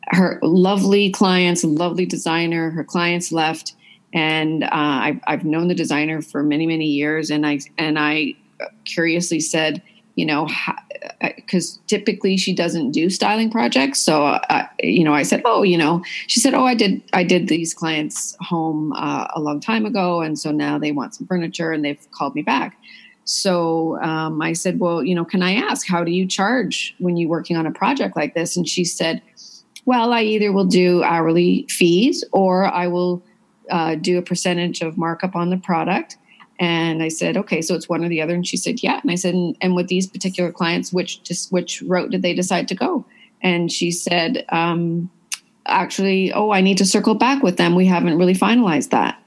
her 0.07 0.39
lovely 0.41 1.09
clients, 1.11 1.63
lovely 1.63 2.05
designer, 2.05 2.69
her 2.71 2.83
clients 2.83 3.31
left, 3.31 3.75
and 4.13 4.63
uh, 4.63 4.69
I've 4.71 5.19
I've 5.27 5.45
known 5.45 5.67
the 5.67 5.75
designer 5.75 6.21
for 6.21 6.43
many 6.43 6.67
many 6.67 6.85
years, 6.85 7.29
and 7.29 7.45
I 7.45 7.59
and 7.77 7.99
I 7.99 8.35
curiously 8.85 9.39
said, 9.39 9.81
you 10.15 10.25
know, 10.25 10.47
because 11.35 11.79
typically 11.87 12.37
she 12.37 12.53
doesn't 12.53 12.91
do 12.91 13.09
styling 13.09 13.49
projects. 13.49 13.99
So, 13.99 14.25
uh, 14.25 14.67
you 14.79 15.03
know, 15.03 15.13
I 15.13 15.23
said, 15.23 15.41
oh, 15.43 15.63
you 15.63 15.77
know, 15.77 16.03
she 16.27 16.39
said, 16.39 16.53
oh, 16.53 16.65
I 16.65 16.75
did, 16.75 17.01
I 17.13 17.23
did 17.23 17.47
these 17.47 17.73
clients 17.73 18.35
home 18.39 18.93
uh, 18.93 19.27
a 19.35 19.41
long 19.41 19.59
time 19.59 19.85
ago, 19.85 20.21
and 20.21 20.37
so 20.37 20.51
now 20.51 20.77
they 20.77 20.91
want 20.91 21.15
some 21.15 21.27
furniture, 21.27 21.71
and 21.71 21.83
they've 21.83 22.11
called 22.11 22.35
me 22.35 22.41
back. 22.41 22.77
So 23.25 24.01
um, 24.01 24.41
I 24.41 24.53
said, 24.53 24.79
well, 24.79 25.03
you 25.03 25.15
know, 25.15 25.25
can 25.25 25.41
I 25.41 25.55
ask 25.55 25.87
how 25.87 26.03
do 26.03 26.11
you 26.11 26.27
charge 26.27 26.93
when 26.99 27.15
you're 27.17 27.29
working 27.29 27.55
on 27.55 27.65
a 27.65 27.71
project 27.71 28.15
like 28.15 28.33
this? 28.33 28.57
And 28.57 28.67
she 28.67 28.83
said, 28.83 29.21
well, 29.85 30.13
I 30.13 30.23
either 30.23 30.51
will 30.51 30.65
do 30.65 31.03
hourly 31.03 31.65
fees 31.69 32.23
or 32.31 32.65
I 32.65 32.87
will 32.87 33.23
uh, 33.69 33.95
do 33.95 34.17
a 34.17 34.21
percentage 34.21 34.81
of 34.81 34.97
markup 34.97 35.35
on 35.35 35.49
the 35.49 35.57
product. 35.57 36.17
And 36.59 37.01
I 37.01 37.07
said, 37.07 37.35
okay, 37.37 37.61
so 37.61 37.75
it's 37.75 37.89
one 37.89 38.05
or 38.05 38.09
the 38.09 38.21
other. 38.21 38.33
And 38.33 38.47
she 38.47 38.57
said, 38.57 38.83
yeah. 38.83 38.99
And 39.01 39.11
I 39.11 39.15
said, 39.15 39.33
and, 39.33 39.57
and 39.61 39.75
with 39.75 39.87
these 39.87 40.07
particular 40.07 40.51
clients, 40.51 40.93
which 40.93 41.23
just 41.23 41.51
which 41.51 41.81
route 41.81 42.11
did 42.11 42.21
they 42.21 42.33
decide 42.33 42.67
to 42.69 42.75
go? 42.75 43.05
And 43.41 43.71
she 43.71 43.91
said, 43.91 44.45
um, 44.49 45.09
actually, 45.65 46.31
oh, 46.31 46.51
I 46.51 46.61
need 46.61 46.77
to 46.77 46.85
circle 46.85 47.15
back 47.15 47.43
with 47.43 47.57
them. 47.57 47.75
We 47.75 47.85
haven't 47.85 48.17
really 48.17 48.35
finalized 48.35 48.91
that. 48.91 49.21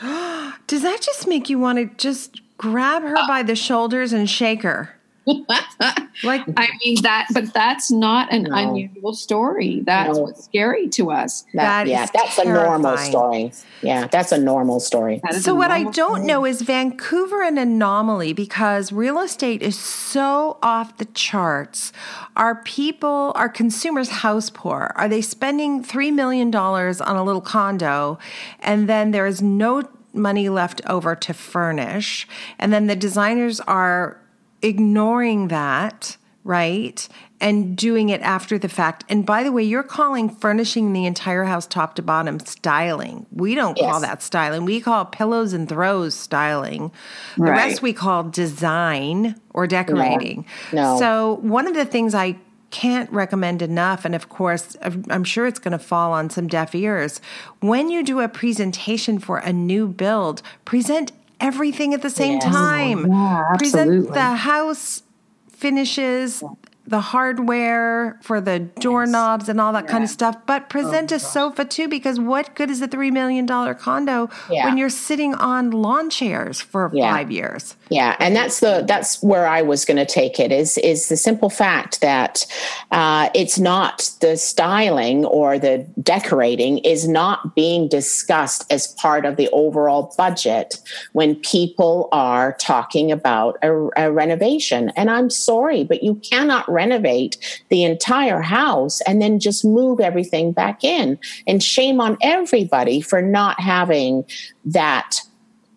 Does 0.66 0.82
that 0.82 1.00
just 1.00 1.26
make 1.26 1.48
you 1.48 1.58
want 1.58 1.78
to 1.78 1.86
just 1.96 2.40
grab 2.58 3.02
her 3.02 3.16
by 3.26 3.42
the 3.42 3.56
shoulders 3.56 4.12
and 4.12 4.28
shake 4.28 4.62
her? 4.62 4.95
Like 5.26 6.42
I 6.56 6.68
mean 6.84 7.02
that, 7.02 7.26
but 7.32 7.52
that's 7.52 7.90
not 7.90 8.32
an 8.32 8.44
No. 8.44 8.54
unusual 8.56 9.12
story. 9.14 9.82
That's 9.84 10.14
No. 10.16 10.22
what's 10.22 10.44
scary 10.44 10.88
to 10.90 11.10
us. 11.10 11.44
That, 11.54 11.84
That 11.84 11.86
yeah, 11.88 12.04
is 12.04 12.10
that's 12.12 12.38
a 12.38 12.44
normal 12.44 12.96
story. 12.96 13.52
Yeah, 13.82 14.06
that's 14.06 14.32
a 14.32 14.38
normal 14.38 14.80
story. 14.80 15.20
So 15.40 15.54
what 15.54 15.70
I 15.70 15.82
don't 15.84 15.92
story. 15.92 16.22
know 16.26 16.44
is 16.44 16.62
Vancouver 16.62 17.42
an 17.42 17.58
anomaly 17.58 18.32
because 18.32 18.92
real 18.92 19.18
estate 19.18 19.62
is 19.62 19.78
so 19.78 20.58
off 20.62 20.96
the 20.98 21.04
charts. 21.06 21.92
Are 22.36 22.56
people, 22.62 23.32
are 23.34 23.48
consumers 23.48 24.08
house 24.08 24.50
poor? 24.50 24.92
Are 24.96 25.08
they 25.08 25.20
spending 25.22 25.82
$3 25.82 26.12
million 26.14 26.54
on 26.54 27.16
a 27.16 27.24
little 27.24 27.40
condo 27.40 28.18
and 28.60 28.88
then 28.88 29.10
there 29.10 29.26
is 29.26 29.42
no 29.42 29.82
money 30.12 30.48
left 30.48 30.80
over 30.86 31.14
to 31.16 31.34
furnish? 31.34 32.26
And 32.58 32.72
then 32.72 32.86
the 32.86 32.96
designers 32.96 33.60
are 33.60 34.20
ignoring 34.62 35.48
that, 35.48 36.16
right? 36.44 37.08
And 37.40 37.76
doing 37.76 38.08
it 38.08 38.20
after 38.22 38.58
the 38.58 38.68
fact. 38.68 39.04
And 39.08 39.26
by 39.26 39.42
the 39.42 39.52
way, 39.52 39.62
you're 39.62 39.82
calling 39.82 40.28
furnishing 40.30 40.92
the 40.92 41.04
entire 41.04 41.44
house 41.44 41.66
top 41.66 41.94
to 41.96 42.02
bottom 42.02 42.40
styling. 42.40 43.26
We 43.30 43.54
don't 43.54 43.76
call 43.76 44.00
that 44.00 44.22
styling. 44.22 44.64
We 44.64 44.80
call 44.80 45.04
pillows 45.04 45.52
and 45.52 45.68
throws 45.68 46.14
styling. 46.14 46.92
The 47.36 47.42
Right. 47.42 47.56
rest 47.66 47.82
we 47.82 47.92
call 47.92 48.24
design 48.24 49.34
or 49.52 49.66
decorating. 49.66 50.46
No. 50.72 50.98
So, 50.98 51.38
one 51.42 51.66
of 51.66 51.74
the 51.74 51.84
things 51.84 52.14
I 52.14 52.36
can't 52.70 53.10
recommend 53.12 53.62
enough, 53.62 54.04
and 54.04 54.14
of 54.14 54.28
course, 54.28 54.76
I'm 55.10 55.24
sure 55.24 55.46
it's 55.46 55.58
going 55.58 55.72
to 55.72 55.78
fall 55.78 56.12
on 56.12 56.30
some 56.30 56.46
deaf 56.46 56.74
ears. 56.74 57.20
When 57.60 57.88
you 57.90 58.02
do 58.02 58.20
a 58.20 58.28
presentation 58.28 59.18
for 59.18 59.38
a 59.38 59.52
new 59.52 59.86
build, 59.88 60.42
present 60.64 61.12
everything 61.40 61.94
at 61.94 62.02
the 62.02 62.10
same 62.10 62.34
Yes. 62.40 62.44
time. 62.44 63.06
Yeah, 63.10 63.54
present 63.58 64.12
the 64.12 64.34
house 64.36 65.02
finishes, 65.50 66.42
the 66.86 67.00
hardware 67.00 68.18
for 68.22 68.40
the 68.40 68.60
doorknobs 68.60 69.48
and 69.48 69.60
all 69.60 69.72
that 69.72 69.86
kind 69.88 70.04
of 70.04 70.10
stuff, 70.10 70.36
but 70.46 70.68
present 70.68 71.10
a 71.12 71.18
sofa 71.18 71.64
too, 71.64 71.88
because 71.88 72.20
what 72.20 72.54
good 72.54 72.70
is 72.70 72.80
a 72.80 72.88
$3 72.88 73.12
million 73.12 73.46
condo 73.74 74.30
Yeah. 74.50 74.66
when 74.66 74.78
you're 74.78 74.88
sitting 74.88 75.34
on 75.34 75.70
lawn 75.70 76.10
chairs 76.10 76.60
for 76.60 76.90
Yeah. 76.94 77.12
five 77.12 77.30
years? 77.30 77.76
Yeah, 77.88 78.16
and 78.20 78.34
that's 78.34 78.60
the 78.60 78.84
that's 78.86 79.22
where 79.22 79.46
I 79.46 79.62
was 79.62 79.84
going 79.84 79.96
to 79.98 80.06
take 80.06 80.40
it 80.40 80.50
is 80.52 80.76
is 80.78 81.08
the 81.08 81.16
simple 81.16 81.50
fact 81.50 82.00
that 82.00 82.44
uh, 82.90 83.28
it's 83.34 83.58
not 83.58 84.10
the 84.20 84.36
styling 84.36 85.24
or 85.24 85.58
the 85.58 85.86
decorating 86.02 86.78
is 86.78 87.06
not 87.08 87.54
being 87.54 87.88
discussed 87.88 88.64
as 88.72 88.88
part 88.88 89.24
of 89.24 89.36
the 89.36 89.48
overall 89.52 90.12
budget 90.16 90.80
when 91.12 91.36
people 91.36 92.08
are 92.12 92.54
talking 92.58 93.12
about 93.12 93.56
a, 93.62 93.88
a 93.96 94.10
renovation. 94.12 94.90
And 94.96 95.10
I'm 95.10 95.30
sorry, 95.30 95.84
but 95.84 96.02
you 96.02 96.16
cannot 96.16 96.68
renovate 96.76 97.64
the 97.70 97.82
entire 97.82 98.40
house 98.40 99.00
and 99.02 99.22
then 99.22 99.40
just 99.40 99.64
move 99.64 99.98
everything 100.00 100.52
back 100.52 100.84
in. 100.84 101.18
And 101.46 101.62
shame 101.62 102.00
on 102.00 102.18
everybody 102.22 103.00
for 103.00 103.22
not 103.22 103.58
having 103.58 104.24
that 104.64 105.20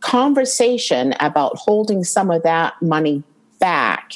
conversation 0.02 1.14
about 1.20 1.58
holding 1.58 2.04
some 2.04 2.30
of 2.32 2.44
that 2.44 2.74
money 2.82 3.24
back 3.60 4.14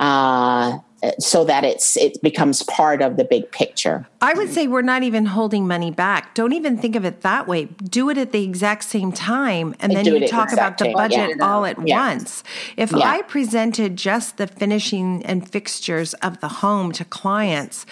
uh, 0.00 0.78
so 1.18 1.44
that 1.44 1.64
it's 1.64 1.96
it 1.96 2.20
becomes 2.22 2.62
part 2.64 3.02
of 3.02 3.16
the 3.16 3.24
big 3.24 3.50
picture. 3.50 4.06
I 4.20 4.34
would 4.34 4.52
say 4.52 4.68
we're 4.68 4.82
not 4.82 5.02
even 5.02 5.26
holding 5.26 5.66
money 5.66 5.90
back. 5.90 6.34
Don't 6.34 6.52
even 6.52 6.78
think 6.78 6.94
of 6.94 7.04
it 7.04 7.22
that 7.22 7.48
way. 7.48 7.64
Do 7.64 8.08
it 8.08 8.18
at 8.18 8.30
the 8.32 8.44
exact 8.44 8.84
same 8.84 9.10
time, 9.10 9.74
and 9.80 9.92
And 9.92 10.06
then 10.06 10.22
you 10.22 10.28
talk 10.28 10.52
about 10.52 10.78
the 10.78 10.92
budget 10.92 11.36
yeah. 11.38 11.44
all 11.44 11.64
at 11.66 11.76
Yeah. 11.86 12.08
once. 12.08 12.44
If 12.76 12.92
Yeah. 12.92 13.10
I 13.10 13.22
presented 13.22 13.96
just 13.96 14.36
the 14.36 14.46
finishing 14.46 15.22
and 15.26 15.48
fixtures 15.48 16.14
of 16.14 16.40
the 16.40 16.48
home 16.48 16.92
to 16.92 17.04
clients, 17.04 17.84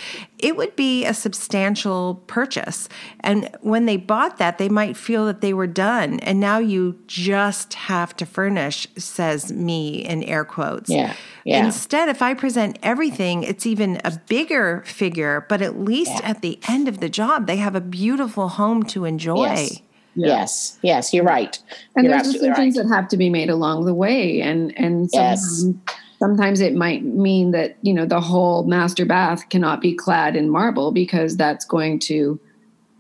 it 0.42 0.57
would 0.57 0.74
be 0.76 1.05
a 1.05 1.14
substantial 1.14 2.22
purchase. 2.26 2.88
And 3.20 3.48
when 3.61 3.87
they 3.87 3.96
bought 3.96 4.38
that, 4.38 4.59
they 4.59 4.68
might 4.68 4.96
feel 4.96 5.26
that 5.26 5.40
they 5.40 5.53
were 5.53 5.66
done. 5.66 6.20
And 6.20 6.40
now 6.40 6.59
you 6.59 6.98
just 7.07 7.74
have 7.74 8.16
to 8.16 8.26
furnish, 8.26 8.87
says 8.96 9.53
me 9.53 10.05
in 10.05 10.22
air 10.24 10.44
quotes. 10.44 10.90
Yeah. 10.90 11.14
Yeah. 11.44 11.64
Instead, 11.64 12.09
if 12.09 12.22
I 12.22 12.35
present 12.35 12.79
everything, 12.83 13.42
it's 13.42 13.66
even 13.66 14.00
a 14.05 14.12
bigger 14.29 14.83
figure, 14.87 15.46
but 15.48 15.62
at 15.62 15.79
least 15.79 16.12
Yeah. 16.14 16.31
at 16.31 16.42
the 16.42 16.59
end 16.68 16.88
of 16.88 17.00
the 17.00 17.09
job, 17.09 17.46
they 17.46 17.57
have 17.57 17.74
a 17.74 17.81
beautiful 17.81 18.48
home 18.48 18.83
to 18.85 19.05
enjoy. 19.05 19.44
Yes. 19.46 19.81
Yes. 20.16 20.79
Yes. 20.83 21.14
You're 21.14 21.24
right. 21.24 21.59
and 21.96 22.05
you're 22.05 22.12
there's 22.12 22.26
absolutely 22.26 22.48
decisions 22.50 22.76
right. 22.76 22.88
that 22.88 22.94
have 22.94 23.09
to 23.09 23.16
be 23.16 23.31
made 23.31 23.48
along 23.48 23.85
the 23.87 23.94
way 23.94 24.40
and 24.40 24.76
and 24.79 25.09
Yes. 25.12 25.42
sometimes, 25.61 25.83
sometimes 26.20 26.61
it 26.61 26.74
might 26.74 27.02
mean 27.02 27.50
that 27.50 27.76
you 27.83 27.92
know 27.92 28.06
the 28.06 28.20
whole 28.20 28.64
master 28.64 29.04
bath 29.04 29.48
cannot 29.48 29.80
be 29.80 29.94
clad 29.94 30.37
in 30.37 30.48
marble 30.48 30.92
because 30.92 31.37
that's 31.37 31.64
going 31.64 31.98
to 31.98 32.38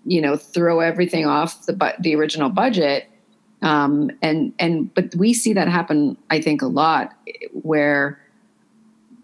you 0.04 0.20
know 0.20 0.36
throw 0.36 0.80
everything 0.80 1.26
off 1.26 1.66
the 1.66 1.72
bu- 1.72 2.00
the 2.00 2.14
original 2.16 2.48
budget. 2.48 3.06
Um 3.62 4.10
and 4.22 4.52
and 4.58 4.92
but 4.94 5.14
we 5.14 5.34
see 5.34 5.52
that 5.52 5.68
happen 5.68 6.16
i 6.30 6.40
think 6.40 6.62
a 6.62 6.66
lot 6.66 7.12
where 7.52 8.18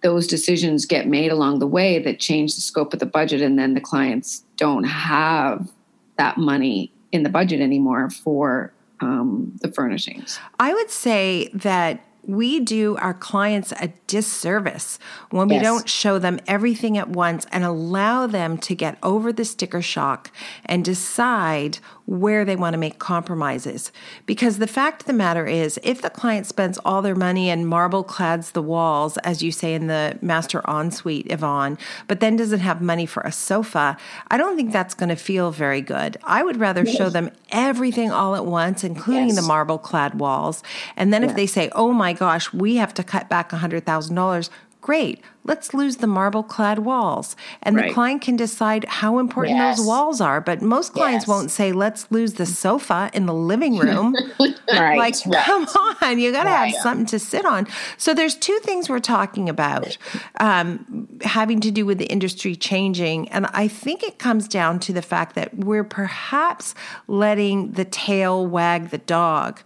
those 0.02 0.26
decisions 0.26 0.85
get 0.85 1.09
made 1.09 1.32
along 1.32 1.59
the 1.59 1.66
way 1.66 1.98
that 1.98 2.20
change 2.20 2.54
the 2.54 2.61
scope 2.61 2.92
of 2.92 3.00
the 3.00 3.06
budget 3.06 3.40
and 3.40 3.59
then 3.59 3.72
the 3.72 3.80
clients 3.80 4.44
don't 4.56 4.85
have 4.85 5.70
that 6.18 6.37
money 6.37 6.92
in 7.12 7.22
the 7.22 7.30
budget 7.30 7.61
anymore 7.61 8.11
for 8.11 8.72
um, 9.00 9.52
the 9.62 9.72
furnishings. 9.72 10.38
I 10.61 10.72
would 10.74 10.90
say 10.90 11.50
that 11.54 12.06
we 12.27 12.61
do 12.61 12.97
our 12.97 13.15
clients 13.15 13.73
a 13.81 13.93
disservice 14.07 14.99
when 15.31 15.49
we 15.49 15.55
Yes. 15.57 15.65
don't 15.65 15.89
show 15.89 16.19
them 16.19 16.41
everything 16.47 16.99
at 16.99 17.09
once 17.09 17.47
and 17.53 17.65
allow 17.65 18.27
them 18.27 18.59
to 18.59 18.75
get 18.75 18.99
over 19.03 19.33
the 19.33 19.45
sticker 19.45 19.81
shock 19.83 20.31
and 20.65 20.85
decide 20.85 21.79
where 22.07 22.45
they 22.45 22.57
want 22.57 22.75
to 22.75 22.79
make 22.79 22.99
compromises. 22.99 23.92
Because 24.25 24.59
the 24.59 24.66
fact 24.66 25.03
of 25.03 25.07
the 25.07 25.12
matter 25.12 25.45
is, 25.47 25.79
if 25.83 26.01
the 26.03 26.11
client 26.11 26.47
spends 26.47 26.79
all 26.85 27.03
their 27.03 27.14
money 27.14 27.51
and 27.51 27.69
marble 27.69 28.03
clads 28.05 28.53
the 28.53 28.62
walls, 28.62 29.16
as 29.19 29.42
you 29.42 29.53
say 29.53 29.75
in 29.75 29.88
the 29.88 30.16
master 30.23 30.62
ensuite, 30.69 31.31
Yvonne, 31.31 31.77
but 32.07 32.21
then 32.21 32.37
doesn't 32.37 32.61
have 32.61 32.81
money 32.81 33.07
for 33.07 33.23
a 33.23 33.33
sofa, 33.33 33.97
I 34.29 34.37
don't 34.38 34.57
think 34.57 34.73
that's 34.73 34.95
going 34.95 35.09
to 35.09 35.16
feel 35.16 35.51
very 35.51 35.81
good. 35.81 36.16
I 36.25 36.42
would 36.42 36.59
rather 36.59 36.87
show 36.87 37.11
them 37.11 37.31
everything 37.51 38.11
all 38.11 38.35
at 38.37 38.47
once, 38.47 38.85
including 38.85 39.29
Yes. 39.29 39.37
the 39.37 39.42
marble 39.42 39.79
clad 39.79 40.19
walls. 40.21 40.62
And 40.97 41.12
then 41.12 41.25
if 41.25 41.35
they 41.35 41.47
say, 41.47 41.71
oh 41.75 41.92
my 41.92 42.12
gosh, 42.12 42.53
we 42.53 42.77
have 42.77 42.95
to 42.95 43.03
cut 43.03 43.29
back 43.29 43.51
$100,000, 43.51 44.49
great. 44.81 45.23
Let's 45.46 45.72
lose 45.72 45.96
the 45.98 46.06
marble 46.06 46.42
clad 46.42 46.80
walls. 46.80 47.37
And 47.62 47.78
the 47.78 47.90
client 47.92 48.20
can 48.22 48.37
decide 48.37 48.85
how 48.87 49.18
important 49.18 49.56
Yes. 49.56 49.78
those 49.78 49.87
walls 49.87 50.20
are. 50.20 50.40
But 50.40 50.61
most 50.62 50.92
clients 50.92 51.24
Yes. 51.24 51.28
won't 51.28 51.50
say, 51.50 51.72
let's 51.72 52.06
lose 52.11 52.35
the 52.35 52.46
sofa 52.46 53.11
in 53.14 53.26
the 53.26 53.35
living 53.35 53.78
room. 53.78 54.14
Right. 54.68 54.98
like, 54.98 55.14
right. 55.26 55.44
come 55.44 55.66
on, 56.02 56.18
you 56.18 56.32
got 56.32 56.42
to 56.42 56.50
Right. 56.50 56.72
have 56.74 56.82
something 56.82 57.06
to 57.06 57.18
sit 57.20 57.44
on. 57.46 57.68
So 57.96 58.12
there's 58.14 58.35
two 58.35 58.59
things 58.64 58.88
we're 58.88 58.98
talking 58.98 59.48
about 59.48 59.96
um, 60.40 61.06
having 61.22 61.61
to 61.61 61.70
do 61.70 61.87
with 61.87 61.98
the 61.98 62.06
industry 62.06 62.56
changing. 62.56 63.28
And 63.28 63.46
I 63.52 63.68
think 63.68 64.02
it 64.02 64.18
comes 64.18 64.48
down 64.48 64.80
to 64.80 64.92
the 64.92 65.02
fact 65.02 65.37
that 65.37 65.56
we're 65.56 65.85
perhaps 65.85 66.74
letting 67.06 67.72
the 67.72 67.85
tail 67.85 68.44
wag 68.46 68.90
the 68.90 68.98
dog. 68.98 69.61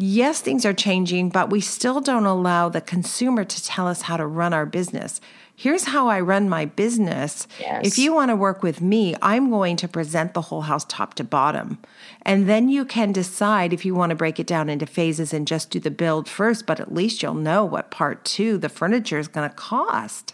Yes, 0.00 0.40
things 0.40 0.64
are 0.64 0.72
changing, 0.72 1.30
but 1.30 1.50
we 1.50 1.60
still 1.60 2.00
don't 2.00 2.24
allow 2.24 2.68
the 2.68 2.80
consumer 2.80 3.44
to 3.44 3.64
tell 3.64 3.88
us 3.88 4.02
how 4.02 4.16
to 4.16 4.26
run 4.26 4.54
our 4.54 4.64
business. 4.64 5.20
Here's 5.56 5.86
how 5.86 6.06
I 6.06 6.20
run 6.20 6.48
my 6.48 6.66
business. 6.66 7.48
Yes. 7.58 7.84
If 7.84 7.98
you 7.98 8.14
want 8.14 8.30
to 8.30 8.36
work 8.36 8.62
with 8.62 8.80
me, 8.80 9.16
I'm 9.20 9.50
going 9.50 9.74
to 9.78 9.88
present 9.88 10.34
the 10.34 10.40
whole 10.40 10.60
house 10.60 10.84
top 10.84 11.14
to 11.14 11.24
bottom. 11.24 11.78
And 12.22 12.48
then 12.48 12.68
you 12.68 12.84
can 12.84 13.10
decide 13.10 13.72
if 13.72 13.84
you 13.84 13.92
want 13.92 14.10
to 14.10 14.16
break 14.16 14.38
it 14.38 14.46
down 14.46 14.68
into 14.68 14.86
phases 14.86 15.34
and 15.34 15.48
just 15.48 15.70
do 15.70 15.80
the 15.80 15.90
build 15.90 16.28
first, 16.28 16.64
but 16.64 16.78
at 16.78 16.94
least 16.94 17.20
you'll 17.20 17.34
know 17.34 17.64
what 17.64 17.90
part 17.90 18.24
two, 18.24 18.56
the 18.56 18.68
furniture, 18.68 19.18
is 19.18 19.26
going 19.26 19.50
to 19.50 19.56
cost. 19.56 20.32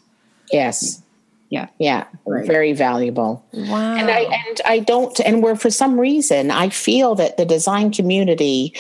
Yes. 0.53 1.03
yeah 1.49 1.69
Yeah. 1.79 2.05
Very 2.27 2.75
valuable. 2.75 3.43
Wow. 3.55 3.95
And 3.95 4.11
I 4.11 4.21
and 4.21 4.61
I 4.67 4.81
don't 4.81 5.19
and 5.21 5.43
where 5.43 5.57
for 5.57 5.71
some 5.71 5.99
reason 5.99 6.51
I 6.51 6.69
feel 6.69 7.15
that 7.15 7.39
the 7.39 7.47
design 7.47 7.93
community 7.93 8.75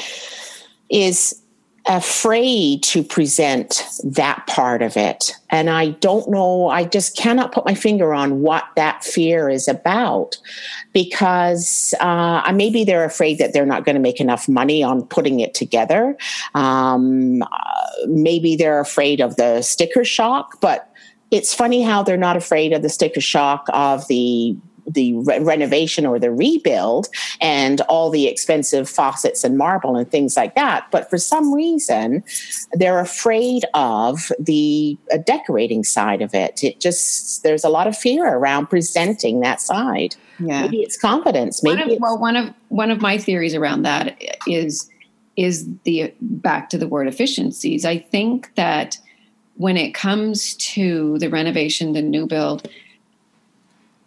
is 0.90 1.40
afraid 1.86 2.82
to 2.82 3.02
present 3.02 3.82
that 4.02 4.46
part 4.46 4.80
of 4.80 4.96
it. 4.96 5.32
And 5.50 5.68
I 5.68 5.90
don't 5.90 6.30
know, 6.30 6.68
I 6.68 6.84
just 6.84 7.16
cannot 7.16 7.52
put 7.52 7.66
my 7.66 7.74
finger 7.74 8.14
on 8.14 8.40
what 8.40 8.64
that 8.76 9.04
fear 9.04 9.50
is 9.50 9.68
about 9.68 10.38
because 10.94 11.92
uh, 12.00 12.50
maybe 12.54 12.84
they're 12.84 13.04
afraid 13.04 13.36
that 13.38 13.52
they're 13.52 13.66
not 13.66 13.84
going 13.84 13.96
to 13.96 14.00
make 14.00 14.18
enough 14.18 14.48
money 14.48 14.82
on 14.82 15.04
putting 15.06 15.40
it 15.40 15.52
together. 15.52 16.16
Um, 16.54 17.42
uh, 17.42 17.46
maybe 18.06 18.56
they're 18.56 18.80
afraid 18.80 19.20
of 19.20 19.36
the 19.36 19.60
sticker 19.60 20.04
shock, 20.04 20.60
but 20.62 20.90
it's 21.30 21.52
funny 21.52 21.82
how 21.82 22.02
they're 22.02 22.16
not 22.16 22.36
afraid 22.36 22.72
of 22.72 22.80
the 22.80 22.88
sticker 22.88 23.20
shock 23.20 23.66
of 23.74 24.06
the 24.08 24.56
the 24.86 25.14
re- 25.14 25.38
renovation 25.40 26.06
or 26.06 26.18
the 26.18 26.30
rebuild 26.30 27.08
and 27.40 27.80
all 27.82 28.10
the 28.10 28.26
expensive 28.26 28.88
faucets 28.88 29.44
and 29.44 29.56
marble 29.56 29.96
and 29.96 30.10
things 30.10 30.36
like 30.36 30.54
that. 30.54 30.90
But 30.90 31.08
for 31.10 31.18
some 31.18 31.54
reason, 31.54 32.22
they're 32.72 33.00
afraid 33.00 33.64
of 33.74 34.30
the 34.38 34.96
uh, 35.12 35.18
decorating 35.18 35.84
side 35.84 36.22
of 36.22 36.34
it. 36.34 36.62
It 36.62 36.80
just, 36.80 37.42
there's 37.42 37.64
a 37.64 37.68
lot 37.68 37.86
of 37.86 37.96
fear 37.96 38.26
around 38.26 38.66
presenting 38.66 39.40
that 39.40 39.60
side. 39.60 40.16
Yeah. 40.38 40.62
Maybe 40.62 40.82
it's 40.82 40.96
confidence. 40.96 41.62
Maybe 41.62 41.80
one 41.80 41.90
of, 41.90 42.00
well, 42.00 42.18
one 42.18 42.36
of 42.36 42.54
one 42.68 42.90
of 42.90 43.00
my 43.00 43.18
theories 43.18 43.54
around 43.54 43.82
that 43.82 44.20
is 44.48 44.90
is 45.36 45.68
the 45.84 46.12
back 46.20 46.70
to 46.70 46.78
the 46.78 46.88
word 46.88 47.08
efficiencies. 47.08 47.84
I 47.84 47.98
think 47.98 48.54
that 48.54 48.98
when 49.56 49.76
it 49.76 49.94
comes 49.94 50.54
to 50.56 51.18
the 51.18 51.28
renovation, 51.28 51.92
the 51.92 52.02
new 52.02 52.26
build, 52.26 52.68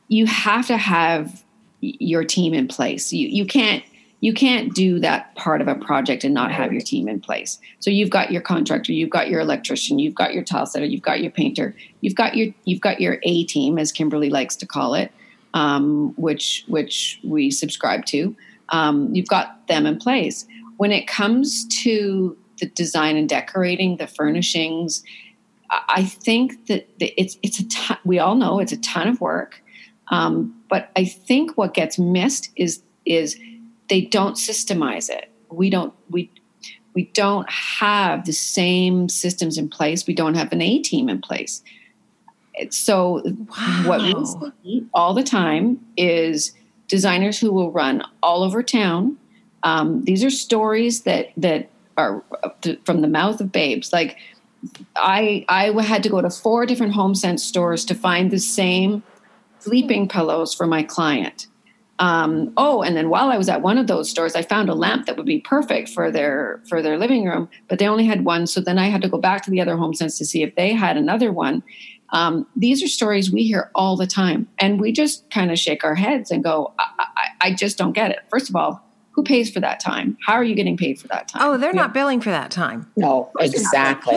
you 0.08 0.26
have 0.26 0.68
to 0.68 0.78
have 0.78 1.44
your 1.82 2.24
team 2.24 2.54
in 2.54 2.68
place. 2.68 3.14
You 3.14 3.28
you 3.28 3.46
can't 3.46 3.84
you 4.20 4.34
can't 4.34 4.74
do 4.74 5.00
that 5.00 5.36
part 5.36 5.62
of 5.62 5.68
a 5.68 5.76
project 5.76 6.24
and 6.24 6.34
not 6.34 6.52
have 6.52 6.74
your 6.74 6.82
team 6.82 7.08
in 7.08 7.20
place. 7.20 7.60
So 7.80 7.92
you've 7.92 8.10
got 8.10 8.32
your 8.32 8.42
contractor, 8.42 8.92
you've 8.92 9.12
got 9.12 9.30
your 9.30 9.40
electrician, 9.40 10.00
you've 10.00 10.16
got 10.16 10.34
your 10.34 10.44
tile 10.44 10.66
setter, 10.66 10.86
you've 10.86 11.04
got 11.04 11.22
your 11.22 11.32
painter, 11.32 11.76
you've 12.02 12.16
got 12.16 12.36
your 12.36 12.54
you've 12.66 12.82
got 12.82 13.00
your 13.00 13.20
A 13.24 13.44
team, 13.46 13.78
as 13.78 13.92
Kimberly 13.92 14.30
likes 14.30 14.56
to 14.58 14.66
call 14.66 14.96
it, 14.96 15.12
um, 15.54 16.14
which 16.18 16.66
which 16.68 17.20
we 17.24 17.52
subscribe 17.52 18.06
to. 18.08 18.36
Um, 18.70 19.14
you've 19.14 19.28
got 19.28 19.68
them 19.68 19.86
in 19.86 19.98
place. 19.98 20.46
When 20.78 20.92
it 20.92 21.08
comes 21.08 21.66
to 21.84 22.38
the 22.60 22.68
design 22.68 23.18
and 23.18 23.30
decorating, 23.30 23.98
the 23.98 24.08
furnishings, 24.08 25.04
I 25.70 26.04
think 26.06 26.68
that 26.68 26.88
it's 27.00 27.38
it's 27.44 27.60
a 27.60 27.68
ton, 27.70 27.98
we 28.04 28.20
all 28.20 28.36
know 28.36 28.60
it's 28.60 28.72
a 28.72 28.78
ton 28.78 29.08
of 29.08 29.22
work. 29.22 29.62
Um, 30.10 30.56
but 30.70 30.90
I 30.96 31.06
think 31.06 31.58
what 31.58 31.74
gets 31.74 32.00
missed 32.00 32.50
is 32.56 32.82
is 33.06 33.38
they 33.90 34.02
don't 34.02 34.36
systemize 34.36 35.10
it. 35.10 35.32
We 35.50 35.70
don't 35.70 35.94
we 36.10 36.30
we 36.94 37.06
don't 37.14 37.50
have 37.50 38.26
the 38.26 38.34
same 38.34 39.08
systems 39.10 39.58
in 39.58 39.70
place. 39.70 40.08
We 40.08 40.16
don't 40.16 40.34
have 40.34 40.52
an 40.52 40.62
A 40.62 40.80
team 40.80 41.10
in 41.10 41.22
place. 41.22 41.62
So 42.72 43.22
wow. 43.24 43.84
what 43.86 44.02
we 44.02 44.26
see 44.64 44.88
all 44.94 45.14
the 45.14 45.24
time 45.24 45.86
is 45.96 46.54
designers 46.88 47.40
who 47.40 47.52
will 47.52 47.72
run 47.72 48.04
all 48.24 48.44
over 48.44 48.64
town. 48.64 49.18
Um, 49.64 50.04
these 50.06 50.24
are 50.24 50.30
stories 50.30 51.04
that 51.04 51.30
that 51.38 51.70
are 51.98 52.24
from 52.86 53.02
the 53.02 53.08
mouth 53.08 53.42
of 53.42 53.52
babes. 53.52 53.94
Like 53.94 54.18
I 54.96 55.46
I 55.50 55.72
had 55.84 56.04
to 56.04 56.10
go 56.10 56.22
to 56.22 56.30
four 56.30 56.66
different 56.66 56.94
HomeSense 56.94 57.42
stores 57.42 57.86
to 57.86 57.96
find 57.96 58.32
the 58.32 58.40
same 58.40 59.04
sleeping 59.68 60.08
pillows 60.08 60.54
for 60.54 60.66
my 60.66 60.82
client. 60.82 61.48
Um, 62.00 62.54
oh, 62.58 62.84
and 62.84 62.96
then 62.96 63.10
while 63.10 63.30
I 63.30 63.38
was 63.38 63.50
at 63.50 63.62
one 63.62 63.78
of 63.78 63.88
those 63.88 64.10
stores, 64.10 64.36
I 64.36 64.44
found 64.44 64.70
a 64.70 64.76
lamp 64.76 65.08
that 65.08 65.18
would 65.18 65.26
be 65.26 65.40
perfect 65.40 65.90
for 65.90 66.12
their 66.12 66.62
for 66.70 66.82
their 66.82 66.98
living 66.98 67.26
room, 67.26 67.50
but 67.68 67.80
they 67.80 67.88
only 67.88 68.06
had 68.06 68.24
one. 68.24 68.46
So 68.48 68.62
then 68.62 68.78
I 68.78 68.88
had 68.88 69.02
to 69.02 69.10
go 69.10 69.18
back 69.18 69.44
to 69.44 69.52
the 69.52 69.60
other 69.60 69.76
HomeSense 69.76 70.18
to 70.20 70.26
see 70.26 70.44
if 70.44 70.56
they 70.56 70.74
had 70.74 70.96
another 70.96 71.32
one. 71.32 71.64
Um, 72.14 72.48
these 72.56 72.84
are 72.84 72.88
stories 72.88 73.32
we 73.32 73.44
hear 73.44 73.72
all 73.76 73.98
the 73.98 74.08
time, 74.08 74.48
and 74.60 74.80
we 74.80 74.92
just 74.92 75.30
kind 75.32 75.52
of 75.52 75.60
shake 75.60 75.84
our 75.84 75.96
heads 75.96 76.32
and 76.32 76.44
go, 76.44 76.74
I, 76.80 76.86
I, 77.00 77.28
I, 77.48 77.54
just 77.54 77.78
don't 77.78 77.92
get 77.92 78.12
it." 78.12 78.20
First 78.30 78.50
of 78.50 78.56
all, 78.56 78.82
who 79.12 79.24
pays 79.24 79.50
for 79.50 79.60
that 79.60 79.80
time? 79.82 80.18
How 80.26 80.34
are 80.34 80.44
you 80.44 80.56
getting 80.56 80.78
paid 80.78 81.00
for 81.00 81.08
that 81.10 81.28
time? 81.28 81.42
Oh, 81.44 81.58
they're 81.58 81.76
yeah. 81.76 81.82
not 81.82 81.94
billing 81.94 82.22
for 82.22 82.30
that 82.30 82.52
time. 82.52 82.90
No, 82.96 83.32
exactly. 83.40 84.16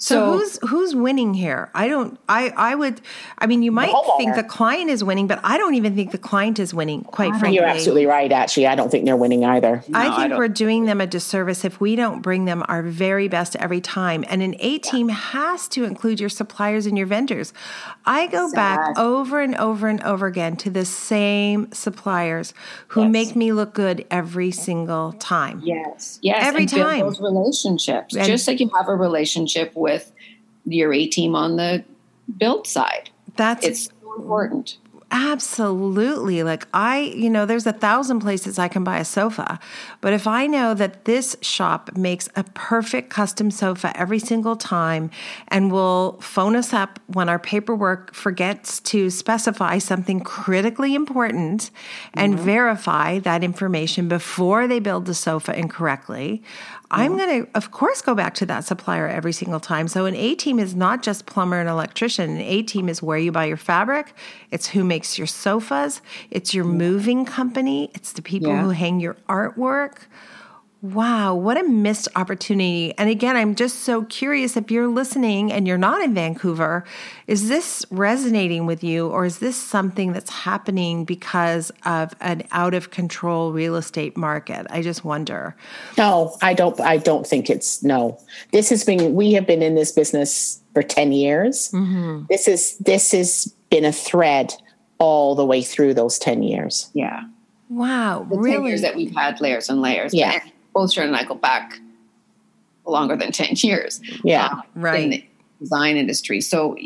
So, 0.00 0.14
so, 0.14 0.38
who's 0.38 0.58
who's 0.70 0.94
winning 0.94 1.34
here? 1.34 1.70
I 1.74 1.88
don't. 1.88 2.20
I 2.28 2.50
I 2.50 2.76
would. 2.76 3.00
I 3.36 3.48
mean, 3.48 3.64
you 3.64 3.72
might 3.72 3.90
the 3.90 4.14
think 4.16 4.36
the 4.36 4.44
client 4.44 4.90
is 4.90 5.02
winning, 5.02 5.26
but 5.26 5.40
I 5.42 5.58
don't 5.58 5.74
even 5.74 5.96
think 5.96 6.12
the 6.12 6.18
client 6.18 6.60
is 6.60 6.72
winning. 6.72 7.02
Quite 7.02 7.30
frankly, 7.30 7.56
you're 7.56 7.64
absolutely 7.64 8.06
right. 8.06 8.30
Actually, 8.30 8.68
I 8.68 8.76
don't 8.76 8.90
think 8.90 9.06
they're 9.06 9.16
winning 9.16 9.44
either. 9.44 9.82
No, 9.88 9.98
I 9.98 10.04
think 10.16 10.34
I 10.34 10.38
we're 10.38 10.46
doing 10.46 10.84
them 10.84 11.00
a 11.00 11.06
disservice 11.08 11.64
if 11.64 11.80
we 11.80 11.96
don't 11.96 12.22
bring 12.22 12.44
them 12.44 12.62
our 12.68 12.80
very 12.84 13.26
best 13.26 13.56
every 13.56 13.80
time. 13.80 14.24
And 14.28 14.40
an 14.40 14.54
A 14.60 14.78
team 14.78 15.08
yeah. 15.08 15.16
has 15.16 15.66
to 15.68 15.82
include 15.82 16.20
your 16.20 16.28
suppliers 16.28 16.86
and 16.86 16.96
your 16.96 17.08
vendors. 17.08 17.52
I 18.06 18.28
go 18.28 18.52
back 18.52 18.96
over 18.96 19.40
and 19.40 19.56
over 19.56 19.88
and 19.88 20.00
over 20.04 20.28
again 20.28 20.56
to 20.58 20.70
the 20.70 20.84
same 20.84 21.72
suppliers 21.72 22.54
who 22.88 23.02
yes. 23.02 23.10
make 23.10 23.34
me 23.34 23.52
look 23.52 23.74
good 23.74 24.06
every 24.12 24.52
single 24.52 25.12
time. 25.14 25.60
Yes, 25.64 26.20
yes, 26.22 26.46
every 26.46 26.62
and 26.62 26.70
time. 26.70 27.00
those 27.00 27.20
relationships, 27.20 28.14
and, 28.14 28.26
just 28.28 28.46
like 28.46 28.60
you 28.60 28.70
have 28.76 28.88
a 28.88 28.94
relationship 28.94 29.72
with 29.74 29.87
with 29.88 30.12
your 30.66 30.92
A 30.92 31.06
team 31.06 31.34
on 31.34 31.56
the 31.56 31.84
build 32.36 32.66
side. 32.66 33.10
That's 33.36 33.66
it's 33.66 33.84
so 33.86 34.14
important. 34.16 34.76
Absolutely. 35.10 36.42
Like 36.42 36.68
I, 36.74 37.14
you 37.16 37.30
know, 37.30 37.46
there's 37.46 37.66
a 37.66 37.72
thousand 37.72 38.20
places 38.20 38.58
I 38.58 38.68
can 38.68 38.84
buy 38.84 38.98
a 38.98 39.06
sofa, 39.06 39.58
but 40.02 40.12
if 40.12 40.26
I 40.26 40.46
know 40.46 40.74
that 40.74 41.06
this 41.06 41.34
shop 41.40 41.96
makes 41.96 42.28
a 42.36 42.44
perfect 42.44 43.08
custom 43.08 43.50
sofa 43.50 43.90
every 43.96 44.18
single 44.18 44.54
time 44.54 45.10
and 45.48 45.72
will 45.72 46.20
phone 46.20 46.54
us 46.54 46.74
up 46.74 47.00
when 47.06 47.30
our 47.30 47.38
paperwork 47.38 48.12
forgets 48.12 48.80
to 48.80 49.08
specify 49.08 49.78
something 49.78 50.20
critically 50.20 50.94
important 50.94 51.70
and 52.12 52.34
mm-hmm. 52.34 52.44
verify 52.44 53.18
that 53.20 53.42
information 53.42 54.08
before 54.08 54.68
they 54.68 54.78
build 54.78 55.06
the 55.06 55.14
sofa 55.14 55.58
incorrectly, 55.58 56.42
I'm 56.90 57.18
going 57.18 57.44
to, 57.44 57.50
of 57.54 57.70
course, 57.70 58.00
go 58.00 58.14
back 58.14 58.34
to 58.36 58.46
that 58.46 58.64
supplier 58.64 59.06
every 59.06 59.32
single 59.32 59.60
time. 59.60 59.88
So 59.88 60.06
an 60.06 60.14
A 60.14 60.34
team 60.34 60.58
is 60.58 60.74
not 60.74 61.02
just 61.02 61.26
plumber 61.26 61.60
and 61.60 61.68
electrician. 61.68 62.30
An 62.30 62.40
A 62.40 62.62
team 62.62 62.88
is 62.88 63.02
where 63.02 63.18
you 63.18 63.30
buy 63.30 63.44
your 63.44 63.58
fabric. 63.58 64.14
It's 64.50 64.68
who 64.68 64.84
makes 64.84 65.18
your 65.18 65.26
sofas. 65.26 66.00
It's 66.30 66.54
your 66.54 66.64
moving 66.64 67.26
company. 67.26 67.90
It's 67.94 68.12
the 68.12 68.22
people 68.22 68.48
yeah. 68.48 68.62
who 68.62 68.70
hang 68.70 69.00
your 69.00 69.16
artwork. 69.28 70.06
Wow, 70.80 71.34
what 71.34 71.58
a 71.58 71.64
missed 71.64 72.06
opportunity. 72.14 72.94
And 72.98 73.10
again, 73.10 73.36
I'm 73.36 73.56
just 73.56 73.80
so 73.80 74.04
curious 74.04 74.56
if 74.56 74.70
you're 74.70 74.86
listening 74.86 75.50
and 75.50 75.66
you're 75.66 75.76
not 75.76 76.02
in 76.02 76.14
Vancouver, 76.14 76.84
is 77.26 77.48
this 77.48 77.84
resonating 77.90 78.64
with 78.64 78.84
you 78.84 79.08
or 79.08 79.24
is 79.24 79.40
this 79.40 79.56
something 79.56 80.12
that's 80.12 80.30
happening 80.30 81.04
because 81.04 81.72
of 81.84 82.14
an 82.20 82.44
out 82.52 82.74
of 82.74 82.92
control 82.92 83.52
real 83.52 83.74
estate 83.74 84.16
market? 84.16 84.68
I 84.70 84.82
just 84.82 85.04
wonder. 85.04 85.56
No, 85.96 86.36
I 86.42 86.54
don't 86.54 86.78
I 86.80 86.98
don't 86.98 87.26
think 87.26 87.50
it's 87.50 87.82
no. 87.82 88.20
This 88.52 88.70
has 88.70 88.84
been 88.84 89.14
we 89.16 89.32
have 89.32 89.48
been 89.48 89.62
in 89.62 89.74
this 89.74 89.90
business 89.90 90.62
for 90.74 90.84
10 90.84 91.10
years. 91.10 91.72
Mm-hmm. 91.72 92.26
This 92.30 92.46
is 92.46 92.78
this 92.78 93.10
has 93.10 93.52
been 93.68 93.84
a 93.84 93.92
thread 93.92 94.54
all 94.98 95.34
the 95.34 95.44
way 95.44 95.60
through 95.60 95.94
those 95.94 96.20
10 96.20 96.44
years. 96.44 96.88
Yeah. 96.94 97.24
Wow, 97.68 98.26
the 98.30 98.38
really? 98.38 98.56
10 98.58 98.64
years 98.64 98.82
that 98.82 98.94
we've 98.94 99.14
had 99.14 99.40
layers 99.40 99.68
and 99.68 99.82
layers. 99.82 100.14
Yeah 100.14 100.38
both 100.78 100.96
and 100.96 101.16
I 101.16 101.24
go 101.24 101.34
back 101.34 101.78
longer 102.86 103.16
than 103.16 103.32
10 103.32 103.54
years. 103.56 104.00
Yeah, 104.22 104.46
uh, 104.46 104.62
right. 104.74 105.04
In 105.04 105.10
the 105.10 105.24
design 105.60 105.96
industry. 105.96 106.40
So, 106.40 106.76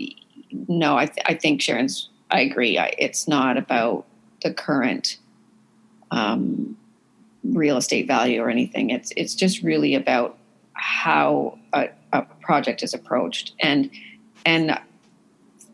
no, 0.68 0.96
I, 0.96 1.06
th- 1.06 1.26
I 1.26 1.34
think 1.34 1.60
Sharon's, 1.60 2.08
I 2.30 2.40
agree. 2.40 2.78
I, 2.78 2.94
it's 2.98 3.28
not 3.28 3.56
about 3.56 4.06
the 4.42 4.52
current 4.52 5.18
um, 6.10 6.76
real 7.44 7.76
estate 7.76 8.06
value 8.06 8.40
or 8.40 8.48
anything. 8.48 8.90
It's, 8.90 9.12
it's 9.16 9.34
just 9.34 9.62
really 9.62 9.94
about 9.94 10.38
how 10.72 11.58
a, 11.74 11.88
a 12.12 12.22
project 12.40 12.82
is 12.82 12.94
approached 12.94 13.52
and, 13.60 13.90
and 14.46 14.78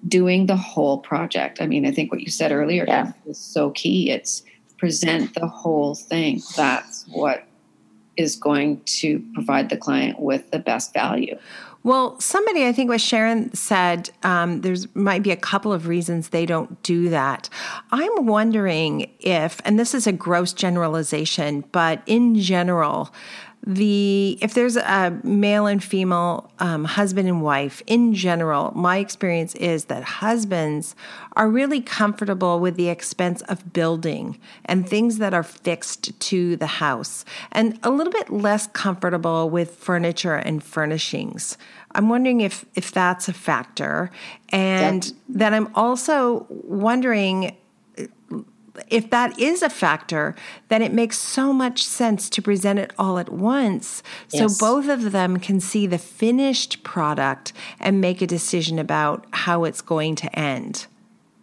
doing 0.07 0.47
the 0.47 0.57
whole 0.57 0.99
project. 0.99 1.63
I 1.63 1.67
mean, 1.67 1.87
I 1.87 1.93
think 1.93 2.11
what 2.11 2.21
you 2.21 2.31
said 2.31 2.51
earlier 2.51 2.85
yeah. 2.87 3.13
is 3.27 3.39
so 3.39 3.71
key. 3.71 4.11
It's 4.11 4.43
present 4.79 5.35
the 5.35 5.47
whole 5.47 5.95
thing. 5.95 6.41
That's 6.57 7.05
what 7.09 7.48
is 8.19 8.37
going 8.37 8.83
to 8.85 9.25
provide 9.33 9.71
the 9.71 9.77
client 9.77 10.21
with 10.21 10.51
the 10.51 10.59
best 10.59 10.93
value. 10.93 11.39
Well, 11.85 12.19
somebody, 12.21 12.67
I 12.67 12.73
think 12.73 12.91
what 12.91 13.01
Sharon 13.01 13.55
said, 13.55 14.11
um, 14.25 14.63
there's 14.63 14.95
might 14.97 15.23
be 15.23 15.31
a 15.31 15.37
couple 15.37 15.73
of 15.73 15.87
reasons 15.87 16.29
they 16.29 16.45
don't 16.45 16.83
do 16.83 17.09
that. 17.09 17.49
I'm 17.93 18.27
wondering 18.27 19.11
if, 19.21 19.61
and 19.65 19.79
this 19.79 19.95
is 19.95 20.07
a 20.07 20.13
gross 20.13 20.53
generalization, 20.53 21.65
but 21.71 22.03
in 22.07 22.35
general, 22.35 23.15
the 23.67 24.39
if 24.41 24.55
there's 24.55 24.77
a 24.77 25.19
male 25.23 25.67
and 25.67 25.83
female 25.83 26.51
um, 26.59 26.85
husband 26.85 27.29
and 27.29 27.43
wife 27.43 27.83
in 27.87 28.15
general 28.15 28.73
my 28.75 28.99
experience 28.99 29.55
is 29.57 29.87
that 29.87 30.03
husbands 30.03 30.95
are 31.35 31.51
really 31.51 31.81
comfortable 31.81 32.61
with 32.61 32.77
the 32.77 32.89
expense 32.89 33.43
of 33.43 33.73
building 33.73 34.39
and 34.65 34.89
things 34.89 35.19
that 35.19 35.35
are 35.35 35.43
fixed 35.43 36.19
to 36.21 36.57
the 36.57 36.67
house 36.67 37.25
and 37.53 37.79
a 37.83 37.91
little 37.91 38.13
bit 38.13 38.31
less 38.31 38.69
comfortable 38.69 39.51
with 39.51 39.75
furniture 39.75 40.37
and 40.37 40.63
furnishings 40.63 41.59
i'm 41.93 42.09
wondering 42.09 42.41
if 42.41 42.65
if 42.75 42.93
that's 42.93 43.29
a 43.29 43.33
factor 43.33 44.11
and 44.51 45.07
yeah. 45.07 45.13
then 45.29 45.55
i'm 45.55 45.71
also 45.75 46.47
wondering 46.49 47.57
if 48.89 49.11
that 49.11 49.39
is 49.39 49.63
a 49.63 49.71
factor, 49.71 50.35
then 50.69 50.83
it 50.83 50.93
makes 50.93 51.19
so 51.19 51.53
much 51.53 51.85
sense 51.85 52.31
to 52.31 52.43
present 52.43 52.79
it 52.79 52.93
all 52.99 53.19
at 53.19 53.31
once. 53.31 54.03
So 54.29 54.49
both 54.61 54.89
of 54.89 55.13
them 55.13 55.39
can 55.39 55.61
see 55.61 55.87
the 55.87 55.99
finished 55.99 56.83
product 56.83 57.53
and 57.81 58.01
make 58.01 58.23
a 58.23 58.27
decision 58.27 58.79
about 58.79 59.27
how 59.33 59.65
it's 59.65 59.81
going 59.81 60.15
to 60.17 60.39
end. 60.39 60.87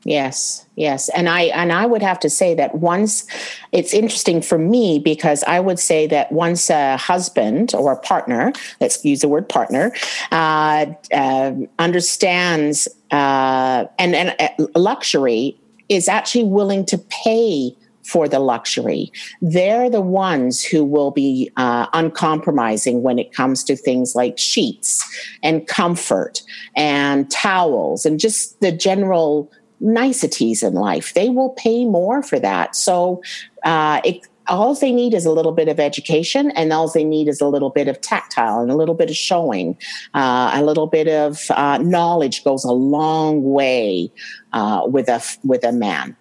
Yes, 0.06 0.68
yes. 0.76 1.10
And 1.10 1.28
I 1.28 1.46
and 1.46 1.74
I 1.74 1.88
would 1.88 2.04
have 2.04 2.20
to 2.20 2.30
say 2.30 2.54
that 2.54 2.76
once 2.76 3.26
it's 3.72 3.92
interesting 3.92 4.40
for 4.40 4.60
me 4.60 5.00
because 5.00 5.44
I 5.48 5.60
would 5.60 5.80
say 5.80 6.06
that 6.06 6.32
once 6.32 6.70
a 6.70 6.96
husband 6.96 7.74
or 7.74 7.94
a 7.94 7.98
partner, 7.98 8.54
let's 8.80 9.04
use 9.04 9.22
the 9.22 9.28
word 9.28 9.50
partner, 9.50 9.92
uh, 10.32 10.86
uh, 11.12 11.54
understands 11.80 12.88
uh, 13.10 13.86
and 13.98 14.16
and 14.16 14.36
uh, 14.40 14.68
luxury 14.76 15.58
is 15.90 16.08
actually 16.08 16.44
willing 16.44 16.86
to 16.86 16.98
pay 16.98 17.76
for 18.06 18.28
the 18.28 18.40
luxury. 18.40 19.12
They're 19.42 19.90
the 19.90 20.02
ones 20.02 20.64
who 20.64 20.86
will 20.86 21.12
be 21.12 21.52
uh, 21.58 21.88
uncompromising 21.94 23.02
when 23.02 23.18
it 23.18 23.34
comes 23.34 23.64
to 23.64 23.76
things 23.76 24.16
like 24.16 24.38
sheets 24.38 25.04
and 25.42 25.68
comfort 25.68 26.42
and 26.76 27.30
towels 27.32 28.06
and 28.06 28.20
just 28.20 28.60
the 28.62 28.72
general 28.72 29.52
niceties 29.80 30.64
in 30.64 30.74
life. 30.74 31.14
They 31.14 31.30
will 31.30 31.50
pay 31.50 31.86
more 31.86 32.22
for 32.22 32.40
that. 32.40 32.76
So 32.76 33.22
uh, 33.64 34.02
it, 34.06 34.28
all 34.48 34.76
they 34.76 34.92
need 34.92 35.14
is 35.14 35.26
a 35.26 35.32
little 35.32 35.52
bit 35.52 35.68
of 35.68 35.80
education 35.80 36.52
and 36.52 36.72
all 36.72 36.88
they 36.88 37.04
need 37.04 37.28
is 37.28 37.42
a 37.42 37.48
little 37.48 37.70
bit 37.70 37.88
of 37.88 38.00
tactile 38.02 38.60
and 38.60 38.70
a 38.70 38.76
little 38.76 38.96
bit 38.96 39.10
of 39.10 39.16
showing 39.16 39.78
uh, 40.14 40.52
a 40.54 40.64
little 40.64 40.88
bit 40.88 41.08
of 41.08 41.50
uh, 41.52 41.78
knowledge 41.80 42.44
goes 42.44 42.64
a 42.64 42.72
long 42.72 43.44
way 43.44 44.12
uh, 44.56 44.82
with 44.88 45.08
a 45.08 45.22
with 45.44 45.64
a 45.64 45.72
man 45.72 46.18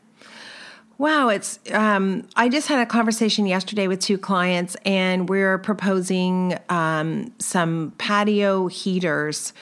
Wow, 0.97 1.29
it's. 1.29 1.59
Um, 1.73 2.29
I 2.37 2.49
just 2.49 2.68
had 2.68 2.79
a 2.79 2.87
conversation 2.87 3.47
yesterday 3.47 3.88
with 3.88 3.99
two 3.99 4.16
clients, 4.16 4.77
and 4.85 5.29
we're 5.29 5.59
proposing 5.59 6.57
um, 6.68 7.33
some 7.40 7.92
patio 7.99 8.68
heaters 8.68 9.53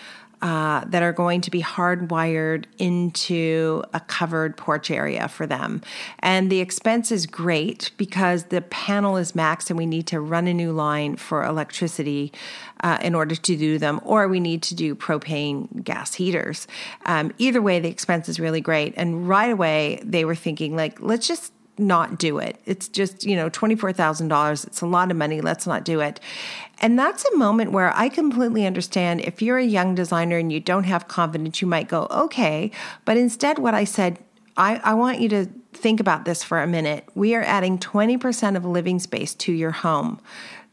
uh, 0.43 0.85
that 0.87 1.03
are 1.05 1.13
going 1.13 1.41
to 1.41 1.51
be 1.51 1.63
hardwired 1.63 2.65
into 2.79 3.83
a 3.95 4.01
covered 4.01 4.57
porch 4.57 4.91
area 4.91 5.29
for 5.29 5.47
them. 5.47 5.81
And 6.19 6.51
the 6.51 6.59
expense 6.61 7.13
is 7.13 7.27
great 7.27 7.93
because 7.97 8.45
the 8.45 8.61
panel 8.61 9.17
is 9.17 9.33
maxed 9.33 9.71
and 9.71 9.79
we 9.79 9.87
need 9.87 10.09
to 10.09 10.21
run 10.21 10.49
a 10.49 10.53
new 10.55 10.73
line 10.73 11.15
for 11.15 11.45
electricity 11.45 12.33
uh, 12.81 12.99
in 13.01 13.15
order 13.15 13.37
to 13.37 13.57
do 13.57 13.79
them, 13.79 14.01
or 14.03 14.27
we 14.27 14.41
need 14.41 14.63
to 14.65 14.75
do 14.75 14.97
propane 14.97 15.85
gas 15.85 16.15
heaters. 16.15 16.67
Um, 17.07 17.33
either 17.39 17.63
way, 17.63 17.79
the 17.79 17.89
expense 17.89 18.29
is 18.29 18.41
really 18.41 18.61
great. 18.61 18.95
And 18.97 19.29
right 19.29 19.51
away, 19.51 20.01
they 20.03 20.25
were 20.25 20.35
thinking, 20.35 20.75
like, 20.75 21.01
let's 21.01 21.29
just 21.29 21.53
not 21.79 22.19
do 22.19 22.39
it. 22.39 22.61
It's 22.67 22.89
just, 22.89 23.25
you 23.25 23.37
know, 23.37 23.49
$24,000. 23.49 24.67
It's 24.67 24.81
a 24.81 24.87
lot 24.87 25.11
of 25.11 25.17
money. 25.17 25.41
Let's 25.41 25.67
not 25.67 25.85
do 25.85 26.01
it. 26.01 26.21
And 26.83 26.99
that's 26.99 27.25
a 27.25 27.37
moment 27.37 27.71
where 27.71 27.97
I 27.97 28.09
completely 28.09 28.67
understand 28.67 29.21
if 29.21 29.41
you're 29.41 29.59
a 29.59 29.65
young 29.65 29.95
designer 29.95 30.37
and 30.37 30.53
you 30.53 30.59
don't 30.59 30.85
have 30.85 31.07
confidence, 31.07 31.63
you 31.63 31.69
might 31.69 31.89
go, 31.89 32.09
okay. 32.11 32.73
But 33.05 33.17
instead, 33.17 33.61
what 33.61 33.73
I 33.73 33.85
said, 33.85 34.19
I, 34.57 34.81
I 34.83 34.95
want 34.95 35.21
you 35.21 35.29
to 35.31 35.47
think 35.73 36.01
about 36.01 36.25
this 36.25 36.43
for 36.43 36.61
a 36.61 36.67
minute. 36.67 37.09
We 37.15 37.37
are 37.37 37.43
adding 37.43 37.79
20% 37.79 38.57
of 38.57 38.65
living 38.65 38.99
space 38.99 39.33
to 39.37 39.53
your 39.53 39.71
home. 39.71 40.21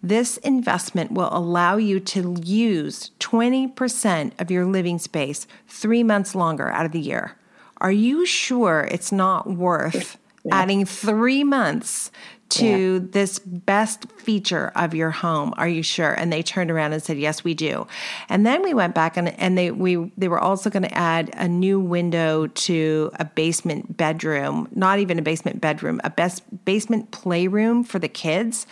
This 0.01 0.37
investment 0.37 1.11
will 1.11 1.29
allow 1.31 1.77
you 1.77 1.99
to 1.99 2.37
use 2.43 3.11
20% 3.19 4.31
of 4.39 4.49
your 4.49 4.65
living 4.65 4.97
space 4.97 5.45
three 5.67 6.03
months 6.03 6.33
longer 6.33 6.69
out 6.69 6.85
of 6.85 6.91
the 6.91 6.99
year. 6.99 7.35
Are 7.77 7.91
you 7.91 8.25
sure 8.25 8.87
it's 8.89 9.11
not 9.11 9.47
worth 9.47 10.17
yeah. 10.43 10.55
adding 10.55 10.85
three 10.85 11.43
months 11.43 12.11
to 12.49 12.93
yeah. 12.95 13.07
this 13.11 13.39
best 13.39 14.11
feature 14.13 14.71
of 14.75 14.95
your 14.95 15.11
home. 15.11 15.53
Are 15.57 15.67
you 15.67 15.83
sure? 15.83 16.11
And 16.13 16.33
they 16.33 16.41
turned 16.41 16.71
around 16.71 16.93
and 16.93 17.01
said 17.01 17.19
yes 17.19 17.43
we 17.43 17.53
do. 17.53 17.87
And 18.27 18.45
then 18.45 18.63
we 18.63 18.73
went 18.73 18.95
back 18.95 19.17
and, 19.17 19.29
and 19.39 19.57
they 19.57 19.71
we 19.71 20.11
they 20.17 20.27
were 20.27 20.39
also 20.39 20.69
going 20.69 20.83
to 20.83 20.93
add 20.97 21.29
a 21.33 21.47
new 21.47 21.79
window 21.79 22.47
to 22.47 23.11
a 23.19 23.25
basement 23.25 23.95
bedroom 23.97 24.67
not 24.71 24.99
even 24.99 25.19
a 25.19 25.21
basement 25.21 25.61
bedroom 25.61 26.01
a 26.03 26.09
best 26.09 26.43
basement 26.65 27.11
playroom 27.11 27.83
for 27.83 27.99
the 27.99 28.07
kids. 28.07 28.65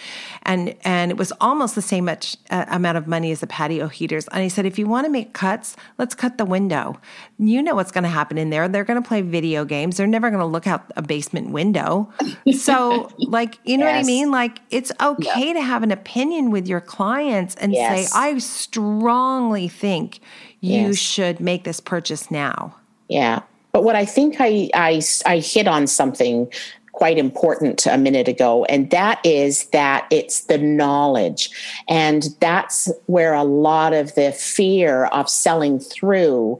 And 0.43 0.75
and 0.83 1.11
it 1.11 1.17
was 1.17 1.31
almost 1.39 1.75
the 1.75 1.81
same 1.81 2.05
much 2.05 2.37
uh, 2.49 2.65
amount 2.69 2.97
of 2.97 3.07
money 3.07 3.31
as 3.31 3.41
the 3.41 3.47
patio 3.47 3.87
heaters. 3.87 4.27
And 4.29 4.41
he 4.41 4.49
said 4.49 4.65
if 4.65 4.79
you 4.79 4.87
want 4.87 5.05
to 5.05 5.11
make 5.11 5.33
cuts 5.33 5.75
let's 5.97 6.15
cut 6.15 6.37
the 6.37 6.45
window. 6.45 6.99
You 7.37 7.61
know 7.61 7.75
what's 7.75 7.91
going 7.91 8.05
to 8.05 8.09
happen 8.09 8.37
in 8.37 8.49
there. 8.49 8.67
They're 8.67 8.83
going 8.83 9.01
to 9.01 9.07
play 9.07 9.21
video 9.21 9.65
games. 9.65 9.97
They're 9.97 10.07
never 10.07 10.29
going 10.29 10.39
to 10.39 10.45
look 10.45 10.65
out 10.65 10.91
a 10.95 11.01
basement 11.01 11.51
window. 11.51 12.11
So 12.57 13.09
like 13.19 13.59
you 13.67 13.77
know 13.77 13.85
yes. 13.85 13.95
what 13.95 13.99
I 13.99 14.03
mean? 14.03 14.31
Like 14.31 14.59
it's 14.69 14.91
okay 15.01 15.53
to 15.53 15.61
have 15.61 15.83
an 15.83 15.91
opinion 15.91 16.51
with 16.51 16.67
your 16.67 16.81
clients 16.81 17.55
and 17.55 17.73
yes. 17.73 18.11
say, 18.11 18.17
I 18.17 18.37
strongly 18.39 19.67
think 19.67 20.19
you 20.61 20.87
yes. 20.87 20.97
should 20.97 21.39
make 21.39 21.63
this 21.63 21.79
purchase 21.79 22.31
now. 22.31 22.75
Yeah. 23.07 23.41
But 23.71 23.83
what 23.83 23.95
I 23.95 24.05
think 24.05 24.37
I, 24.39 24.69
I, 24.73 25.01
I 25.25 25.39
hit 25.39 25.67
on 25.67 25.87
something 25.87 26.51
quite 26.93 27.19
important 27.19 27.85
a 27.85 27.97
minute 27.97 28.27
ago, 28.27 28.65
and 28.65 28.89
that 28.89 29.19
is 29.23 29.65
that 29.65 30.07
it's 30.09 30.45
the 30.45 30.57
knowledge. 30.57 31.51
And 31.87 32.29
that's 32.39 32.91
where 33.05 33.35
a 33.35 33.43
lot 33.43 33.93
of 33.93 34.15
the 34.15 34.31
fear 34.31 35.05
of 35.05 35.29
selling 35.29 35.79
through 35.79 36.59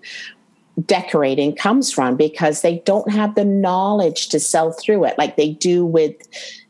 decorating 0.85 1.55
comes 1.55 1.91
from 1.91 2.15
because 2.15 2.61
they 2.61 2.79
don't 2.85 3.11
have 3.11 3.33
the 3.33 3.45
knowledge 3.45 4.29
to 4.29 4.39
sell 4.39 4.71
through 4.71 5.05
it 5.05 5.17
like 5.17 5.35
they 5.35 5.53
do 5.53 5.83
with 5.83 6.13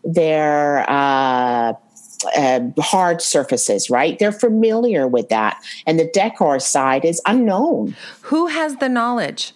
their 0.08 0.90
uh, 0.90 1.74
uh, 2.36 2.60
hard 2.80 3.22
surfaces, 3.22 3.90
right? 3.90 4.18
They're 4.18 4.32
familiar 4.32 5.08
with 5.08 5.30
that. 5.30 5.62
And 5.86 6.00
the 6.00 6.10
decor 6.14 6.60
side 6.60 7.06
is 7.06 7.22
unknown. 7.26 7.96
Who 8.22 8.48
has 8.48 8.78
the 8.78 8.90
knowledge? 8.90 9.54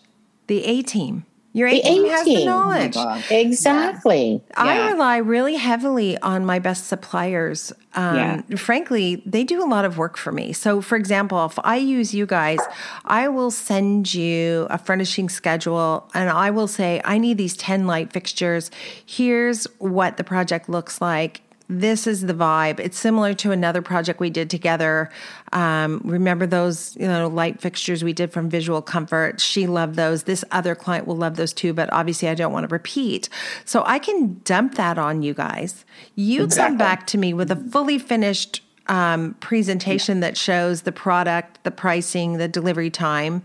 The 0.47 0.63
A 0.65 0.81
team. 0.81 1.25
Your 1.53 1.67
A 1.67 1.81
team 1.81 2.09
has 2.09 2.25
the 2.25 2.45
knowledge. 2.45 2.93
Oh 2.95 3.21
exactly. 3.29 4.41
Yeah. 4.51 4.53
I 4.55 4.91
rely 4.91 5.17
really 5.17 5.55
heavily 5.55 6.17
on 6.19 6.45
my 6.45 6.59
best 6.59 6.87
suppliers. 6.87 7.73
Um, 7.93 8.15
yeah. 8.15 8.41
Frankly, 8.55 9.21
they 9.25 9.43
do 9.43 9.61
a 9.61 9.67
lot 9.67 9.83
of 9.83 9.97
work 9.97 10.17
for 10.17 10.31
me. 10.31 10.53
So, 10.53 10.81
for 10.81 10.95
example, 10.95 11.45
if 11.45 11.59
I 11.63 11.75
use 11.75 12.13
you 12.13 12.25
guys, 12.25 12.59
I 13.03 13.27
will 13.27 13.51
send 13.51 14.13
you 14.13 14.65
a 14.69 14.77
furnishing 14.77 15.27
schedule 15.27 16.09
and 16.13 16.29
I 16.29 16.51
will 16.51 16.67
say, 16.67 17.01
I 17.03 17.17
need 17.17 17.37
these 17.37 17.57
10 17.57 17.85
light 17.85 18.13
fixtures. 18.13 18.71
Here's 19.05 19.65
what 19.79 20.15
the 20.15 20.23
project 20.23 20.69
looks 20.69 21.01
like 21.01 21.41
this 21.71 22.05
is 22.05 22.23
the 22.23 22.33
vibe. 22.33 22.81
It's 22.81 22.99
similar 22.99 23.33
to 23.35 23.51
another 23.51 23.81
project 23.81 24.19
we 24.19 24.29
did 24.29 24.49
together. 24.49 25.09
Um, 25.53 26.01
remember 26.03 26.45
those, 26.45 26.95
you 26.95 27.07
know, 27.07 27.27
light 27.27 27.59
fixtures 27.59 28.03
we 28.03 28.13
did 28.13 28.31
from 28.31 28.49
Visual 28.49 28.81
Comfort? 28.81 29.41
She 29.41 29.67
loved 29.67 29.95
those. 29.95 30.23
This 30.23 30.45
other 30.51 30.75
client 30.75 31.07
will 31.07 31.17
love 31.17 31.35
those 31.35 31.53
too, 31.53 31.73
but 31.73 31.91
obviously 31.91 32.29
I 32.29 32.35
don't 32.35 32.53
want 32.53 32.67
to 32.67 32.73
repeat. 32.73 33.27
So 33.65 33.83
I 33.85 33.99
can 33.99 34.39
dump 34.43 34.75
that 34.75 34.97
on 34.97 35.21
you 35.21 35.33
guys. 35.33 35.85
You 36.15 36.43
exactly. 36.43 36.69
come 36.69 36.77
back 36.77 37.07
to 37.07 37.17
me 37.17 37.33
with 37.33 37.51
a 37.51 37.55
fully 37.55 37.99
finished 37.99 38.63
um, 38.87 39.35
presentation 39.39 40.17
yeah. 40.17 40.29
that 40.29 40.37
shows 40.37 40.83
the 40.83 40.91
product, 40.91 41.63
the 41.63 41.71
pricing, 41.71 42.37
the 42.37 42.47
delivery 42.47 42.89
time 42.89 43.43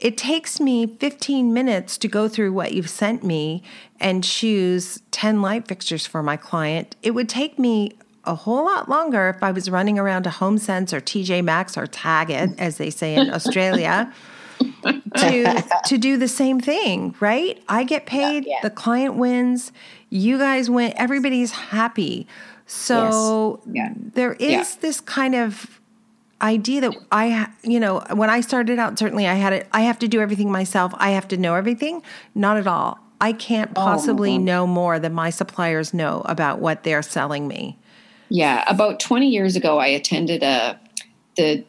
it 0.00 0.16
takes 0.16 0.60
me 0.60 0.86
15 0.86 1.52
minutes 1.52 1.98
to 1.98 2.08
go 2.08 2.28
through 2.28 2.52
what 2.52 2.72
you've 2.72 2.90
sent 2.90 3.24
me 3.24 3.62
and 3.98 4.22
choose 4.22 5.02
10 5.10 5.42
light 5.42 5.66
fixtures 5.66 6.06
for 6.06 6.22
my 6.22 6.36
client. 6.36 6.94
It 7.02 7.12
would 7.12 7.28
take 7.28 7.58
me 7.58 7.98
a 8.28 8.34
whole 8.34 8.66
lot 8.66 8.88
longer 8.88 9.30
if 9.34 9.42
I 9.42 9.50
was 9.50 9.70
running 9.70 9.98
around 9.98 10.24
to 10.24 10.30
HomeSense 10.30 10.92
or 10.92 11.00
TJ 11.00 11.42
Maxx 11.42 11.76
or 11.76 11.86
Target, 11.86 12.50
as 12.58 12.76
they 12.76 12.90
say 12.90 13.14
in 13.14 13.30
Australia, 13.30 14.12
to 15.16 15.64
to 15.86 15.98
do 15.98 16.16
the 16.16 16.28
same 16.28 16.60
thing, 16.60 17.14
right? 17.20 17.62
I 17.68 17.84
get 17.84 18.06
paid, 18.06 18.44
yeah, 18.44 18.56
yeah. 18.56 18.60
the 18.62 18.70
client 18.70 19.16
wins, 19.16 19.72
you 20.10 20.38
guys 20.38 20.68
win, 20.68 20.92
everybody's 20.96 21.52
happy. 21.52 22.26
So 22.66 23.60
yes. 23.64 23.74
yeah. 23.74 24.10
there 24.14 24.34
is 24.34 24.76
this 24.76 25.00
kind 25.00 25.34
of 25.34 25.80
idea 26.42 26.82
that 26.82 26.94
I, 27.10 27.48
you 27.62 27.80
know, 27.80 28.04
when 28.12 28.30
I 28.30 28.42
started 28.42 28.78
out, 28.78 28.98
certainly 28.98 29.26
I 29.26 29.34
had 29.34 29.52
it, 29.54 29.68
I 29.72 29.82
have 29.82 29.98
to 30.00 30.08
do 30.08 30.20
everything 30.20 30.52
myself. 30.52 30.92
I 30.98 31.10
have 31.10 31.26
to 31.28 31.36
know 31.36 31.54
everything. 31.54 32.02
Not 32.34 32.58
at 32.58 32.66
all. 32.66 32.98
I 33.20 33.32
can't 33.32 33.70
oh, 33.70 33.74
possibly 33.74 34.34
oh 34.34 34.38
know 34.38 34.66
more 34.66 34.98
than 34.98 35.12
my 35.12 35.30
suppliers 35.30 35.92
know 35.92 36.22
about 36.26 36.60
what 36.60 36.84
they're 36.84 37.02
selling 37.02 37.48
me. 37.48 37.78
Yeah, 38.28 38.64
about 38.66 39.00
20 39.00 39.28
years 39.28 39.56
ago, 39.56 39.78
I 39.78 39.86
attended 39.86 40.42
a 40.42 40.78
the 41.36 41.64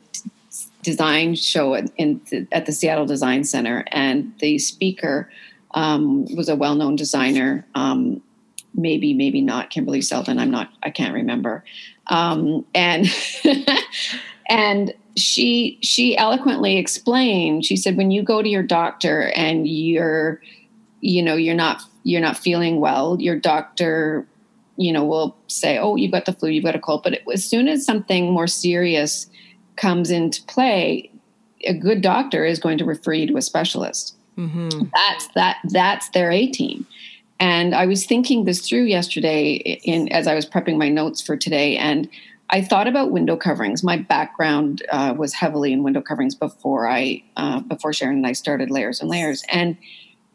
design 0.81 1.35
show 1.35 1.75
in, 1.75 1.91
in 1.97 2.47
at 2.51 2.65
the 2.65 2.71
Seattle 2.71 3.05
Design 3.05 3.43
Center, 3.43 3.85
and 3.91 4.33
the 4.39 4.57
speaker 4.57 5.29
um, 5.71 6.25
was 6.35 6.49
a 6.49 6.55
well-known 6.55 6.95
designer. 6.95 7.65
Um, 7.75 8.21
maybe, 8.73 9.13
maybe 9.13 9.41
not 9.41 9.69
Kimberly 9.69 10.01
Seldon. 10.01 10.39
I'm 10.39 10.51
not. 10.51 10.71
I 10.83 10.89
can't 10.89 11.13
remember. 11.13 11.63
Um, 12.07 12.65
and 12.73 13.07
and 14.49 14.93
she 15.15 15.77
she 15.81 16.17
eloquently 16.17 16.77
explained. 16.77 17.65
She 17.65 17.75
said, 17.75 17.97
when 17.97 18.11
you 18.11 18.23
go 18.23 18.41
to 18.41 18.49
your 18.49 18.63
doctor 18.63 19.31
and 19.35 19.67
you're, 19.67 20.41
you 21.01 21.21
know, 21.21 21.35
you're 21.35 21.55
not 21.55 21.83
you're 22.03 22.21
not 22.21 22.37
feeling 22.37 22.79
well, 22.79 23.17
your 23.19 23.35
doctor 23.35 24.25
you 24.79 24.93
know, 24.93 25.03
will 25.03 25.35
say, 25.47 25.77
"Oh, 25.77 25.97
you've 25.97 26.13
got 26.13 26.25
the 26.25 26.33
flu, 26.33 26.49
you've 26.49 26.63
got 26.63 26.75
a 26.75 26.79
cold." 26.79 27.03
But 27.03 27.19
as 27.31 27.43
soon 27.43 27.67
as 27.67 27.85
something 27.85 28.31
more 28.31 28.47
serious 28.47 29.29
comes 29.75 30.09
into 30.09 30.41
play, 30.43 31.11
a 31.65 31.73
good 31.73 32.01
doctor 32.01 32.45
is 32.45 32.59
going 32.59 32.77
to 32.77 32.85
refer 32.85 33.13
you 33.13 33.27
to 33.27 33.37
a 33.37 33.41
specialist. 33.41 34.15
Mm-hmm. 34.37 34.85
That's 34.93 35.27
that. 35.35 35.57
That's 35.65 36.09
their 36.09 36.31
A 36.31 36.47
team. 36.47 36.87
And 37.41 37.75
I 37.75 37.85
was 37.85 38.05
thinking 38.05 38.45
this 38.45 38.67
through 38.67 38.83
yesterday 38.83 39.55
in 39.83 40.09
as 40.09 40.27
I 40.27 40.35
was 40.35 40.45
prepping 40.45 40.77
my 40.77 40.87
notes 40.87 41.21
for 41.21 41.35
today, 41.35 41.77
and 41.77 42.09
I 42.49 42.61
thought 42.61 42.87
about 42.87 43.11
window 43.11 43.35
coverings. 43.35 43.83
My 43.83 43.97
background 43.97 44.81
uh, 44.91 45.13
was 45.17 45.33
heavily 45.33 45.73
in 45.73 45.83
window 45.83 46.01
coverings 46.01 46.35
before 46.35 46.87
I 46.87 47.21
uh, 47.35 47.59
before 47.59 47.91
Sharon 47.91 48.17
and 48.17 48.27
I 48.27 48.31
started 48.31 48.71
layers 48.71 49.01
and 49.01 49.09
layers, 49.09 49.43
and 49.51 49.75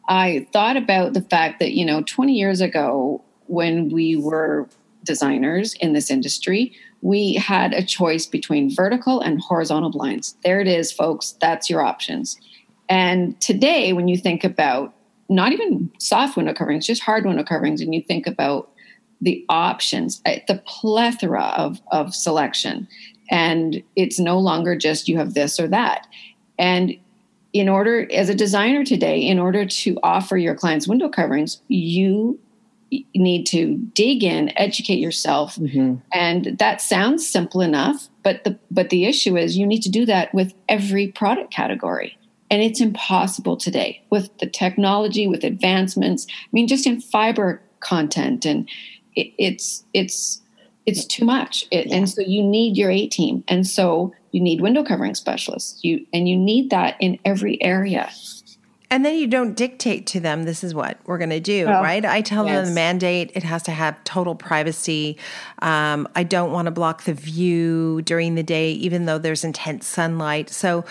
I 0.06 0.46
thought 0.52 0.76
about 0.76 1.14
the 1.14 1.22
fact 1.22 1.60
that 1.60 1.72
you 1.72 1.86
know 1.86 2.02
20 2.02 2.34
years 2.34 2.60
ago 2.60 3.22
when 3.54 3.88
we 3.88 4.16
were 4.16 4.68
designers 5.04 5.74
in 5.74 5.92
this 5.92 6.10
industry, 6.10 6.72
we 7.02 7.34
had 7.34 7.72
a 7.74 7.84
choice 7.84 8.26
between 8.26 8.74
vertical 8.74 9.20
and 9.20 9.40
horizontal 9.40 9.90
blinds. 9.90 10.36
There 10.44 10.60
it 10.60 10.68
is, 10.68 10.90
folks. 10.90 11.36
That's 11.40 11.68
your 11.68 11.82
options. 11.82 12.38
And 12.88 13.40
today, 13.40 13.92
when 13.92 14.08
you 14.08 14.16
think 14.16 14.44
about 14.44 14.94
not 15.28 15.52
even 15.52 15.90
soft 15.98 16.36
window 16.36 16.52
coverings, 16.52 16.86
just 16.86 17.02
hard 17.02 17.26
window 17.26 17.44
coverings, 17.44 17.80
and 17.80 17.94
you 17.94 18.02
think 18.02 18.26
about 18.26 18.70
the 19.20 19.44
options, 19.48 20.20
uh, 20.26 20.36
the 20.48 20.62
plethora 20.66 21.44
of, 21.56 21.80
of 21.92 22.14
selection, 22.14 22.88
and 23.30 23.82
it's 23.96 24.18
no 24.18 24.38
longer 24.38 24.76
just 24.76 25.08
you 25.08 25.16
have 25.16 25.34
this 25.34 25.58
or 25.58 25.68
that. 25.68 26.06
And 26.58 26.94
in 27.52 27.68
order, 27.68 28.10
as 28.12 28.28
a 28.28 28.34
designer 28.34 28.84
today, 28.84 29.18
in 29.18 29.38
order 29.38 29.64
to 29.64 29.98
offer 30.02 30.36
your 30.36 30.54
clients 30.54 30.88
window 30.88 31.08
coverings, 31.08 31.62
you 31.68 32.38
need 33.14 33.44
to 33.46 33.76
dig 33.94 34.22
in, 34.22 34.56
educate 34.58 34.98
yourself, 34.98 35.56
mm-hmm. 35.56 35.96
and 36.12 36.58
that 36.58 36.80
sounds 36.80 37.26
simple 37.26 37.60
enough. 37.60 38.08
But 38.22 38.44
the 38.44 38.58
but 38.70 38.90
the 38.90 39.04
issue 39.04 39.36
is 39.36 39.56
you 39.56 39.66
need 39.66 39.82
to 39.82 39.90
do 39.90 40.06
that 40.06 40.32
with 40.34 40.54
every 40.68 41.08
product 41.08 41.52
category, 41.52 42.16
and 42.50 42.62
it's 42.62 42.80
impossible 42.80 43.56
today 43.56 44.02
with 44.10 44.36
the 44.38 44.46
technology, 44.46 45.26
with 45.26 45.44
advancements. 45.44 46.26
I 46.30 46.48
mean, 46.52 46.68
just 46.68 46.86
in 46.86 47.00
fiber 47.00 47.60
content, 47.80 48.44
and 48.44 48.68
it, 49.14 49.32
it's 49.38 49.84
it's 49.94 50.42
it's 50.86 51.04
too 51.06 51.24
much, 51.24 51.66
it, 51.70 51.86
yeah. 51.86 51.96
and 51.96 52.10
so 52.10 52.20
you 52.20 52.42
need 52.42 52.76
your 52.76 52.90
A 52.90 53.06
team, 53.06 53.44
and 53.48 53.66
so 53.66 54.12
you 54.32 54.40
need 54.40 54.60
window 54.60 54.82
covering 54.82 55.14
specialists. 55.14 55.82
You 55.84 56.04
and 56.12 56.28
you 56.28 56.36
need 56.36 56.70
that 56.70 56.96
in 57.00 57.18
every 57.24 57.62
area. 57.62 58.10
And 58.90 59.04
then 59.04 59.16
you 59.16 59.26
don't 59.26 59.54
dictate 59.54 60.06
to 60.08 60.20
them, 60.20 60.44
this 60.44 60.62
is 60.62 60.74
what 60.74 60.98
we're 61.04 61.18
going 61.18 61.30
to 61.30 61.40
do, 61.40 61.66
right? 61.66 62.04
I 62.04 62.20
tell 62.20 62.46
yes. 62.46 62.54
them 62.54 62.66
the 62.66 62.74
mandate, 62.74 63.32
it 63.34 63.42
has 63.42 63.62
to 63.64 63.72
have 63.72 64.02
total 64.04 64.34
privacy. 64.34 65.16
Um, 65.60 66.06
I 66.14 66.22
don't 66.22 66.52
want 66.52 66.66
to 66.66 66.70
block 66.70 67.04
the 67.04 67.14
view 67.14 68.02
during 68.02 68.34
the 68.34 68.42
day, 68.42 68.72
even 68.72 69.06
though 69.06 69.18
there's 69.18 69.42
intense 69.42 69.86
sunlight. 69.86 70.50
So 70.50 70.84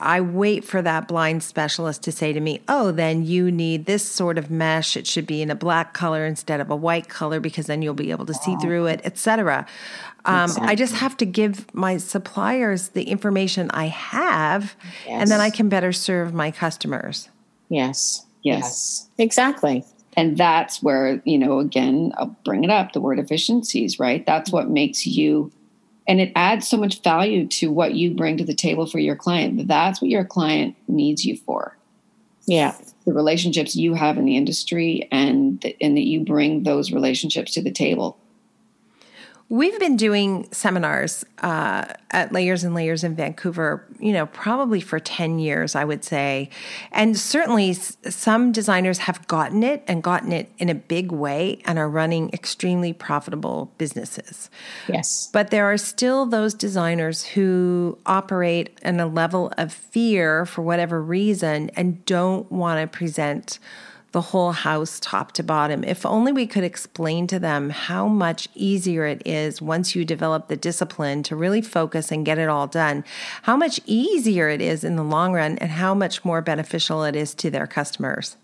I 0.00 0.20
wait 0.20 0.64
for 0.64 0.80
that 0.82 1.08
blind 1.08 1.42
specialist 1.42 2.02
to 2.04 2.12
say 2.12 2.32
to 2.32 2.38
me, 2.38 2.60
oh, 2.68 2.92
then 2.92 3.24
you 3.24 3.50
need 3.50 3.86
this 3.86 4.08
sort 4.08 4.38
of 4.38 4.50
mesh. 4.50 4.96
It 4.96 5.06
should 5.06 5.26
be 5.26 5.42
in 5.42 5.50
a 5.50 5.56
black 5.56 5.92
color 5.92 6.24
instead 6.24 6.60
of 6.60 6.70
a 6.70 6.76
white 6.76 7.08
color 7.08 7.40
because 7.40 7.66
then 7.66 7.82
you'll 7.82 7.94
be 7.94 8.12
able 8.12 8.26
to 8.26 8.34
see 8.34 8.54
through 8.56 8.86
it, 8.86 9.00
etc. 9.04 9.66
Um, 10.24 10.44
exactly. 10.44 10.68
I 10.68 10.74
just 10.76 10.94
have 10.94 11.16
to 11.16 11.26
give 11.26 11.74
my 11.74 11.96
suppliers 11.96 12.90
the 12.90 13.04
information 13.04 13.70
I 13.72 13.86
have, 13.86 14.76
yes. 15.06 15.22
and 15.22 15.30
then 15.30 15.40
I 15.40 15.50
can 15.50 15.68
better 15.68 15.92
serve 15.92 16.32
my 16.32 16.52
customers. 16.52 17.28
Yes. 17.68 18.24
Yes. 18.42 18.62
yes. 18.62 19.08
Exactly. 19.18 19.84
And 20.16 20.36
that's 20.36 20.82
where, 20.82 21.22
you 21.24 21.38
know, 21.38 21.60
again, 21.60 22.12
I'll 22.18 22.36
bring 22.44 22.64
it 22.64 22.70
up 22.70 22.92
the 22.92 23.00
word 23.00 23.18
efficiencies, 23.18 23.98
right? 23.98 24.24
That's 24.26 24.50
what 24.50 24.68
makes 24.68 25.06
you, 25.06 25.52
and 26.08 26.20
it 26.20 26.32
adds 26.34 26.66
so 26.66 26.76
much 26.76 27.02
value 27.02 27.46
to 27.46 27.70
what 27.70 27.94
you 27.94 28.14
bring 28.14 28.36
to 28.38 28.44
the 28.44 28.54
table 28.54 28.86
for 28.86 28.98
your 28.98 29.14
client. 29.14 29.68
That's 29.68 30.00
what 30.00 30.10
your 30.10 30.24
client 30.24 30.74
needs 30.88 31.24
you 31.24 31.36
for. 31.36 31.76
Yeah. 32.46 32.74
The 33.06 33.12
relationships 33.12 33.76
you 33.76 33.94
have 33.94 34.18
in 34.18 34.24
the 34.24 34.36
industry 34.36 35.06
and, 35.12 35.64
and 35.80 35.96
that 35.96 36.06
you 36.06 36.24
bring 36.24 36.64
those 36.64 36.90
relationships 36.90 37.52
to 37.54 37.62
the 37.62 37.70
table. 37.70 38.18
We've 39.50 39.78
been 39.80 39.96
doing 39.96 40.46
seminars 40.52 41.24
uh, 41.38 41.86
at 42.10 42.32
Layers 42.32 42.64
and 42.64 42.74
Layers 42.74 43.02
in 43.02 43.14
Vancouver, 43.14 43.86
you 43.98 44.12
know, 44.12 44.26
probably 44.26 44.80
for 44.80 45.00
10 45.00 45.38
years, 45.38 45.74
I 45.74 45.84
would 45.84 46.04
say. 46.04 46.50
And 46.92 47.16
certainly 47.18 47.72
some 47.72 48.52
designers 48.52 48.98
have 48.98 49.26
gotten 49.26 49.62
it 49.62 49.82
and 49.88 50.02
gotten 50.02 50.32
it 50.32 50.52
in 50.58 50.68
a 50.68 50.74
big 50.74 51.12
way 51.12 51.62
and 51.64 51.78
are 51.78 51.88
running 51.88 52.28
extremely 52.34 52.92
profitable 52.92 53.72
businesses. 53.78 54.50
Yes. 54.86 55.30
But 55.32 55.50
there 55.50 55.64
are 55.64 55.78
still 55.78 56.26
those 56.26 56.52
designers 56.52 57.24
who 57.24 57.96
operate 58.04 58.78
in 58.82 59.00
a 59.00 59.06
level 59.06 59.50
of 59.56 59.72
fear 59.72 60.44
for 60.44 60.60
whatever 60.60 61.02
reason 61.02 61.70
and 61.70 62.04
don't 62.04 62.52
want 62.52 62.82
to 62.82 62.98
present 62.98 63.58
the 64.18 64.22
whole 64.22 64.50
house 64.50 64.98
top 64.98 65.30
to 65.30 65.44
bottom. 65.44 65.84
If 65.84 66.04
only 66.04 66.32
we 66.32 66.44
could 66.44 66.64
explain 66.64 67.28
to 67.28 67.38
them 67.38 67.70
how 67.70 68.08
much 68.08 68.48
easier 68.52 69.06
it 69.06 69.22
is 69.24 69.62
once 69.62 69.94
you 69.94 70.04
develop 70.04 70.48
the 70.48 70.56
discipline 70.56 71.22
to 71.22 71.36
really 71.36 71.62
focus 71.62 72.10
and 72.10 72.26
get 72.26 72.36
it 72.36 72.48
all 72.48 72.66
done, 72.66 73.04
how 73.42 73.56
much 73.56 73.78
easier 73.86 74.48
it 74.48 74.60
is 74.60 74.82
in 74.82 74.96
the 74.96 75.04
long 75.04 75.34
run, 75.34 75.56
and 75.58 75.70
how 75.70 75.94
much 75.94 76.24
more 76.24 76.42
beneficial 76.42 77.04
it 77.04 77.14
is 77.14 77.32
to 77.34 77.48
their 77.48 77.68
customers. 77.68 78.36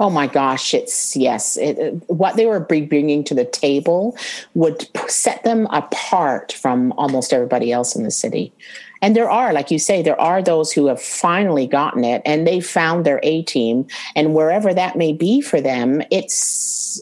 Oh 0.00 0.10
my 0.10 0.26
gosh, 0.26 0.74
it's 0.74 1.16
yes. 1.16 1.56
It, 1.56 2.02
what 2.08 2.34
they 2.34 2.46
were 2.46 2.58
bringing 2.58 3.22
to 3.22 3.34
the 3.34 3.44
table 3.44 4.18
would 4.54 4.88
set 5.08 5.44
them 5.44 5.68
apart 5.70 6.52
from 6.52 6.90
almost 6.94 7.32
everybody 7.32 7.70
else 7.70 7.94
in 7.94 8.02
the 8.02 8.10
city. 8.10 8.52
And 9.00 9.14
there 9.14 9.30
are, 9.30 9.52
like 9.52 9.70
you 9.70 9.78
say, 9.78 10.02
there 10.02 10.20
are 10.20 10.42
those 10.42 10.72
who 10.72 10.86
have 10.86 11.00
finally 11.00 11.66
gotten 11.66 12.04
it 12.04 12.22
and 12.24 12.46
they 12.46 12.60
found 12.60 13.04
their 13.04 13.20
A 13.22 13.42
team. 13.42 13.86
And 14.16 14.34
wherever 14.34 14.74
that 14.74 14.96
may 14.96 15.12
be 15.12 15.40
for 15.40 15.60
them, 15.60 16.02
it's 16.10 17.00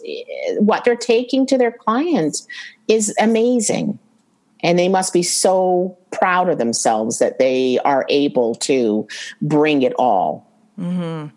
what 0.59 0.85
they're 0.85 0.97
taking 0.97 1.47
to 1.47 1.59
their 1.59 1.73
clients 1.73 2.47
is 2.89 3.15
amazing. 3.21 3.99
And 4.63 4.79
they 4.79 4.89
must 4.89 5.13
be 5.13 5.23
so 5.23 5.97
proud 6.11 6.49
of 6.49 6.59
themselves 6.59 7.19
that 7.19 7.39
they 7.39 7.79
are 7.81 8.05
able 8.09 8.55
to 8.57 9.07
bring 9.41 9.83
it 9.83 9.93
all. 9.99 10.51
Mm-hmm. 10.79 11.35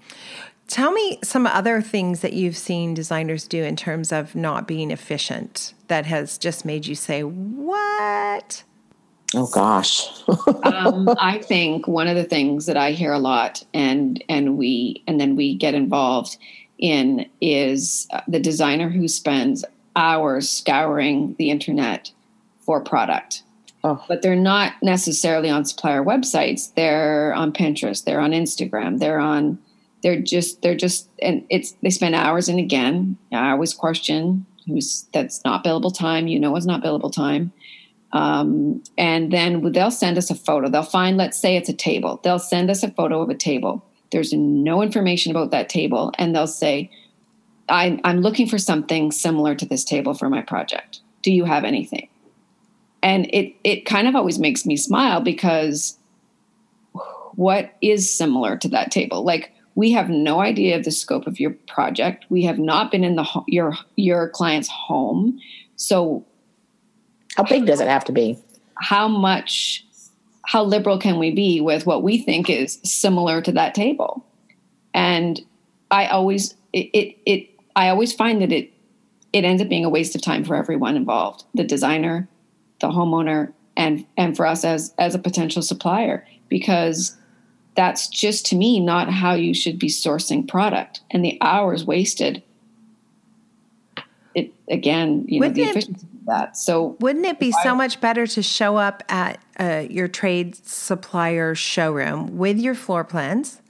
Tell 0.68 0.92
me 0.92 1.20
some 1.24 1.48
other 1.48 1.82
things 1.82 2.22
that 2.22 2.34
you've 2.34 2.58
seen 2.58 2.94
designers 2.94 3.48
do 3.48 3.64
in 3.64 3.76
terms 3.76 4.12
of 4.12 4.36
not 4.36 4.68
being 4.68 4.92
efficient 4.92 5.74
that 5.88 6.06
has 6.06 6.38
just 6.38 6.64
made 6.64 6.86
you 6.86 6.94
say, 6.94 7.24
What? 7.24 8.64
Oh 9.36 9.48
gosh. 9.48 10.08
um, 10.64 11.10
I 11.20 11.40
think 11.40 11.88
one 11.88 12.08
of 12.08 12.16
the 12.16 12.24
things 12.24 12.66
that 12.66 12.78
I 12.78 12.92
hear 12.92 13.14
a 13.14 13.20
lot, 13.20 13.64
and 13.74 14.24
and 14.28 14.58
we 14.58 15.04
and 15.08 15.20
then 15.20 15.36
we 15.36 15.56
get 15.56 15.76
involved 15.76 16.38
in, 16.80 17.30
is 17.40 18.08
uh, 18.12 18.22
the 18.28 18.40
designer 18.40 18.90
who 18.90 19.08
spends 19.08 19.64
hours 19.96 20.50
scouring 20.50 21.36
the 21.38 21.52
internet 21.52 22.12
for 22.62 22.82
product. 22.82 23.44
Oh. 23.84 24.04
But 24.08 24.22
they're 24.22 24.36
not 24.36 24.74
necessarily 24.82 25.50
on 25.50 25.64
supplier 25.64 26.04
websites. 26.04 26.74
They're 26.74 27.34
on 27.34 27.54
Pinterest. 27.54 28.04
They're 28.04 28.20
on 28.20 28.32
Instagram. 28.32 29.00
They're 29.00 29.20
on. 29.20 29.60
They're 30.02 30.22
just. 30.22 30.64
They're 30.64 30.76
just. 30.76 31.08
And 31.22 31.46
it's. 31.50 31.74
They 31.84 31.92
spend 31.92 32.16
hours. 32.16 32.50
And 32.50 32.60
again, 32.60 33.16
I 33.32 33.52
always 33.52 33.76
question 33.76 34.48
who's 34.66 35.06
that's 35.14 35.44
not 35.46 35.64
billable 35.64 35.96
time. 35.96 36.28
You 36.28 36.40
know, 36.40 36.56
it's 36.56 36.66
not 36.66 36.82
billable 36.82 37.14
time 37.14 37.54
um, 38.12 38.84
and 38.98 39.32
then 39.32 39.72
they'll 39.72 39.92
send 39.92 40.18
us 40.18 40.30
a 40.30 40.36
photo. 40.36 40.70
They'll 40.70 40.84
find, 40.84 41.18
let's 41.18 41.38
say 41.38 41.56
it's 41.56 41.70
a 41.70 41.74
table. 41.74 42.20
They'll 42.24 42.40
send 42.40 42.70
us 42.70 42.84
a 42.84 42.92
photo 42.92 43.22
of 43.22 43.30
a 43.30 43.36
table. 43.36 43.86
There's 44.12 44.34
no 44.34 44.82
information 44.82 45.32
about 45.32 45.52
that 45.52 45.70
table. 45.70 46.12
And 46.18 46.36
they'll 46.36 46.48
say, 46.48 46.90
I, 47.68 48.00
I'm 48.04 48.22
looking 48.22 48.48
for 48.48 48.58
something 48.58 49.12
similar 49.12 49.54
to 49.56 49.66
this 49.66 49.84
table 49.84 50.16
for 50.16 50.30
my 50.30 50.42
project. 50.42 51.02
Do 51.22 51.32
you 51.32 51.46
have 51.46 51.64
anything? 51.64 52.10
And 53.04 53.28
it, 53.32 53.56
it 53.64 53.86
kind 53.86 54.08
of 54.08 54.16
always 54.16 54.40
makes 54.40 54.66
me 54.66 54.76
smile 54.76 55.22
because 55.22 55.98
what 57.36 57.74
is 57.82 58.14
similar 58.14 58.58
to 58.58 58.68
that 58.70 58.92
table? 58.92 59.24
Like, 59.24 59.54
we 59.76 59.92
have 59.92 60.10
no 60.10 60.42
idea 60.42 60.76
of 60.76 60.84
the 60.84 60.92
scope 60.92 61.26
of 61.26 61.40
your 61.40 61.52
project. 61.68 62.26
We 62.30 62.44
have 62.44 62.60
not 62.60 62.92
been 62.92 63.06
in 63.06 63.16
the 63.16 63.26
your 63.48 63.78
your 63.96 64.28
client's 64.28 64.68
home. 64.68 65.40
So 65.78 66.26
How 67.40 67.46
big 67.46 67.66
does 67.66 67.80
it 67.80 67.88
have 67.88 68.04
to 68.04 68.12
be? 68.12 68.38
How 68.76 69.08
much, 69.08 69.86
how 70.46 70.62
liberal 70.62 71.00
can 71.00 71.20
we 71.20 71.32
be 71.32 71.62
with 71.62 71.86
what 71.86 72.04
we 72.04 72.18
think 72.18 72.50
is 72.50 72.80
similar 72.84 73.42
to 73.42 73.54
that 73.54 73.74
table? 73.74 74.26
And 74.94 75.40
I 75.90 76.08
always, 76.08 76.56
it, 76.74 76.90
it, 76.92 77.18
it 77.26 77.50
I 77.78 77.88
always 77.88 78.12
find 78.12 78.42
that 78.42 78.52
it, 78.52 78.74
it 79.32 79.46
ends 79.46 79.62
up 79.62 79.70
being 79.70 79.86
a 79.86 79.90
waste 79.90 80.16
of 80.16 80.22
time 80.22 80.44
for 80.44 80.54
everyone 80.54 80.98
involved 80.98 81.46
the 81.54 81.64
designer, 81.64 82.28
the 82.82 82.90
homeowner, 82.90 83.54
and, 83.78 84.06
and 84.18 84.36
for 84.36 84.46
us 84.46 84.66
as, 84.66 84.94
as 84.98 85.16
a 85.16 85.20
potential 85.20 85.62
supplier, 85.62 86.28
because 86.50 87.16
that's 87.76 88.10
just 88.10 88.46
to 88.48 88.58
me 88.58 88.82
not 88.82 89.10
how 89.10 89.34
you 89.34 89.54
should 89.54 89.80
be 89.80 89.88
sourcing 89.88 90.46
product 90.46 91.00
and 91.10 91.24
the 91.24 91.38
hours 91.40 91.86
wasted 91.86 92.44
it 94.36 94.54
again 94.70 95.24
you 95.28 95.40
wouldn't 95.40 95.58
know 95.58 95.64
the 95.64 95.70
efficiency 95.70 96.02
it, 96.02 96.04
of 96.04 96.09
that 96.30 96.56
so 96.56 96.96
wouldn't 97.00 97.26
it 97.26 97.40
be 97.40 97.52
so 97.64 97.76
much 97.76 98.00
better 98.00 98.26
to 98.26 98.42
show 98.42 98.78
up 98.78 99.04
at 99.10 99.40
uh, 99.60 99.86
your 99.90 100.08
trade 100.08 100.56
supplier 100.56 101.56
showroom 101.56 102.38
with 102.38 102.58
your 102.58 102.76
floor 102.76 103.04
plans 103.04 103.62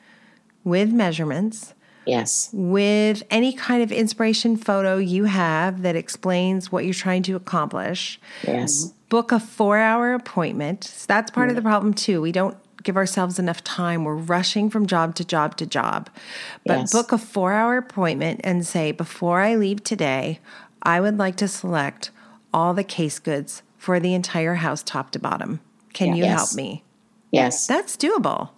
with 0.64 0.92
measurements 0.92 1.74
yes 2.06 2.50
with 2.54 3.24
any 3.30 3.54
kind 3.54 3.82
of 3.82 3.92
inspiration 3.92 4.56
photo 4.56 4.98
you 4.98 5.26
have 5.26 5.82
that 5.82 5.96
explains 5.96 6.72
what 6.72 6.86
you're 6.86 6.94
trying 6.94 7.24
to 7.24 7.36
accomplish 7.36 8.20
yes 8.46 8.94
book 9.10 9.32
a 9.32 9.40
four 9.40 9.78
hour 9.78 10.14
appointment 10.14 10.84
so 10.84 11.06
that's 11.08 11.32
part 11.32 11.48
yeah. 11.48 11.52
of 11.52 11.56
the 11.56 11.62
problem 11.62 11.94
too 11.94 12.22
we 12.22 12.32
don't 12.32 12.58
give 12.84 12.98
ourselves 12.98 13.40
enough 13.40 13.64
time. 13.64 14.04
We're 14.04 14.16
rushing 14.16 14.70
from 14.70 14.86
job 14.88 15.16
to 15.16 15.26
job 15.26 15.58
to 15.58 15.66
job. 15.66 16.10
But 16.66 16.80
yes. 16.80 16.92
book 16.92 17.12
a 17.12 17.18
four 17.18 17.54
hour 17.54 17.78
appointment 17.78 18.42
and 18.44 18.66
say, 18.66 18.92
before 18.92 19.42
I 19.42 19.56
leave 19.56 19.84
today, 19.84 20.40
I 20.84 21.02
would 21.02 21.18
like 21.18 21.36
to 21.38 21.48
select 21.48 22.12
all 22.54 22.74
the 22.74 22.84
case 22.84 23.20
goods 23.20 23.62
for 23.78 24.00
the 24.00 24.14
entire 24.14 24.56
house, 24.56 24.84
top 24.84 25.12
to 25.12 25.20
bottom. 25.20 25.60
Can 25.94 26.10
yeah. 26.10 26.14
you 26.16 26.24
yes. 26.24 26.38
help 26.38 26.56
me? 26.56 26.84
Yes. 27.32 27.68
That's 27.68 27.96
doable. 27.96 28.50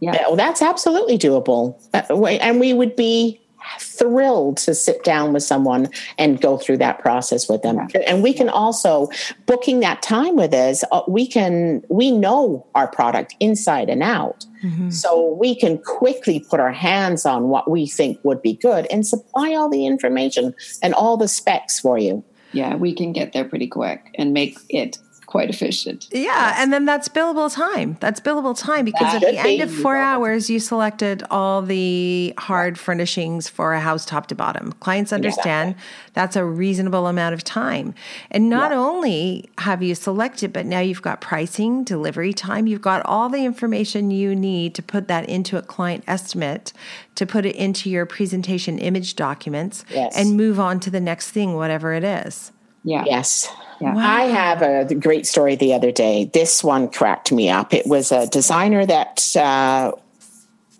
Yeah. 0.00 0.12
Well, 0.26 0.36
that's 0.36 0.62
absolutely 0.62 1.18
doable. 1.18 1.76
Uh, 1.92 2.24
and 2.26 2.60
we 2.60 2.72
would 2.72 2.96
be 2.96 3.42
thrilled 3.78 4.56
to 4.56 4.74
sit 4.74 5.04
down 5.04 5.32
with 5.32 5.42
someone 5.42 5.88
and 6.18 6.40
go 6.40 6.56
through 6.56 6.76
that 6.76 6.98
process 6.98 7.48
with 7.48 7.62
them 7.62 7.76
yeah. 7.94 8.00
and 8.06 8.22
we 8.22 8.32
can 8.32 8.48
also 8.48 9.08
booking 9.46 9.80
that 9.80 10.02
time 10.02 10.36
with 10.36 10.52
us 10.52 10.82
uh, 10.90 11.02
we 11.06 11.26
can 11.26 11.82
we 11.88 12.10
know 12.10 12.66
our 12.74 12.88
product 12.88 13.34
inside 13.40 13.88
and 13.88 14.02
out 14.02 14.44
mm-hmm. 14.62 14.90
so 14.90 15.34
we 15.34 15.54
can 15.54 15.78
quickly 15.78 16.40
put 16.40 16.60
our 16.60 16.72
hands 16.72 17.24
on 17.24 17.48
what 17.48 17.70
we 17.70 17.86
think 17.86 18.18
would 18.24 18.42
be 18.42 18.54
good 18.54 18.86
and 18.90 19.06
supply 19.06 19.54
all 19.54 19.68
the 19.68 19.86
information 19.86 20.54
and 20.82 20.94
all 20.94 21.16
the 21.16 21.28
specs 21.28 21.78
for 21.78 21.98
you 21.98 22.24
yeah 22.52 22.74
we 22.74 22.94
can 22.94 23.12
get 23.12 23.32
there 23.32 23.44
pretty 23.44 23.66
quick 23.66 24.14
and 24.16 24.32
make 24.32 24.58
it 24.68 24.98
quite 25.32 25.48
efficient. 25.48 26.08
Yeah, 26.12 26.56
and 26.58 26.70
then 26.74 26.84
that's 26.84 27.08
billable 27.08 27.50
time. 27.50 27.96
That's 28.00 28.20
billable 28.20 28.54
time 28.54 28.84
because 28.84 29.14
that 29.14 29.24
at 29.24 29.32
the 29.32 29.38
end 29.38 29.62
of 29.62 29.72
four 29.72 29.96
hours, 29.96 30.50
you 30.50 30.60
selected 30.60 31.22
all 31.30 31.62
the 31.62 32.34
hard 32.36 32.78
furnishings 32.78 33.48
for 33.48 33.72
a 33.72 33.80
house 33.80 34.04
top 34.04 34.26
to 34.26 34.34
bottom. 34.34 34.72
Clients 34.80 35.10
understand 35.10 35.74
yeah. 35.74 35.82
that's 36.12 36.36
a 36.36 36.44
reasonable 36.44 37.06
amount 37.06 37.32
of 37.32 37.42
time. 37.42 37.94
And 38.30 38.50
not 38.50 38.72
yeah. 38.72 38.76
only 38.76 39.48
have 39.56 39.82
you 39.82 39.94
selected, 39.94 40.52
but 40.52 40.66
now 40.66 40.80
you've 40.80 41.00
got 41.00 41.22
pricing, 41.22 41.82
delivery 41.82 42.34
time, 42.34 42.66
you've 42.66 42.82
got 42.82 43.00
all 43.06 43.30
the 43.30 43.46
information 43.46 44.10
you 44.10 44.36
need 44.36 44.74
to 44.74 44.82
put 44.82 45.08
that 45.08 45.26
into 45.30 45.56
a 45.56 45.62
client 45.62 46.04
estimate, 46.06 46.74
to 47.14 47.24
put 47.24 47.46
it 47.46 47.56
into 47.56 47.88
your 47.88 48.04
presentation 48.04 48.78
image 48.78 49.16
documents, 49.16 49.86
yes. 49.88 50.14
and 50.14 50.36
move 50.36 50.60
on 50.60 50.78
to 50.80 50.90
the 50.90 51.00
next 51.00 51.30
thing, 51.30 51.54
whatever 51.54 51.94
it 51.94 52.04
is. 52.04 52.52
Yeah. 52.84 53.04
Yes. 53.06 53.48
Yeah. 53.80 53.94
Wow. 53.94 54.02
I 54.02 54.22
have 54.24 54.62
a 54.62 54.94
great 54.94 55.26
story 55.26 55.56
the 55.56 55.74
other 55.74 55.90
day. 55.90 56.26
This 56.32 56.62
one 56.62 56.88
cracked 56.88 57.32
me 57.32 57.50
up. 57.50 57.74
It 57.74 57.86
was 57.86 58.12
a 58.12 58.26
designer 58.26 58.86
that 58.86 59.36
uh, 59.36 59.92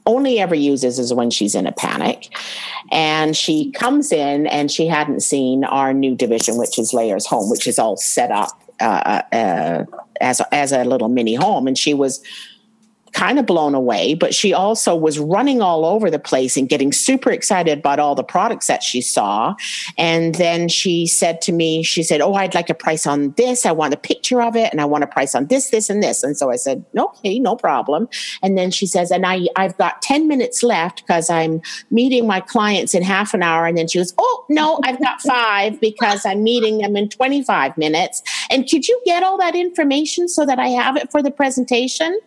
only 0.07 0.39
ever 0.39 0.55
uses 0.55 0.99
is 0.99 1.13
when 1.13 1.31
she's 1.31 1.55
in 1.55 1.67
a 1.67 1.73
panic. 1.73 2.29
And 2.91 3.37
she 3.37 3.71
comes 3.73 4.13
in 4.13 4.47
and 4.47 4.71
she 4.71 4.87
hadn't 4.87 5.21
seen 5.21 5.65
our 5.65 5.93
new 5.95 6.15
division, 6.15 6.59
which 6.59 6.79
is 6.79 6.93
Layers 6.93 7.27
Home, 7.27 7.51
which 7.51 7.67
is 7.67 7.79
all 7.79 7.97
set 7.97 8.31
up 8.31 8.51
uh, 8.81 9.23
uh, 9.33 9.85
as, 10.21 10.41
a, 10.41 10.55
as 10.55 10.73
a 10.73 10.85
little 10.85 11.09
mini 11.09 11.35
home. 11.35 11.67
And 11.67 11.79
she 11.79 11.95
was 11.95 12.23
kind 13.13 13.39
of 13.39 13.47
blown 13.47 13.75
away, 13.75 14.15
but 14.15 14.35
she 14.35 14.53
also 14.53 14.97
was 14.97 15.19
running 15.19 15.61
all 15.61 15.85
over 15.85 16.11
the 16.11 16.19
place 16.19 16.57
and 16.57 16.69
getting 16.69 16.93
super 16.93 17.31
excited 17.31 17.79
about 17.79 17.99
all 17.99 18.15
the 18.15 18.25
products 18.25 18.67
that 18.67 18.83
she 18.83 19.01
saw. 19.01 19.55
And 19.99 20.35
then 20.37 20.69
she 20.69 21.07
said 21.07 21.41
to 21.43 21.53
me, 21.53 21.83
she 21.83 22.03
said, 22.03 22.21
Oh, 22.21 22.35
I'd 22.35 22.55
like 22.55 22.71
a 22.71 22.75
price 22.75 23.07
on 23.07 23.33
this. 23.33 23.67
I 23.67 23.73
want 23.73 23.95
a 23.95 23.99
picture 23.99 24.43
of 24.43 24.57
it 24.57 24.73
and 24.73 24.81
I 24.81 24.85
want 24.85 25.05
a 25.05 25.07
price 25.07 25.35
on 25.35 25.47
this, 25.47 25.71
this, 25.71 25.91
and 25.91 26.03
this. 26.03 26.23
And 26.23 26.37
so 26.37 26.51
I 26.51 26.57
said, 26.57 26.85
Okay, 26.97 27.39
no 27.39 27.57
problem. 27.57 28.09
And 28.43 28.57
then 28.57 28.71
she 28.71 28.87
says, 28.87 29.11
And 29.11 29.27
I, 29.27 29.47
I've 29.57 29.77
got 29.79 30.03
10 30.03 30.27
minutes 30.27 30.63
left 30.63 31.07
because 31.07 31.29
I'm 31.29 31.61
meeting 31.91 32.27
my 32.27 32.41
clients 32.41 32.95
in 32.95 33.03
half 33.03 33.35
an 33.35 33.43
hour. 33.43 33.67
And 33.67 33.77
then 33.77 33.89
she 33.89 33.99
goes, 33.99 34.15
Oh, 34.19 34.47
no, 34.49 34.81
I've 34.85 35.01
got 35.01 35.21
five 35.21 35.81
because 35.81 36.25
I'm 36.25 36.43
meeting 36.43 36.79
them 36.79 36.97
in 36.97 37.09
25 37.09 37.77
minutes. 37.77 38.23
And 38.51 38.69
could 38.69 38.89
you 38.89 39.01
get 39.05 39.23
all 39.23 39.39
that 39.39 39.55
information 39.55 40.29
so 40.29 40.47
that 40.47 40.59
I 40.59 40.69
have 40.69 40.97
it 40.97 41.11
for 41.11 41.23
the 41.23 41.31
presentation? 41.31 42.19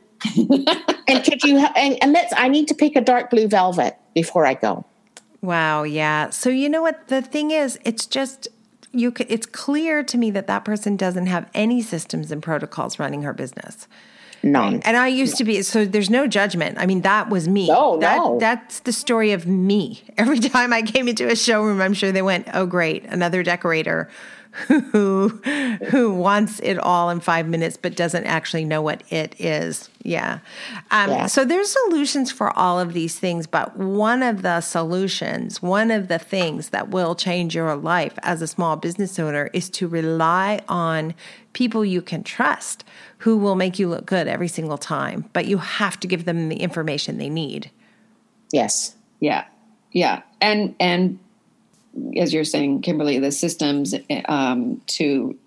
And 1.07 1.23
could 1.23 1.43
you 1.43 1.57
and, 1.57 2.01
and 2.01 2.11
let's 2.13 2.33
I 2.35 2.47
need 2.47 2.67
to 2.69 2.73
pick 2.73 2.95
a 2.95 3.01
dark 3.01 3.29
blue 3.29 3.47
velvet 3.47 3.97
before 4.13 4.45
I 4.45 4.53
go. 4.55 4.85
Wow, 5.41 5.83
yeah. 5.83 6.31
So 6.31 6.49
you 6.49 6.69
know 6.69 6.81
what 6.81 7.07
the 7.07 7.21
thing 7.21 7.51
is, 7.51 7.79
it's 7.85 8.05
just 8.05 8.47
you 8.91 9.13
it's 9.27 9.45
clear 9.45 10.03
to 10.03 10.17
me 10.17 10.31
that 10.31 10.47
that 10.47 10.65
person 10.65 10.95
doesn't 10.95 11.27
have 11.27 11.49
any 11.53 11.81
systems 11.81 12.31
and 12.31 12.41
protocols 12.41 12.99
running 12.99 13.23
her 13.23 13.33
business. 13.33 13.87
None. 14.41 14.81
And 14.83 14.95
I 14.95 15.07
used 15.07 15.37
to 15.37 15.43
be 15.43 15.63
so 15.63 15.85
there's 15.85 16.09
no 16.09 16.27
judgment. 16.27 16.77
I 16.77 16.85
mean, 16.85 17.01
that 17.01 17.29
was 17.29 17.47
me. 17.47 17.67
No, 17.67 17.97
that, 17.99 18.17
no. 18.17 18.39
That's 18.39 18.79
the 18.81 18.91
story 18.91 19.31
of 19.31 19.47
me. 19.47 20.03
Every 20.17 20.39
time 20.39 20.71
I 20.71 20.83
came 20.83 21.07
into 21.07 21.27
a 21.27 21.35
showroom, 21.35 21.81
I'm 21.81 21.93
sure 21.93 22.11
they 22.11 22.21
went, 22.21 22.47
"Oh, 22.53 22.65
great, 22.65 23.05
another 23.05 23.41
decorator 23.43 24.09
who 24.67 25.29
who 25.89 26.13
wants 26.13 26.59
it 26.61 26.77
all 26.77 27.09
in 27.09 27.19
five 27.19 27.47
minutes 27.47 27.77
but 27.77 27.95
doesn't 27.95 28.25
actually 28.25 28.65
know 28.65 28.81
what 28.81 29.03
it 29.11 29.35
is. 29.39 29.89
Yeah. 30.03 30.39
Um, 30.91 31.09
yeah. 31.09 31.25
So 31.25 31.43
there's 31.43 31.71
solutions 31.71 32.31
for 32.31 32.57
all 32.57 32.79
of 32.79 32.93
these 32.93 33.19
things, 33.19 33.47
but 33.47 33.75
one 33.77 34.23
of 34.23 34.43
the 34.43 34.61
solutions, 34.61 35.61
one 35.61 35.91
of 35.91 36.07
the 36.07 36.19
things 36.19 36.69
that 36.69 36.89
will 36.89 37.15
change 37.15 37.55
your 37.55 37.75
life 37.75 38.13
as 38.21 38.41
a 38.41 38.47
small 38.47 38.75
business 38.75 39.19
owner 39.19 39.49
is 39.51 39.69
to 39.71 39.87
rely 39.87 40.61
on 40.69 41.15
people 41.53 41.83
you 41.83 42.01
can 42.01 42.23
trust 42.23 42.83
who 43.19 43.37
will 43.37 43.55
make 43.55 43.79
you 43.79 43.87
look 43.87 44.05
good 44.05 44.27
every 44.27 44.47
single 44.47 44.77
time. 44.77 45.29
But 45.33 45.45
you 45.45 45.57
have 45.57 45.99
to 46.01 46.07
give 46.07 46.25
them 46.25 46.49
the 46.49 46.57
information 46.57 47.17
they 47.17 47.29
need. 47.29 47.71
Yes. 48.51 48.95
Yeah. 49.19 49.45
Yeah. 49.91 50.21
And 50.39 50.75
and 50.79 51.19
as 52.17 52.33
you're 52.33 52.43
saying, 52.43 52.81
Kimberly, 52.81 53.19
the 53.19 53.31
systems 53.31 53.93
um, 54.25 54.81
to 54.87 55.37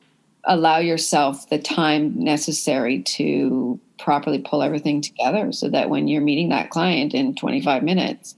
allow 0.44 0.78
yourself 0.78 1.48
the 1.50 1.58
time 1.58 2.14
necessary 2.22 3.02
to 3.02 3.78
properly 3.98 4.38
pull 4.38 4.62
everything 4.62 5.00
together 5.00 5.52
so 5.52 5.68
that 5.68 5.90
when 5.90 6.08
you're 6.08 6.22
meeting 6.22 6.48
that 6.48 6.70
client 6.70 7.14
in 7.14 7.34
25 7.34 7.82
minutes, 7.82 8.34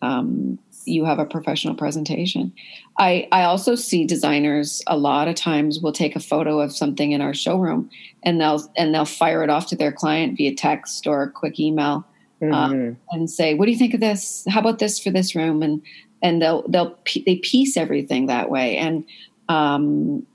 um, 0.00 0.58
you 0.84 1.04
have 1.04 1.18
a 1.18 1.24
professional 1.24 1.74
presentation. 1.74 2.52
I, 2.98 3.28
I 3.30 3.44
also 3.44 3.74
see 3.74 4.04
designers 4.04 4.82
a 4.86 4.96
lot 4.96 5.28
of 5.28 5.36
times 5.36 5.80
will 5.80 5.92
take 5.92 6.16
a 6.16 6.20
photo 6.20 6.60
of 6.60 6.74
something 6.74 7.12
in 7.12 7.20
our 7.20 7.34
showroom 7.34 7.88
and 8.22 8.40
they'll 8.40 8.68
and 8.76 8.92
they'll 8.94 9.04
fire 9.04 9.44
it 9.44 9.50
off 9.50 9.66
to 9.68 9.76
their 9.76 9.92
client 9.92 10.36
via 10.36 10.54
text 10.54 11.06
or 11.06 11.22
a 11.22 11.30
quick 11.30 11.60
email 11.60 12.04
mm-hmm. 12.40 12.52
um, 12.52 12.96
and 13.12 13.30
say, 13.30 13.54
"What 13.54 13.66
do 13.66 13.72
you 13.72 13.78
think 13.78 13.94
of 13.94 14.00
this? 14.00 14.44
How 14.48 14.60
about 14.60 14.78
this 14.78 14.98
for 14.98 15.10
this 15.10 15.34
room?" 15.34 15.62
And 15.62 15.82
and 16.22 16.40
they'll 16.40 16.66
they'll 16.68 16.96
they 17.26 17.36
piece 17.36 17.76
everything 17.76 18.26
that 18.26 18.50
way. 18.50 18.76
And 18.76 19.04
um 19.48 20.26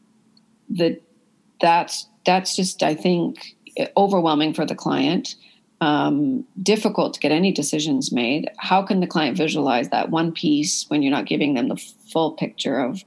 the 0.69 0.99
that's 1.61 2.07
that's 2.25 2.55
just 2.55 2.83
i 2.83 2.93
think 2.93 3.55
overwhelming 3.95 4.53
for 4.53 4.65
the 4.65 4.75
client. 4.75 5.35
Um, 5.79 6.43
difficult 6.63 7.13
to 7.13 7.19
get 7.19 7.31
any 7.31 7.51
decisions 7.51 8.11
made. 8.11 8.49
How 8.57 8.81
can 8.81 8.99
the 8.99 9.05
client 9.05 9.37
visualize 9.37 9.89
that 9.89 10.09
one 10.09 10.31
piece 10.31 10.89
when 10.89 11.03
you're 11.03 11.11
not 11.11 11.27
giving 11.27 11.53
them 11.53 11.67
the 11.67 11.75
full 11.75 12.31
picture 12.31 12.79
of 12.79 13.03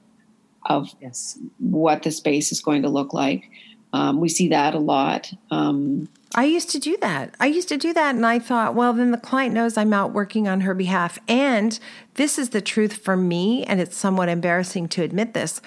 of 0.67 0.95
yes. 1.01 1.39
what 1.59 2.03
the 2.03 2.13
space 2.13 2.53
is 2.53 2.61
going 2.61 2.83
to 2.83 2.89
look 2.89 3.13
like? 3.13 3.51
Um, 3.93 4.21
we 4.21 4.29
see 4.29 4.49
that 4.49 4.75
a 4.75 4.79
lot. 4.79 5.33
Um, 5.51 6.09
I 6.35 6.45
used 6.45 6.71
to 6.71 6.79
do 6.79 6.97
that. 6.99 7.35
I 7.41 7.47
used 7.47 7.69
to 7.71 7.77
do 7.77 7.93
that. 7.93 8.15
And 8.15 8.25
I 8.25 8.39
thought, 8.39 8.75
well, 8.75 8.93
then 8.93 9.11
the 9.11 9.19
client 9.19 9.53
knows 9.53 9.77
I'm 9.77 9.93
out 9.93 10.13
working 10.13 10.47
on 10.47 10.61
her 10.61 10.75
behalf. 10.75 11.19
And 11.27 11.79
this 12.15 12.39
is 12.39 12.51
the 12.51 12.61
truth 12.61 12.99
for 12.99 13.17
me. 13.17 13.65
And 13.65 13.81
it's 13.81 13.97
somewhat 13.97 14.29
embarrassing 14.29 14.89
to 14.91 15.03
admit 15.03 15.35
this. 15.35 15.61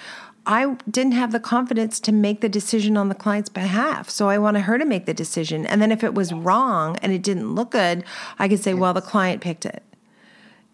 I 0.46 0.76
didn't 0.90 1.12
have 1.12 1.32
the 1.32 1.40
confidence 1.40 2.00
to 2.00 2.12
make 2.12 2.40
the 2.40 2.48
decision 2.48 2.96
on 2.96 3.08
the 3.08 3.14
client's 3.14 3.48
behalf. 3.48 4.10
So 4.10 4.28
I 4.28 4.38
wanted 4.38 4.62
her 4.62 4.78
to 4.78 4.84
make 4.84 5.06
the 5.06 5.14
decision. 5.14 5.66
And 5.66 5.80
then 5.80 5.92
if 5.92 6.04
it 6.04 6.14
was 6.14 6.32
wrong 6.32 6.96
and 6.98 7.12
it 7.12 7.22
didn't 7.22 7.54
look 7.54 7.70
good, 7.70 8.04
I 8.38 8.48
could 8.48 8.62
say, 8.62 8.74
well, 8.74 8.94
the 8.94 9.00
client 9.00 9.42
picked 9.42 9.64
it. 9.66 9.82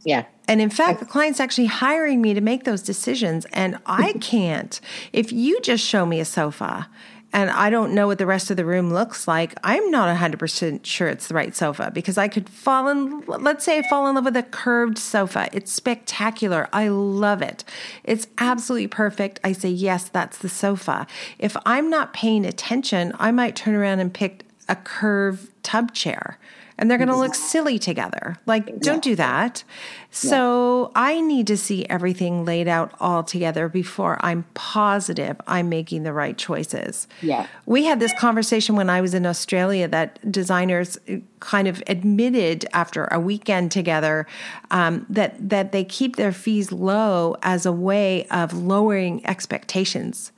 Yeah. 0.05 0.27
And 0.49 0.61
in 0.61 0.71
fact, 0.71 0.99
the 0.99 1.07
client's 1.07 1.39
actually 1.39 1.67
hiring 1.67 2.21
me 2.21 2.35
to 2.35 2.41
make 2.41 2.65
those 2.65 2.83
decisions. 2.83 3.47
And 3.53 3.79
I 3.87 4.13
can't. 4.21 4.81
If 5.13 5.31
you 5.31 5.61
just 5.61 5.85
show 5.85 6.07
me 6.07 6.21
a 6.21 6.25
sofa 6.25 6.89
and 7.33 7.51
I 7.51 7.71
don't 7.71 7.95
know 7.95 8.07
what 8.09 8.19
the 8.19 8.27
rest 8.27 8.51
of 8.51 8.57
the 8.57 8.65
room 8.65 8.93
looks 8.93 9.29
like, 9.29 9.55
I'm 9.63 9.91
not 9.91 10.15
100% 10.17 10.85
sure 10.85 11.09
it's 11.09 11.29
the 11.29 11.35
right 11.35 11.55
sofa 11.55 11.91
because 11.95 12.19
I 12.19 12.27
could 12.27 12.49
fall 12.49 12.89
in, 12.89 13.21
let's 13.27 13.65
say 13.65 13.79
I 13.79 13.89
fall 13.89 14.09
in 14.09 14.17
love 14.17 14.25
with 14.25 14.37
a 14.37 14.43
curved 14.43 14.99
sofa. 14.99 15.49
It's 15.53 15.73
spectacular. 15.73 16.69
I 16.73 16.89
love 16.89 17.41
it. 17.41 17.63
It's 18.03 18.27
absolutely 18.39 18.89
perfect. 18.89 19.39
I 19.45 19.53
say, 19.53 19.69
yes, 19.69 20.09
that's 20.09 20.39
the 20.39 20.49
sofa. 20.49 21.07
If 21.39 21.57
I'm 21.65 21.89
not 21.89 22.13
paying 22.13 22.45
attention, 22.45 23.13
I 23.19 23.31
might 23.31 23.55
turn 23.55 23.75
around 23.75 24.01
and 24.01 24.13
pick 24.13 24.45
a 24.69 24.75
curved 24.75 25.51
tub 25.63 25.93
chair 25.93 26.39
and 26.81 26.91
they're 26.91 26.99
going 26.99 27.09
to 27.09 27.17
look 27.17 27.35
silly 27.35 27.79
together. 27.79 28.37
Like, 28.47 28.81
don't 28.81 29.03
do 29.03 29.15
that. 29.17 29.63
So 30.11 30.91
I 30.97 31.21
need 31.21 31.47
to 31.49 31.57
see 31.57 31.85
everything 31.87 32.47
laid 32.47 32.67
out 32.69 32.95
all 32.99 33.23
together 33.23 33.69
before 33.69 34.19
I'm 34.23 34.45
positive 34.55 35.39
I'm 35.47 35.69
making 35.69 36.05
the 36.05 36.13
right 36.15 36.37
choices. 36.37 37.07
Yeah. 37.21 37.47
We 37.67 37.85
had 37.85 38.01
this 38.01 38.15
conversation 38.19 38.77
when 38.77 38.89
I 38.89 39.03
was 39.03 39.13
in 39.13 39.27
Australia 39.27 39.87
that 39.89 40.33
designers 40.33 40.99
kind 41.39 41.69
of 41.69 41.83
admitted 41.87 42.67
after 42.73 43.05
a 43.05 43.21
weekend 43.21 43.71
together 43.71 44.27
um, 44.71 45.05
that 45.11 45.37
that 45.51 45.73
they 45.73 45.85
keep 45.85 46.17
their 46.17 46.33
fees 46.33 46.73
low 46.73 47.37
as 47.43 47.67
a 47.67 47.73
way 47.73 48.27
of 48.29 48.55
lowering 48.55 49.25
expectations 49.27 50.33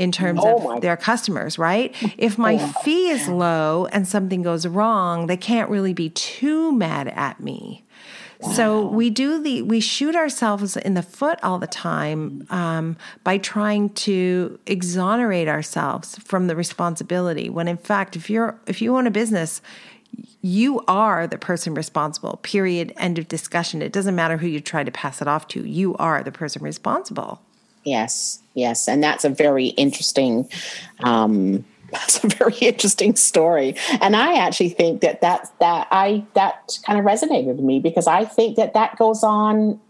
in 0.00 0.10
terms 0.10 0.40
Oh 0.42 0.72
of 0.72 0.80
their 0.80 0.96
customers, 0.96 1.58
right? 1.58 1.94
If 2.16 2.38
my 2.38 2.56
fee 2.58 3.10
is 3.10 3.28
low 3.28 3.86
and 3.92 4.08
something 4.08 4.40
goes 4.40 4.66
wrong, 4.66 5.26
they 5.26 5.36
can't 5.36 5.68
really 5.68 5.92
be 5.92 6.08
too 6.08 6.72
mad 6.72 7.08
at 7.08 7.38
me. 7.38 7.84
So 8.54 8.86
we 8.86 9.10
do 9.10 9.42
the 9.42 9.60
we 9.60 9.80
shoot 9.80 10.16
ourselves 10.16 10.74
in 10.74 10.94
the 10.94 11.02
foot 11.02 11.38
all 11.42 11.58
the 11.58 11.66
time 11.66 12.46
um, 12.48 12.96
by 13.22 13.36
trying 13.36 13.90
to 13.90 14.58
exonerate 14.64 15.46
ourselves 15.46 16.16
from 16.24 16.46
the 16.46 16.56
responsibility. 16.56 17.50
When 17.50 17.68
in 17.68 17.76
fact, 17.76 18.16
if 18.16 18.30
you're 18.30 18.58
if 18.66 18.80
you 18.80 18.96
own 18.96 19.06
a 19.06 19.10
business, 19.10 19.60
you 20.40 20.80
are 20.88 21.26
the 21.26 21.36
person 21.36 21.74
responsible. 21.74 22.38
Period. 22.42 22.94
End 22.96 23.18
of 23.18 23.28
discussion. 23.28 23.82
It 23.82 23.92
doesn't 23.92 24.16
matter 24.16 24.38
who 24.38 24.46
you 24.46 24.60
try 24.60 24.84
to 24.84 24.90
pass 24.90 25.20
it 25.20 25.28
off 25.28 25.46
to. 25.48 25.62
You 25.62 25.94
are 25.96 26.22
the 26.22 26.32
person 26.32 26.62
responsible. 26.62 27.42
Yes, 27.84 28.40
yes, 28.54 28.88
and 28.88 29.02
that's 29.02 29.24
a 29.24 29.28
very 29.28 29.68
interesting. 29.68 30.48
Um, 31.00 31.64
that's 31.90 32.22
a 32.22 32.28
very 32.28 32.54
interesting 32.60 33.16
story, 33.16 33.74
and 34.00 34.14
I 34.14 34.34
actually 34.34 34.68
think 34.68 35.00
that 35.00 35.20
that 35.22 35.50
that 35.58 35.88
I 35.90 36.24
that 36.34 36.78
kind 36.86 36.98
of 36.98 37.04
resonated 37.04 37.46
with 37.46 37.60
me 37.60 37.80
because 37.80 38.06
I 38.06 38.24
think 38.24 38.56
that 38.56 38.74
that 38.74 38.96
goes 38.96 39.24
on 39.24 39.80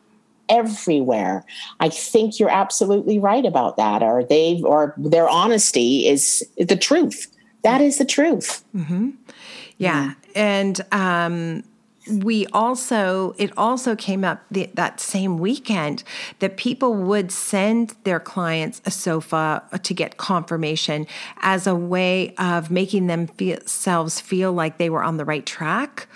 everywhere. 0.48 1.44
I 1.78 1.88
think 1.88 2.38
you're 2.40 2.50
absolutely 2.50 3.18
right 3.18 3.44
about 3.44 3.76
that, 3.76 4.02
or 4.02 4.24
they 4.24 4.62
or 4.62 4.94
their 4.96 5.28
honesty 5.28 6.08
is 6.08 6.46
the 6.56 6.76
truth. 6.76 7.26
That 7.62 7.80
is 7.80 7.98
the 7.98 8.04
truth. 8.06 8.64
Yeah. 9.80 10.12
And 10.34 10.80
um, 10.92 11.64
we 12.10 12.46
also, 12.46 13.34
it 13.38 13.52
also 13.56 13.96
came 13.96 14.24
up 14.24 14.42
the, 14.50 14.70
that 14.74 15.00
same 15.00 15.38
weekend 15.38 16.02
that 16.40 16.56
people 16.56 16.94
would 16.94 17.30
send 17.30 17.94
their 18.04 18.20
clients 18.20 18.82
a 18.84 18.90
sofa 18.90 19.62
to 19.82 19.94
get 19.94 20.16
confirmation 20.16 21.06
as 21.38 21.66
a 21.66 21.74
way 21.74 22.34
of 22.36 22.70
making 22.70 23.06
themselves 23.06 24.20
feel 24.20 24.52
like 24.52 24.78
they 24.78 24.90
were 24.90 25.02
on 25.02 25.16
the 25.16 25.24
right 25.24 25.46
track. 25.46 26.08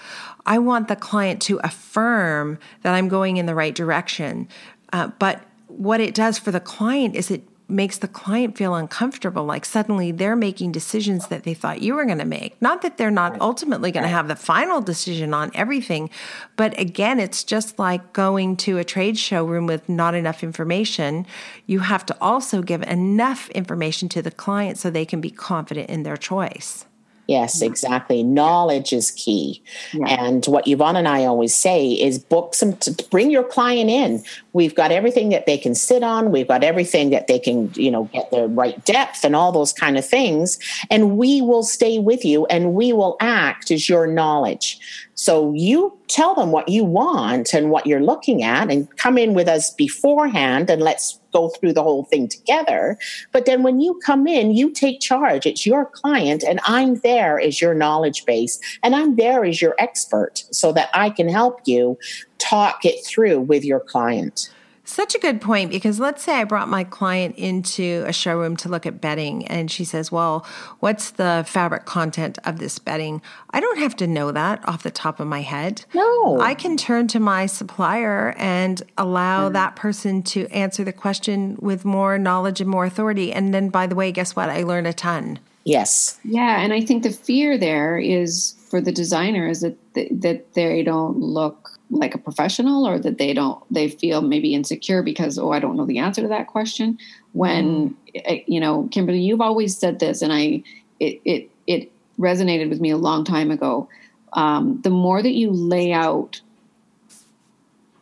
I 0.47 0.59
want 0.59 0.89
the 0.89 0.97
client 0.97 1.41
to 1.43 1.59
affirm 1.65 2.59
that 2.83 2.95
I'm 2.95 3.09
going 3.09 3.37
in 3.37 3.47
the 3.47 3.55
right 3.55 3.75
direction. 3.75 4.49
Uh, 4.93 5.09
but 5.19 5.43
what 5.69 6.01
it 6.01 6.15
does 6.15 6.39
for 6.39 6.51
the 6.51 6.61
client 6.61 7.17
is 7.17 7.31
it 7.31 7.43
makes 7.69 7.99
the 7.99 8.09
client 8.09 8.57
feel 8.57 8.75
uncomfortable 8.75 9.45
like 9.45 9.65
suddenly 9.65 10.13
they're 10.13 10.37
making 10.37 10.73
decisions 10.73 11.29
that 11.29 11.45
they 11.45 11.55
thought 11.55 11.81
you 11.81 11.95
were 11.95 12.05
going 12.05 12.19
to 12.19 12.25
make. 12.25 12.61
Not 12.61 12.83
that 12.83 12.99
they're 12.99 13.11
not 13.11 13.41
ultimately 13.41 13.91
going 13.91 14.03
to 14.03 14.09
have 14.09 14.29
the 14.29 14.37
final 14.37 14.81
decision 14.81 15.33
on 15.33 15.51
everything 15.55 16.11
but 16.57 16.79
again 16.79 17.19
it's 17.19 17.43
just 17.45 17.79
like 17.79 18.13
going 18.13 18.57
to 18.57 18.79
a 18.79 18.85
trade 18.85 19.19
show 19.19 19.45
room 19.45 19.67
with 19.67 19.89
not 19.89 20.15
enough 20.15 20.43
information. 20.43 21.27
You 21.67 21.81
have 21.81 22.05
to 22.07 22.17
also 22.21 22.63
give 22.63 22.83
enough 22.83 23.49
information 23.51 24.09
to 24.11 24.23
the 24.23 24.31
client 24.31 24.79
so 24.79 24.91
they 24.91 25.07
can 25.07 25.21
be 25.21 25.31
confident 25.31 25.89
in 25.89 26.03
their 26.03 26.17
choice. 26.17 26.85
Yes, 27.27 27.63
exactly. 27.63 28.23
Knowledge 28.23 28.93
is 28.93 29.11
key. 29.13 29.63
And 30.07 30.45
what 30.45 30.69
Yvonne 30.69 30.97
and 30.97 31.09
I 31.09 31.25
always 31.25 31.55
say 31.55 31.93
is 31.93 32.19
book 32.19 32.55
some, 32.55 32.77
to 32.79 32.93
bring 33.11 33.31
your 33.31 33.45
client 33.45 33.89
in. 33.89 34.23
We've 34.55 34.75
got 34.75 34.93
everything 34.93 35.29
that 35.31 35.47
they 35.47 35.59
can 35.59 35.75
sit 35.75 36.03
on. 36.03 36.31
We've 36.31 36.49
got 36.49 36.65
everything 36.65 37.11
that 37.11 37.27
they 37.27 37.41
can, 37.41 37.73
you 37.75 37.91
know, 37.91 38.05
get 38.05 38.31
the 38.31 38.47
right 38.49 38.83
depth 38.85 39.25
and 39.25 39.35
all 39.35 39.51
those 39.51 39.73
kind 39.73 39.99
of 39.99 40.07
things. 40.07 40.59
And 40.91 41.19
we 41.19 41.43
will 41.43 41.65
stay 41.65 41.99
with 41.99 42.25
you 42.25 42.47
and 42.47 42.73
we 42.73 42.93
will 42.93 43.17
act 43.21 43.73
as 43.73 43.89
your 43.89 44.07
knowledge. 44.07 44.79
So 45.17 45.53
you 45.55 45.97
tell 46.09 46.35
them 46.35 46.53
what 46.53 46.69
you 46.69 46.85
want 46.85 47.53
and 47.53 47.71
what 47.71 47.87
you're 47.87 48.03
looking 48.03 48.43
at 48.43 48.71
and 48.71 48.89
come 48.97 49.19
in 49.19 49.35
with 49.35 49.49
us 49.49 49.71
beforehand 49.71 50.71
and 50.71 50.83
let's 50.83 51.19
go 51.33 51.49
through 51.49 51.73
the 51.73 51.83
whole 51.83 52.05
thing 52.05 52.29
together. 52.29 52.97
But 53.33 53.47
then 53.47 53.63
when 53.63 53.81
you 53.81 54.01
come 54.05 54.27
in, 54.27 54.53
you 54.53 54.71
take 54.71 55.01
charge. 55.01 55.47
It's 55.47 55.67
your 55.67 55.87
client 55.87 56.45
and 56.45 56.61
I'm 56.65 56.97
there 56.97 57.41
as 57.41 57.61
your 57.61 57.75
knowledge 57.75 58.25
base 58.25 58.59
and 58.83 58.95
I'm 58.95 59.17
there 59.17 59.45
as 59.45 59.61
your 59.61 59.75
expert 59.79 60.45
so 60.51 60.73
that 60.73 60.91
I 60.95 61.11
can 61.11 61.29
help 61.29 61.61
you 61.65 61.99
talk 62.39 62.85
it 62.85 63.05
through 63.05 63.41
with 63.41 63.65
your 63.65 63.81
client. 63.81 64.51
Such 64.87 65.15
a 65.15 65.19
good 65.19 65.41
point 65.41 65.71
because 65.71 65.99
let's 65.99 66.23
say 66.23 66.35
I 66.35 66.45
brought 66.45 66.69
my 66.69 66.85
client 66.85 67.37
into 67.37 68.05
a 68.07 68.13
showroom 68.13 68.55
to 68.59 68.69
look 68.69 68.85
at 68.85 69.01
bedding 69.01 69.47
and 69.47 69.71
she 69.71 69.83
says, 69.83 70.13
Well, 70.13 70.47
what's 70.81 71.13
the 71.13 71.43
fabric 71.49 71.87
content 71.87 72.39
of 72.45 72.59
this 72.59 72.79
bedding? 72.79 73.23
I 73.51 73.61
don't 73.61 73.79
have 73.79 73.97
to 73.97 74.07
know 74.07 74.31
that 74.31 74.67
off 74.69 74.83
the 74.83 74.91
top 74.91 75.21
of 75.21 75.27
my 75.27 75.41
head. 75.41 75.87
No. 75.95 76.39
I 76.39 76.53
can 76.53 76.77
turn 76.77 77.09
to 77.09 77.21
my 77.21 77.47
supplier 77.47 78.35
and 78.37 78.83
allow 78.99 79.45
mm-hmm. 79.47 79.55
that 79.55 79.75
person 79.75 80.23
to 80.25 80.47
answer 80.49 80.85
the 80.85 80.93
question 80.93 81.57
with 81.61 81.87
more 81.87 82.19
knowledge 82.19 82.61
and 82.61 82.69
more 82.69 82.85
authority. 82.85 83.33
And 83.33 83.55
then, 83.55 83.71
by 83.71 83.87
the 83.87 83.95
way, 83.95 84.13
guess 84.13 84.37
what? 84.37 84.51
I 84.51 84.65
learned 84.65 84.87
a 84.87 84.93
ton. 84.93 85.39
Yes. 85.65 86.21
Yeah, 86.25 86.61
and 86.61 86.75
I 86.75 86.83
think 86.83 87.05
the 87.05 87.11
fear 87.11 87.57
there 87.57 87.99
is 87.99 88.55
for 88.69 88.83
the 88.83 88.93
designer 88.93 89.49
is 89.49 89.63
that 89.63 89.95
th- 89.95 90.11
that 90.13 90.53
they 90.53 90.83
don't 90.83 91.19
look 91.19 91.64
like 91.91 92.15
a 92.15 92.19
professional 92.19 92.87
or 92.87 92.99
that 92.99 93.19
they 93.19 93.33
don't 93.33 93.63
they 93.73 93.89
feel 93.89 94.23
maybe 94.23 94.55
insecure 94.55 95.03
because 95.03 95.39
oh 95.39 95.53
I 95.53 95.59
don't 95.59 95.77
know 95.77 95.87
the 95.87 95.99
answer 95.99 96.23
to 96.23 96.29
that 96.29 96.47
question. 96.47 96.99
When 97.33 97.97
eh, 98.15 98.41
you 98.47 98.61
know, 98.61 98.89
Kimberly, 98.91 99.21
you've 99.21 99.41
always 99.41 99.77
said 99.77 99.99
this, 99.99 100.23
and 100.23 100.33
I 100.33 100.63
it 101.01 101.21
it 101.25 101.51
it 101.67 101.93
resonated 102.19 102.69
with 102.69 102.81
me 102.81 102.91
a 102.91 102.97
long 102.97 103.25
time 103.25 103.51
ago. 103.51 103.89
Um, 104.33 104.81
the 104.83 104.91
more 104.91 105.23
that 105.23 105.35
you 105.35 105.51
lay 105.51 105.93
out 105.93 106.41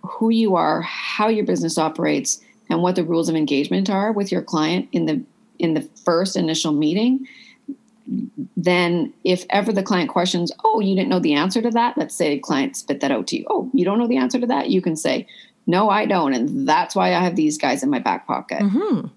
who 0.02 0.30
you 0.30 0.56
are, 0.56 0.80
how 0.82 1.28
your 1.28 1.44
business 1.44 1.78
operates, 1.78 2.40
and 2.70 2.82
what 2.82 2.96
the 2.96 3.04
rules 3.04 3.28
of 3.28 3.36
engagement 3.36 3.90
are 3.90 4.12
with 4.12 4.32
your 4.32 4.42
client 4.42 4.88
in 4.92 5.06
the 5.06 5.22
in 5.58 5.74
the 5.74 5.82
first 6.04 6.36
initial 6.36 6.72
meeting, 6.72 7.26
then 8.56 9.12
if 9.24 9.44
ever 9.50 9.72
the 9.72 9.82
client 9.82 10.10
questions, 10.10 10.52
oh, 10.64 10.80
you 10.80 10.94
didn't 10.94 11.08
know 11.08 11.20
the 11.20 11.34
answer 11.34 11.62
to 11.62 11.70
that, 11.70 11.96
let's 11.96 12.14
say 12.14 12.38
client 12.38 12.76
spit 12.76 13.00
that 13.00 13.10
out 13.10 13.26
to 13.28 13.38
you. 13.38 13.46
Oh, 13.48 13.70
you 13.72 13.84
don't 13.84 13.98
know 13.98 14.08
the 14.08 14.16
answer 14.16 14.40
to 14.40 14.46
that? 14.46 14.70
You 14.70 14.82
can 14.82 14.96
say, 14.96 15.26
no, 15.66 15.88
I 15.88 16.06
don't. 16.06 16.34
And 16.34 16.68
that's 16.68 16.96
why 16.96 17.14
I 17.14 17.20
have 17.20 17.36
these 17.36 17.56
guys 17.56 17.82
in 17.82 17.90
my 17.90 18.00
back 18.00 18.26
pocket. 18.26 18.60
Mm-hmm. 18.60 19.08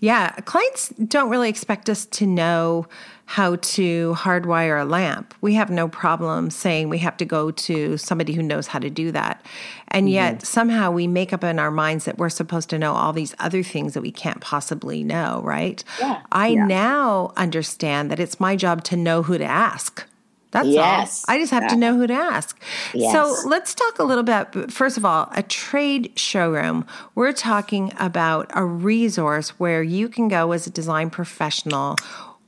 Yeah, 0.00 0.30
clients 0.40 0.90
don't 0.90 1.30
really 1.30 1.48
expect 1.48 1.88
us 1.88 2.04
to 2.06 2.26
know 2.26 2.86
how 3.26 3.56
to 3.56 4.14
hardwire 4.18 4.82
a 4.82 4.84
lamp. 4.84 5.34
We 5.40 5.54
have 5.54 5.70
no 5.70 5.88
problem 5.88 6.50
saying 6.50 6.90
we 6.90 6.98
have 6.98 7.16
to 7.16 7.24
go 7.24 7.50
to 7.50 7.96
somebody 7.96 8.34
who 8.34 8.42
knows 8.42 8.66
how 8.66 8.80
to 8.80 8.90
do 8.90 9.12
that. 9.12 9.42
And 9.94 10.10
yet 10.10 10.36
mm-hmm. 10.36 10.44
somehow 10.44 10.90
we 10.90 11.06
make 11.06 11.32
up 11.32 11.44
in 11.44 11.58
our 11.58 11.70
minds 11.70 12.04
that 12.04 12.18
we're 12.18 12.28
supposed 12.28 12.68
to 12.70 12.78
know 12.78 12.92
all 12.92 13.12
these 13.12 13.34
other 13.38 13.62
things 13.62 13.94
that 13.94 14.00
we 14.00 14.10
can't 14.10 14.40
possibly 14.40 15.04
know, 15.04 15.40
right? 15.44 15.82
Yeah. 16.00 16.20
I 16.32 16.54
now 16.54 17.32
understand 17.36 18.10
that 18.10 18.18
it's 18.18 18.40
my 18.40 18.56
job 18.56 18.84
to 18.84 18.96
know 18.96 19.22
who 19.22 19.38
to 19.38 19.44
ask. 19.44 20.04
That's 20.50 20.68
Yes. 20.68 21.24
all. 21.28 21.34
I 21.34 21.38
just 21.38 21.52
have 21.52 21.68
to 21.68 21.76
know 21.76 21.96
who 21.96 22.06
to 22.06 22.14
ask. 22.14 22.60
Yes. 22.92 23.12
So 23.12 23.48
let's 23.48 23.74
talk 23.74 23.98
a 23.98 24.04
little 24.04 24.22
bit. 24.22 24.72
First 24.72 24.96
of 24.96 25.04
all, 25.04 25.28
a 25.32 25.42
trade 25.42 26.12
showroom. 26.14 26.86
We're 27.16 27.32
talking 27.32 27.92
about 27.98 28.50
a 28.54 28.64
resource 28.64 29.50
where 29.58 29.82
you 29.82 30.08
can 30.08 30.28
go 30.28 30.52
as 30.52 30.68
a 30.68 30.70
design 30.70 31.10
professional, 31.10 31.96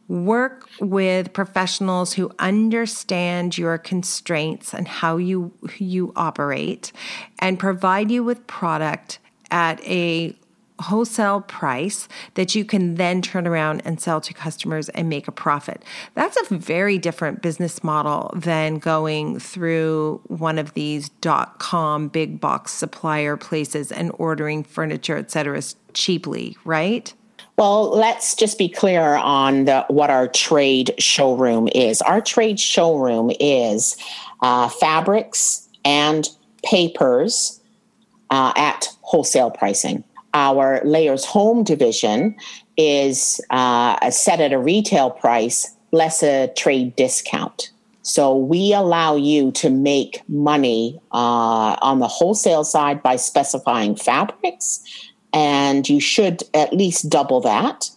work 0.08 0.68
with 0.80 1.32
professionals 1.32 2.12
who 2.12 2.30
understand 2.38 3.58
your 3.58 3.78
constraints 3.78 4.72
and 4.72 4.86
how 4.86 5.16
you 5.16 5.52
you 5.78 6.12
operate, 6.14 6.92
and 7.38 7.58
provide 7.58 8.10
you 8.10 8.22
with 8.22 8.46
product 8.46 9.18
at 9.50 9.82
a 9.84 10.36
wholesale 10.78 11.40
price 11.40 12.06
that 12.34 12.54
you 12.54 12.62
can 12.62 12.96
then 12.96 13.22
turn 13.22 13.46
around 13.46 13.80
and 13.86 13.98
sell 13.98 14.20
to 14.20 14.34
customers 14.34 14.90
and 14.90 15.08
make 15.08 15.26
a 15.26 15.32
profit. 15.32 15.82
That's 16.14 16.36
a 16.36 16.54
very 16.54 16.98
different 16.98 17.40
business 17.40 17.82
model 17.82 18.30
than 18.36 18.78
going 18.78 19.40
through 19.40 20.20
one 20.26 20.58
of 20.58 20.74
these 20.74 21.08
dot 21.08 21.58
com 21.58 22.08
big 22.08 22.40
box 22.40 22.72
supplier 22.72 23.38
places 23.38 23.90
and 23.90 24.12
ordering 24.18 24.64
furniture, 24.64 25.16
et 25.16 25.30
cetera, 25.30 25.62
cheaply, 25.94 26.58
right? 26.66 27.14
Well, 27.56 27.88
let's 27.88 28.34
just 28.34 28.58
be 28.58 28.68
clear 28.68 29.02
on 29.02 29.64
the, 29.64 29.86
what 29.88 30.10
our 30.10 30.28
trade 30.28 30.94
showroom 30.98 31.68
is. 31.74 32.02
Our 32.02 32.20
trade 32.20 32.60
showroom 32.60 33.32
is 33.40 33.96
uh, 34.42 34.68
fabrics 34.68 35.66
and 35.84 36.28
papers 36.62 37.60
uh, 38.28 38.52
at 38.56 38.88
wholesale 39.00 39.50
pricing. 39.50 40.04
Our 40.34 40.82
Layers 40.84 41.24
Home 41.24 41.64
division 41.64 42.36
is 42.76 43.40
uh, 43.48 44.10
set 44.10 44.40
at 44.40 44.52
a 44.52 44.58
retail 44.58 45.10
price 45.10 45.74
less 45.92 46.22
a 46.22 46.48
trade 46.48 46.94
discount. 46.96 47.70
So 48.02 48.36
we 48.36 48.72
allow 48.72 49.16
you 49.16 49.50
to 49.52 49.70
make 49.70 50.22
money 50.28 51.00
uh, 51.10 51.76
on 51.80 51.98
the 51.98 52.06
wholesale 52.06 52.62
side 52.62 53.02
by 53.02 53.16
specifying 53.16 53.96
fabrics, 53.96 54.84
and 55.36 55.86
you 55.86 56.00
should 56.00 56.42
at 56.54 56.72
least 56.72 57.10
double 57.10 57.42
that. 57.42 57.90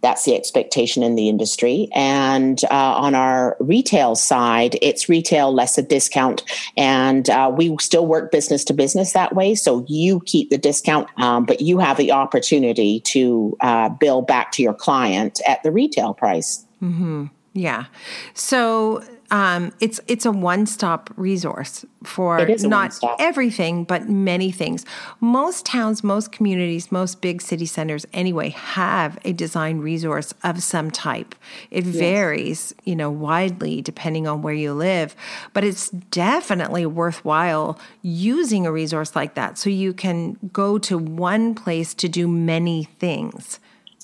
That's 0.00 0.24
the 0.24 0.34
expectation 0.34 1.02
in 1.02 1.14
the 1.14 1.28
industry. 1.28 1.88
And 1.94 2.62
uh, 2.70 2.94
on 2.96 3.14
our 3.14 3.56
retail 3.60 4.14
side, 4.14 4.78
it's 4.80 5.06
retail 5.08 5.52
less 5.52 5.76
a 5.76 5.82
discount. 5.82 6.42
And 6.76 7.28
uh, 7.28 7.52
we 7.54 7.76
still 7.80 8.06
work 8.06 8.32
business 8.32 8.64
to 8.64 8.72
business 8.72 9.12
that 9.12 9.34
way. 9.34 9.54
So 9.54 9.84
you 9.88 10.20
keep 10.24 10.48
the 10.48 10.58
discount, 10.58 11.08
um, 11.20 11.44
but 11.44 11.60
you 11.60 11.78
have 11.80 11.98
the 11.98 12.12
opportunity 12.12 13.00
to 13.00 13.56
uh, 13.60 13.90
bill 13.90 14.22
back 14.22 14.52
to 14.52 14.62
your 14.62 14.74
client 14.74 15.40
at 15.46 15.62
the 15.62 15.70
retail 15.72 16.14
price. 16.14 16.64
Mm-hmm. 16.82 17.26
Yeah. 17.52 17.86
So 18.32 19.02
um, 19.30 19.72
it's 19.80 20.00
it's 20.06 20.24
a 20.24 20.32
one 20.32 20.66
stop 20.66 21.10
resource 21.16 21.84
for 22.04 22.38
not 22.46 22.70
one-stop. 22.70 23.16
everything, 23.18 23.84
but 23.84 24.08
many 24.08 24.50
things. 24.52 24.84
Most 25.20 25.66
towns, 25.66 26.04
most 26.04 26.30
communities, 26.30 26.92
most 26.92 27.20
big 27.20 27.42
city 27.42 27.66
centers, 27.66 28.06
anyway, 28.12 28.50
have 28.50 29.18
a 29.24 29.32
design 29.32 29.78
resource 29.78 30.32
of 30.44 30.62
some 30.62 30.90
type. 30.90 31.34
It 31.70 31.84
yes. 31.84 31.96
varies, 31.96 32.74
you 32.84 32.94
know, 32.94 33.10
widely 33.10 33.82
depending 33.82 34.28
on 34.28 34.42
where 34.42 34.54
you 34.54 34.72
live, 34.72 35.16
but 35.52 35.64
it's 35.64 35.90
definitely 35.90 36.86
worthwhile 36.86 37.78
using 38.02 38.66
a 38.66 38.72
resource 38.72 39.16
like 39.16 39.34
that 39.34 39.58
so 39.58 39.68
you 39.70 39.92
can 39.92 40.38
go 40.52 40.78
to 40.78 40.96
one 40.96 41.54
place 41.54 41.94
to 41.94 42.08
do 42.08 42.28
many 42.28 42.84
things. 42.84 43.58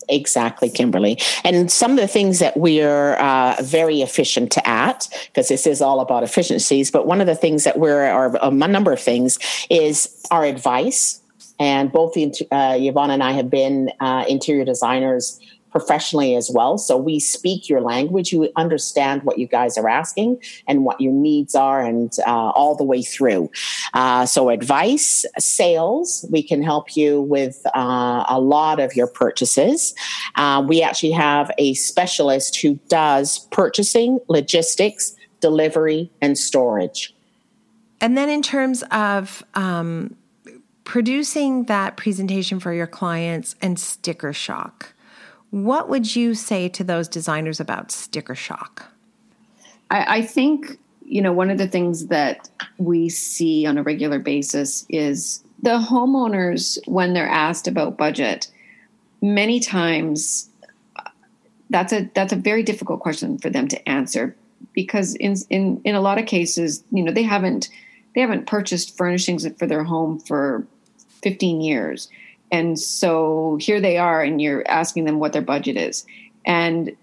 Exactly, 0.08 0.68
Kimberly. 0.68 1.18
And 1.44 1.70
some 1.70 1.92
of 1.92 1.96
the 1.96 2.08
things 2.08 2.38
that 2.38 2.56
we're 2.56 3.14
uh, 3.14 3.56
very 3.62 4.02
efficient 4.02 4.56
at, 4.64 5.08
because 5.26 5.48
this 5.48 5.66
is 5.66 5.80
all 5.80 6.00
about 6.00 6.22
efficiencies, 6.22 6.90
but 6.90 7.06
one 7.06 7.20
of 7.20 7.26
the 7.26 7.34
things 7.34 7.64
that 7.64 7.78
we're, 7.78 8.12
or 8.12 8.36
a 8.42 8.50
number 8.50 8.92
of 8.92 9.00
things, 9.00 9.38
is 9.70 10.24
our 10.30 10.44
advice. 10.44 11.20
And 11.58 11.92
both 11.92 12.16
uh, 12.16 12.76
Yvonne 12.80 13.10
and 13.10 13.22
I 13.22 13.32
have 13.32 13.48
been 13.48 13.90
uh, 14.00 14.24
interior 14.28 14.64
designers 14.64 15.38
professionally 15.72 16.36
as 16.36 16.50
well. 16.50 16.78
So 16.78 16.96
we 16.96 17.18
speak 17.18 17.68
your 17.68 17.80
language. 17.80 18.32
You 18.32 18.50
understand 18.56 19.22
what 19.24 19.38
you 19.38 19.46
guys 19.46 19.76
are 19.76 19.88
asking 19.88 20.40
and 20.68 20.84
what 20.84 21.00
your 21.00 21.12
needs 21.12 21.54
are, 21.54 21.80
and 21.80 22.12
uh, 22.26 22.50
all 22.50 22.76
the 22.76 22.84
way 22.84 23.02
through. 23.02 23.50
Uh, 23.94 24.26
so, 24.26 24.50
advice, 24.50 25.24
sales, 25.38 26.24
we 26.30 26.42
can 26.42 26.62
help 26.62 26.96
you 26.96 27.20
with 27.20 27.62
uh, 27.74 28.24
a 28.28 28.38
lot 28.38 28.78
of 28.78 28.94
your 28.94 29.06
purchases. 29.06 29.94
Uh, 30.36 30.64
we 30.66 30.82
actually 30.82 31.12
have 31.12 31.50
a 31.58 31.74
specialist 31.74 32.60
who 32.60 32.78
does 32.88 33.40
purchasing, 33.50 34.18
logistics, 34.28 35.16
delivery, 35.40 36.10
and 36.20 36.38
storage. 36.38 37.14
And 38.00 38.16
then, 38.16 38.28
in 38.28 38.42
terms 38.42 38.82
of 38.90 39.42
um, 39.54 40.16
producing 40.84 41.64
that 41.64 41.96
presentation 41.96 42.60
for 42.60 42.72
your 42.72 42.86
clients 42.86 43.54
and 43.62 43.78
sticker 43.78 44.32
shock, 44.32 44.94
what 45.52 45.90
would 45.90 46.16
you 46.16 46.34
say 46.34 46.66
to 46.70 46.82
those 46.82 47.08
designers 47.08 47.60
about 47.60 47.92
sticker 47.92 48.34
shock? 48.34 48.90
I, 49.90 50.16
I 50.16 50.22
think, 50.22 50.78
you 51.04 51.20
know, 51.20 51.32
one 51.32 51.50
of 51.50 51.58
the 51.58 51.68
things 51.68 52.06
that 52.06 52.48
we 52.78 53.10
see 53.10 53.66
on 53.66 53.76
a 53.76 53.82
regular 53.82 54.18
basis 54.18 54.86
is 54.88 55.44
the 55.62 55.78
homeowners, 55.78 56.78
when 56.88 57.12
they're 57.12 57.28
asked 57.28 57.68
about 57.68 57.98
budget, 57.98 58.50
many 59.20 59.60
times 59.60 60.48
that's 61.68 61.92
a 61.92 62.10
that's 62.14 62.32
a 62.32 62.36
very 62.36 62.62
difficult 62.62 63.00
question 63.00 63.38
for 63.38 63.50
them 63.50 63.68
to 63.68 63.88
answer 63.88 64.34
because 64.72 65.14
in 65.16 65.36
in 65.50 65.82
in 65.84 65.94
a 65.94 66.00
lot 66.00 66.18
of 66.18 66.24
cases, 66.24 66.82
you 66.90 67.02
know, 67.02 67.12
they 67.12 67.22
haven't 67.22 67.68
they 68.14 68.22
haven't 68.22 68.46
purchased 68.46 68.96
furnishings 68.96 69.46
for 69.58 69.66
their 69.66 69.84
home 69.84 70.18
for 70.18 70.66
15 71.22 71.60
years 71.60 72.08
and 72.52 72.78
so 72.78 73.58
here 73.60 73.80
they 73.80 73.96
are 73.96 74.22
and 74.22 74.40
you're 74.40 74.68
asking 74.70 75.06
them 75.06 75.18
what 75.18 75.32
their 75.32 75.42
budget 75.42 75.76
is. 75.76 76.06
And 76.44 76.94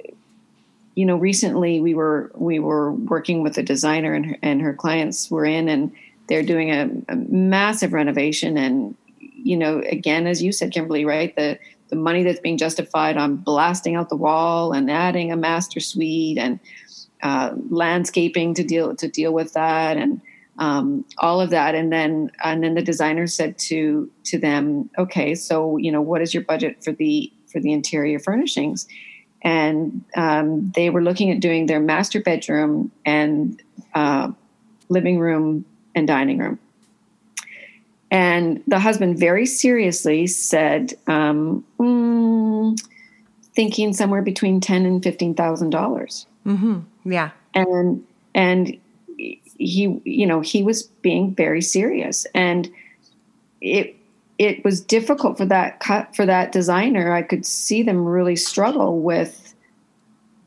you 0.96 1.06
know 1.06 1.18
recently 1.18 1.82
we 1.82 1.94
were 1.94 2.32
we 2.36 2.60
were 2.60 2.94
working 2.94 3.44
with 3.44 3.58
a 3.58 3.64
designer 3.64 4.14
and 4.14 4.26
her, 4.28 4.38
and 4.42 4.62
her 4.62 4.74
clients 4.74 5.30
were 5.30 5.46
in 5.46 5.68
and 5.68 5.92
they're 6.28 6.44
doing 6.44 6.70
a, 6.70 6.90
a 7.12 7.16
massive 7.16 7.92
renovation. 7.92 8.58
And 8.58 8.96
you 9.20 9.58
know 9.58 9.80
again 9.80 10.28
as 10.28 10.44
you 10.44 10.52
said 10.52 10.72
kimberly 10.72 11.06
right 11.06 11.36
the 11.36 11.58
the 11.90 11.96
money 11.96 12.24
that's 12.24 12.40
being 12.40 12.58
justified 12.58 13.18
on 13.18 13.36
blasting 13.36 13.96
out 13.96 14.10
the 14.10 14.16
wall 14.16 14.74
and 14.74 14.92
adding 14.92 15.32
a 15.32 15.36
master 15.36 15.80
suite 15.80 16.38
and 16.38 16.60
uh, 17.22 17.54
landscaping 17.70 18.54
to 18.54 18.64
deal 18.64 18.96
to 18.96 19.08
deal 19.08 19.34
with 19.34 19.54
that. 19.54 19.98
And 19.98 20.22
um, 20.60 21.06
all 21.18 21.42
of 21.42 21.50
that. 21.50 21.74
And 21.74 21.92
then 21.92 22.32
and 22.44 22.64
then 22.64 22.76
the 22.76 22.82
designer 22.82 23.26
said 23.28 23.58
to 23.70 24.10
to 24.26 24.38
them 24.38 24.90
okay 24.98 25.34
so 25.34 25.78
you 25.78 25.92
know 25.92 26.02
what 26.02 26.22
is 26.22 26.34
your 26.34 26.44
budget 26.44 26.84
for 26.84 26.92
the 26.92 27.32
for 27.52 27.60
the 27.60 27.74
interior 27.74 28.20
furnishings? 28.20 28.88
And 29.42 30.04
um, 30.16 30.72
they 30.76 30.90
were 30.90 31.02
looking 31.02 31.32
at 31.32 31.40
doing 31.40 31.66
their 31.66 31.80
master 31.80 32.22
bedroom 32.22 32.92
and 33.06 33.62
uh, 33.96 34.32
living 34.90 35.20
room 35.20 35.66
and 35.96 36.08
dining 36.08 36.38
room. 36.40 36.60
And 38.12 38.64
the 38.68 38.80
husband 38.80 39.20
very 39.20 39.46
seriously 39.46 40.28
said 40.28 40.94
um, 41.08 41.64
mm, 41.80 42.80
thinking 43.54 43.94
somewhere 43.94 44.22
between 44.22 44.60
ten 44.60 44.86
and 44.86 45.02
fifteen 45.02 45.36
thousand 45.36 45.70
dollars. 45.70 46.26
Mm-hmm. 46.46 46.80
yeah. 47.12 47.30
And 47.54 48.04
and 48.34 48.80
he 49.60 50.02
you 50.04 50.26
know 50.26 50.42
he 50.42 50.64
was 50.64 50.84
being 50.84 51.36
very 51.36 51.62
serious. 51.62 52.26
And 52.34 52.70
it 53.62 53.96
it 54.38 54.64
was 54.64 54.82
difficult 54.82 55.38
for 55.38 55.46
that 55.46 55.80
cut 55.80 56.16
for 56.16 56.26
that 56.26 56.52
designer. 56.52 57.12
I 57.12 57.22
could 57.22 57.46
see 57.46 57.84
them 57.84 58.06
really 58.06 58.36
struggle 58.36 59.02
with 59.02 59.54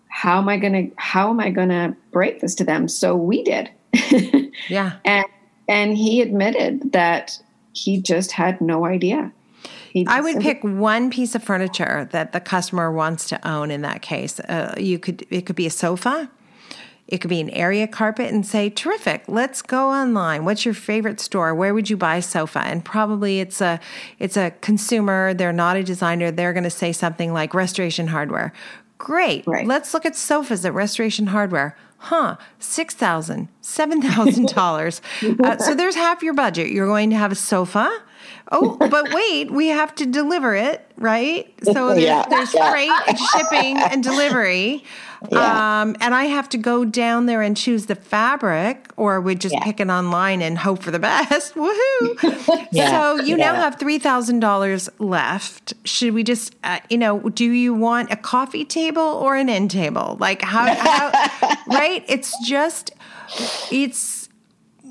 how 0.09 0.39
am 0.39 0.49
i 0.49 0.57
going 0.57 0.91
to 0.91 0.97
how 0.97 1.31
am 1.31 1.41
i 1.41 1.51
going 1.51 1.71
to 1.71 1.97
break 2.11 2.41
this 2.41 2.55
to 2.57 2.65
them? 2.65 2.89
So 2.89 3.15
we 3.15 3.45
did. 3.45 3.71
Yeah. 4.69 4.93
And 5.05 5.27
and 5.69 5.97
he 5.97 6.21
admitted 6.21 6.93
that 6.93 7.41
he 7.73 8.01
just 8.01 8.33
had 8.33 8.61
no 8.61 8.85
idea. 8.85 9.33
I 10.07 10.21
would 10.21 10.41
pick 10.41 10.63
one 10.63 11.11
piece 11.11 11.35
of 11.35 11.43
furniture 11.43 12.09
that 12.13 12.33
the 12.33 12.41
customer 12.41 12.91
wants 12.91 13.29
to 13.29 13.49
own. 13.49 13.71
In 13.71 13.83
that 13.83 14.01
case, 14.03 14.41
uh, 14.41 14.75
you 14.79 14.99
could 14.99 15.27
it 15.31 15.43
could 15.43 15.57
be 15.57 15.67
a 15.67 15.71
sofa, 15.71 16.31
it 17.13 17.21
could 17.21 17.29
be 17.29 17.43
an 17.43 17.51
area 17.51 17.87
carpet 17.87 18.33
and 18.33 18.45
say, 18.45 18.71
terrific, 18.71 19.25
let's 19.29 19.61
go 19.61 19.91
online. 19.91 20.47
What's 20.47 20.65
your 20.65 20.73
favorite 20.73 21.21
store? 21.21 21.55
Where 21.55 21.75
would 21.75 21.91
you 21.91 21.97
buy 21.99 22.17
a 22.17 22.23
sofa? 22.23 22.61
And 22.61 22.83
probably 22.83 23.39
it's 23.39 23.61
a 23.61 23.81
it's 24.19 24.39
a 24.39 24.53
consumer, 24.63 25.35
they're 25.35 25.53
not 25.53 25.77
a 25.77 25.83
designer, 25.83 26.31
they're 26.31 26.55
gonna 26.55 26.71
say 26.71 26.91
something 26.91 27.35
like 27.35 27.53
restoration 27.53 28.07
hardware. 28.07 28.55
Great. 28.97 29.47
Right. 29.47 29.67
Let's 29.67 29.93
look 29.93 30.07
at 30.07 30.17
sofas 30.17 30.65
at 30.65 30.73
restoration 30.73 31.27
hardware. 31.27 31.77
Huh, 31.99 32.39
six 32.59 32.95
thousand, 32.95 33.49
seven 33.61 34.01
thousand 34.01 34.49
dollars. 34.55 35.03
Uh, 35.23 35.59
so 35.59 35.75
there's 35.75 35.95
half 35.95 36.23
your 36.23 36.33
budget. 36.33 36.71
You're 36.71 36.87
going 36.87 37.11
to 37.11 37.17
have 37.17 37.31
a 37.31 37.35
sofa. 37.35 37.95
Oh, 38.51 38.77
but 38.79 39.13
wait, 39.13 39.51
we 39.51 39.69
have 39.69 39.95
to 39.97 40.07
deliver 40.07 40.55
it, 40.55 40.91
right? 40.97 41.53
So 41.63 41.89
there's, 41.89 42.03
yeah. 42.03 42.25
there's 42.29 42.53
freight, 42.53 42.91
shipping, 43.33 43.77
and 43.77 44.03
delivery. 44.03 44.85
Yeah. 45.31 45.83
Um, 45.83 45.97
and 46.01 46.14
I 46.14 46.25
have 46.25 46.49
to 46.51 46.59
go 46.59 46.85
down 46.85 47.27
there 47.27 47.43
and 47.43 47.57
choose 47.57 47.87
the 47.87 47.95
fabric, 47.95 48.91
or 48.97 49.20
we 49.20 49.35
just 49.35 49.55
yeah. 49.55 49.62
pick 49.62 49.81
it 49.81 49.89
online 49.89 50.43
and 50.43 50.59
hope 50.59 50.83
for 50.83 50.91
the 50.91 50.99
best. 50.99 51.55
Woohoo! 51.55 52.66
yeah. 52.73 52.91
So 52.91 53.23
you 53.23 53.37
now 53.37 53.55
have 53.55 53.79
three 53.79 53.99
thousand 53.99 54.41
dollars 54.41 54.89
left. 54.99 55.75
Should 55.85 56.14
we 56.14 56.25
just, 56.25 56.57
uh, 56.64 56.81
you 56.91 56.99
know, 56.99 57.20
do 57.20 57.45
you 57.45 57.75
want 57.75 58.12
a 58.12 58.16
coffee 58.16 58.64
table 58.64 59.03
or 59.03 59.37
an 59.37 59.49
end 59.49 59.70
table? 59.70 60.16
Like 60.20 60.43
how, 60.43 60.75
how 60.75 61.11
right? 61.66 62.05
It's 62.09 62.35
just, 62.47 62.93
it's 63.70 64.22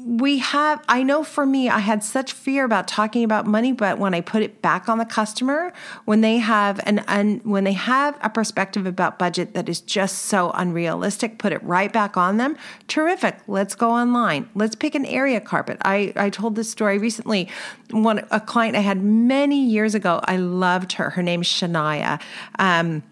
we 0.05 0.39
have 0.39 0.83
i 0.87 1.03
know 1.03 1.23
for 1.23 1.45
me 1.45 1.69
i 1.69 1.79
had 1.79 2.03
such 2.03 2.33
fear 2.33 2.65
about 2.65 2.87
talking 2.87 3.23
about 3.23 3.45
money 3.45 3.71
but 3.71 3.97
when 3.97 4.13
i 4.13 4.21
put 4.21 4.41
it 4.41 4.61
back 4.61 4.89
on 4.89 4.97
the 4.97 5.05
customer 5.05 5.71
when 6.05 6.21
they 6.21 6.37
have 6.37 6.79
an 6.85 7.03
un, 7.07 7.39
when 7.43 7.63
they 7.63 7.73
have 7.73 8.17
a 8.21 8.29
perspective 8.29 8.85
about 8.85 9.19
budget 9.19 9.53
that 9.53 9.69
is 9.69 9.81
just 9.81 10.23
so 10.23 10.51
unrealistic 10.51 11.37
put 11.37 11.51
it 11.51 11.61
right 11.63 11.91
back 11.93 12.17
on 12.17 12.37
them 12.37 12.55
terrific. 12.91 13.37
Let's 13.47 13.73
go 13.73 13.89
online. 13.91 14.49
Let's 14.53 14.75
pick 14.75 14.95
an 14.95 15.05
area 15.05 15.39
carpet. 15.39 15.77
I 15.83 16.13
i 16.15 16.29
told 16.29 16.55
this 16.55 16.69
story 16.69 16.97
recently. 16.97 17.49
One 17.91 18.25
a 18.31 18.39
client 18.39 18.75
i 18.75 18.81
had 18.81 19.01
many 19.01 19.65
years 19.65 19.95
ago 19.95 20.19
i 20.25 20.37
loved 20.37 20.93
her. 20.93 21.11
Her 21.11 21.23
name's 21.23 21.47
shania. 21.47 22.21
Um, 22.59 23.03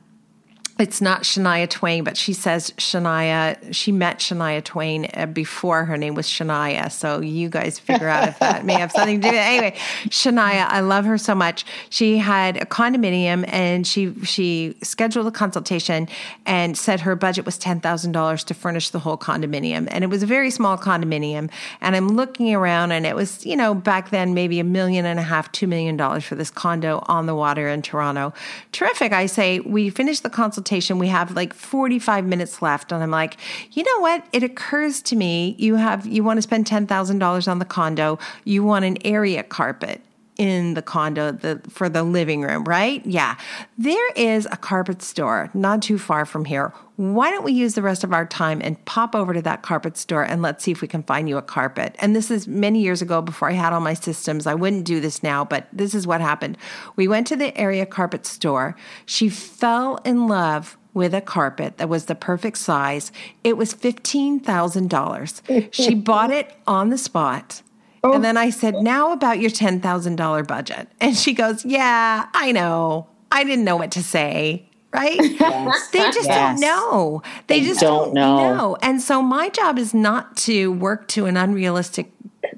it's 0.79 1.01
not 1.01 1.23
Shania 1.23 1.69
Twain, 1.69 2.05
but 2.05 2.15
she 2.15 2.31
says 2.31 2.71
Shania. 2.77 3.57
She 3.73 3.91
met 3.91 4.19
Shania 4.19 4.63
Twain 4.63 5.09
uh, 5.13 5.25
before 5.25 5.83
her 5.83 5.97
name 5.97 6.15
was 6.15 6.25
Shania. 6.25 6.89
So 6.89 7.19
you 7.19 7.49
guys 7.49 7.77
figure 7.77 8.07
out 8.07 8.29
if 8.29 8.39
that 8.39 8.63
may 8.63 8.73
have 8.73 8.91
something 8.91 9.19
to 9.19 9.27
do 9.27 9.31
with 9.33 9.35
it. 9.35 9.45
Anyway, 9.45 9.75
Shania, 10.05 10.67
I 10.67 10.79
love 10.79 11.03
her 11.03 11.17
so 11.17 11.35
much. 11.35 11.65
She 11.89 12.17
had 12.17 12.55
a 12.57 12.65
condominium 12.65 13.43
and 13.51 13.85
she 13.85 14.13
she 14.23 14.77
scheduled 14.81 15.27
a 15.27 15.31
consultation 15.31 16.07
and 16.45 16.77
said 16.77 17.01
her 17.01 17.15
budget 17.17 17.45
was 17.45 17.57
ten 17.57 17.81
thousand 17.81 18.13
dollars 18.13 18.45
to 18.45 18.53
furnish 18.53 18.91
the 18.91 18.99
whole 18.99 19.17
condominium, 19.17 19.87
and 19.91 20.05
it 20.05 20.07
was 20.07 20.23
a 20.23 20.27
very 20.27 20.49
small 20.49 20.77
condominium. 20.77 21.51
And 21.81 21.95
I'm 21.95 22.07
looking 22.07 22.55
around, 22.55 22.93
and 22.93 23.05
it 23.05 23.17
was 23.17 23.45
you 23.45 23.57
know 23.57 23.73
back 23.73 24.11
then 24.11 24.33
maybe 24.33 24.61
a 24.61 24.63
million 24.63 25.05
and 25.05 25.19
a 25.19 25.23
half, 25.23 25.51
two 25.51 25.67
million 25.67 25.97
dollars 25.97 26.23
for 26.23 26.35
this 26.35 26.49
condo 26.49 27.03
on 27.09 27.25
the 27.25 27.35
water 27.35 27.67
in 27.67 27.81
Toronto. 27.81 28.33
Terrific. 28.71 29.11
I 29.11 29.25
say 29.25 29.59
we 29.59 29.89
finished 29.89 30.23
the 30.23 30.29
consultation 30.29 30.68
consultation. 30.69 30.99
We 30.99 31.07
have 31.07 31.31
like 31.31 31.53
45 31.53 32.25
minutes 32.25 32.61
left. 32.61 32.91
And 32.91 33.01
I'm 33.01 33.11
like, 33.11 33.37
you 33.71 33.83
know 33.83 33.99
what? 34.01 34.25
It 34.31 34.43
occurs 34.43 35.01
to 35.03 35.15
me 35.15 35.55
you 35.57 35.75
have, 35.75 36.05
you 36.05 36.23
want 36.23 36.37
to 36.37 36.41
spend 36.41 36.65
$10,000 36.65 37.47
on 37.47 37.59
the 37.59 37.65
condo. 37.65 38.19
You 38.45 38.63
want 38.63 38.85
an 38.85 38.97
area 39.05 39.43
carpet 39.43 40.01
in 40.39 40.73
the 40.73 40.81
condo 40.81 41.33
the, 41.33 41.61
for 41.69 41.89
the 41.89 42.01
living 42.01 42.41
room, 42.41 42.63
right? 42.63 43.05
Yeah. 43.05 43.35
There 43.77 44.11
is 44.13 44.47
a 44.49 44.55
carpet 44.55 45.01
store 45.01 45.51
not 45.53 45.81
too 45.81 45.99
far 45.99 46.25
from 46.25 46.45
here. 46.45 46.73
Why 46.95 47.29
don't 47.29 47.43
we 47.43 47.51
use 47.51 47.75
the 47.75 47.81
rest 47.81 48.05
of 48.05 48.13
our 48.13 48.25
time 48.25 48.61
and 48.63 48.83
pop 48.85 49.15
over 49.15 49.33
to 49.33 49.41
that 49.41 49.63
carpet 49.63 49.97
store 49.97 50.23
and 50.23 50.41
let's 50.41 50.63
see 50.63 50.71
if 50.71 50.81
we 50.81 50.87
can 50.87 51.03
find 51.03 51.27
you 51.27 51.37
a 51.37 51.41
carpet? 51.41 51.95
And 51.99 52.15
this 52.15 52.31
is 52.31 52.47
many 52.47 52.81
years 52.81 53.01
ago 53.01 53.21
before 53.21 53.49
I 53.49 53.53
had 53.53 53.73
all 53.73 53.81
my 53.81 53.93
systems. 53.93 54.47
I 54.47 54.55
wouldn't 54.55 54.85
do 54.85 55.01
this 55.01 55.21
now, 55.21 55.43
but 55.43 55.67
this 55.73 55.93
is 55.93 56.07
what 56.07 56.21
happened. 56.21 56.57
We 56.95 57.09
went 57.09 57.27
to 57.27 57.35
the 57.35 57.55
area 57.57 57.85
carpet 57.85 58.25
store. 58.25 58.77
She 59.05 59.27
fell 59.27 59.97
in 60.05 60.27
love 60.27 60.77
with 60.93 61.13
a 61.13 61.21
carpet 61.21 61.77
that 61.77 61.89
was 61.89 62.05
the 62.05 62.15
perfect 62.15 62.57
size. 62.57 63.11
It 63.43 63.57
was 63.57 63.73
$15,000. 63.73 65.69
she 65.73 65.95
bought 66.09 66.31
it 66.31 66.55
on 66.65 66.89
the 66.89 66.97
spot 66.97 67.61
Oh. 68.03 68.13
And 68.13 68.23
then 68.23 68.37
I 68.37 68.49
said, 68.49 68.75
Now 68.75 69.11
about 69.11 69.39
your 69.39 69.51
$10,000 69.51 70.47
budget. 70.47 70.87
And 70.99 71.15
she 71.15 71.33
goes, 71.33 71.65
Yeah, 71.65 72.27
I 72.33 72.51
know. 72.51 73.07
I 73.31 73.43
didn't 73.43 73.65
know 73.65 73.77
what 73.77 73.91
to 73.91 74.03
say. 74.03 74.65
Right? 74.91 75.19
Yes. 75.39 75.89
They 75.91 75.99
just 75.99 76.27
yes. 76.27 76.59
don't 76.59 76.61
know. 76.61 77.21
They, 77.47 77.59
they 77.59 77.65
just 77.65 77.79
don't, 77.79 78.05
don't 78.05 78.13
know. 78.13 78.55
know. 78.55 78.77
And 78.81 79.01
so 79.01 79.21
my 79.21 79.49
job 79.49 79.77
is 79.77 79.93
not 79.93 80.35
to 80.37 80.71
work 80.71 81.07
to 81.09 81.25
an 81.25 81.37
unrealistic 81.37 82.11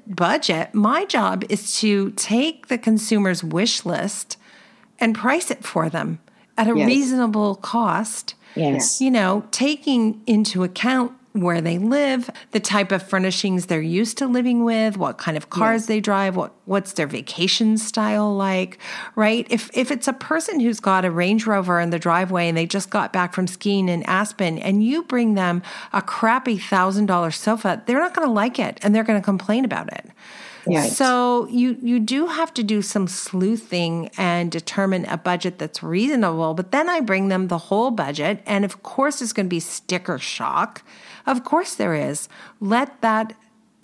budget. 0.06 0.74
My 0.74 1.04
job 1.04 1.44
is 1.48 1.78
to 1.80 2.10
take 2.12 2.68
the 2.68 2.78
consumer's 2.78 3.44
wish 3.44 3.84
list 3.84 4.36
and 4.98 5.14
price 5.14 5.50
it 5.50 5.64
for 5.64 5.88
them 5.88 6.20
at 6.56 6.68
a 6.68 6.76
yes. 6.76 6.86
reasonable 6.86 7.56
cost. 7.56 8.34
Yes. 8.54 9.00
You 9.00 9.10
know, 9.10 9.46
taking 9.50 10.22
into 10.26 10.64
account 10.64 11.12
where 11.32 11.60
they 11.62 11.78
live, 11.78 12.30
the 12.50 12.60
type 12.60 12.92
of 12.92 13.02
furnishings 13.02 13.66
they're 13.66 13.80
used 13.80 14.18
to 14.18 14.26
living 14.26 14.64
with, 14.64 14.96
what 14.96 15.16
kind 15.16 15.36
of 15.36 15.48
cars 15.48 15.82
yes. 15.82 15.86
they 15.86 16.00
drive, 16.00 16.36
what 16.36 16.52
what's 16.64 16.92
their 16.92 17.06
vacation 17.06 17.78
style 17.78 18.34
like, 18.34 18.78
right? 19.16 19.46
If 19.50 19.70
if 19.74 19.90
it's 19.90 20.08
a 20.08 20.12
person 20.12 20.60
who's 20.60 20.80
got 20.80 21.04
a 21.04 21.10
Range 21.10 21.46
Rover 21.46 21.80
in 21.80 21.90
the 21.90 21.98
driveway 21.98 22.48
and 22.48 22.56
they 22.56 22.66
just 22.66 22.90
got 22.90 23.12
back 23.12 23.32
from 23.34 23.46
skiing 23.46 23.88
in 23.88 24.02
Aspen 24.04 24.58
and 24.58 24.84
you 24.84 25.04
bring 25.04 25.34
them 25.34 25.62
a 25.92 26.02
crappy 26.02 26.58
$1000 26.58 27.34
sofa, 27.34 27.82
they're 27.86 27.98
not 27.98 28.14
going 28.14 28.28
to 28.28 28.32
like 28.32 28.58
it 28.58 28.78
and 28.82 28.94
they're 28.94 29.04
going 29.04 29.20
to 29.20 29.24
complain 29.24 29.64
about 29.64 29.92
it. 29.92 30.10
Right. 30.66 30.92
So 30.92 31.48
you 31.48 31.76
you 31.82 31.98
do 31.98 32.26
have 32.26 32.54
to 32.54 32.62
do 32.62 32.82
some 32.82 33.08
sleuthing 33.08 34.10
and 34.16 34.52
determine 34.52 35.06
a 35.06 35.16
budget 35.16 35.58
that's 35.58 35.82
reasonable. 35.82 36.54
But 36.54 36.70
then 36.70 36.88
I 36.88 37.00
bring 37.00 37.28
them 37.28 37.48
the 37.48 37.58
whole 37.58 37.90
budget, 37.90 38.42
and 38.46 38.64
of 38.64 38.82
course, 38.82 39.20
it's 39.20 39.32
going 39.32 39.46
to 39.46 39.50
be 39.50 39.60
sticker 39.60 40.18
shock 40.18 40.82
of 41.26 41.44
course, 41.44 41.74
there 41.74 41.94
is. 41.94 42.28
Let 42.60 43.00
that 43.00 43.34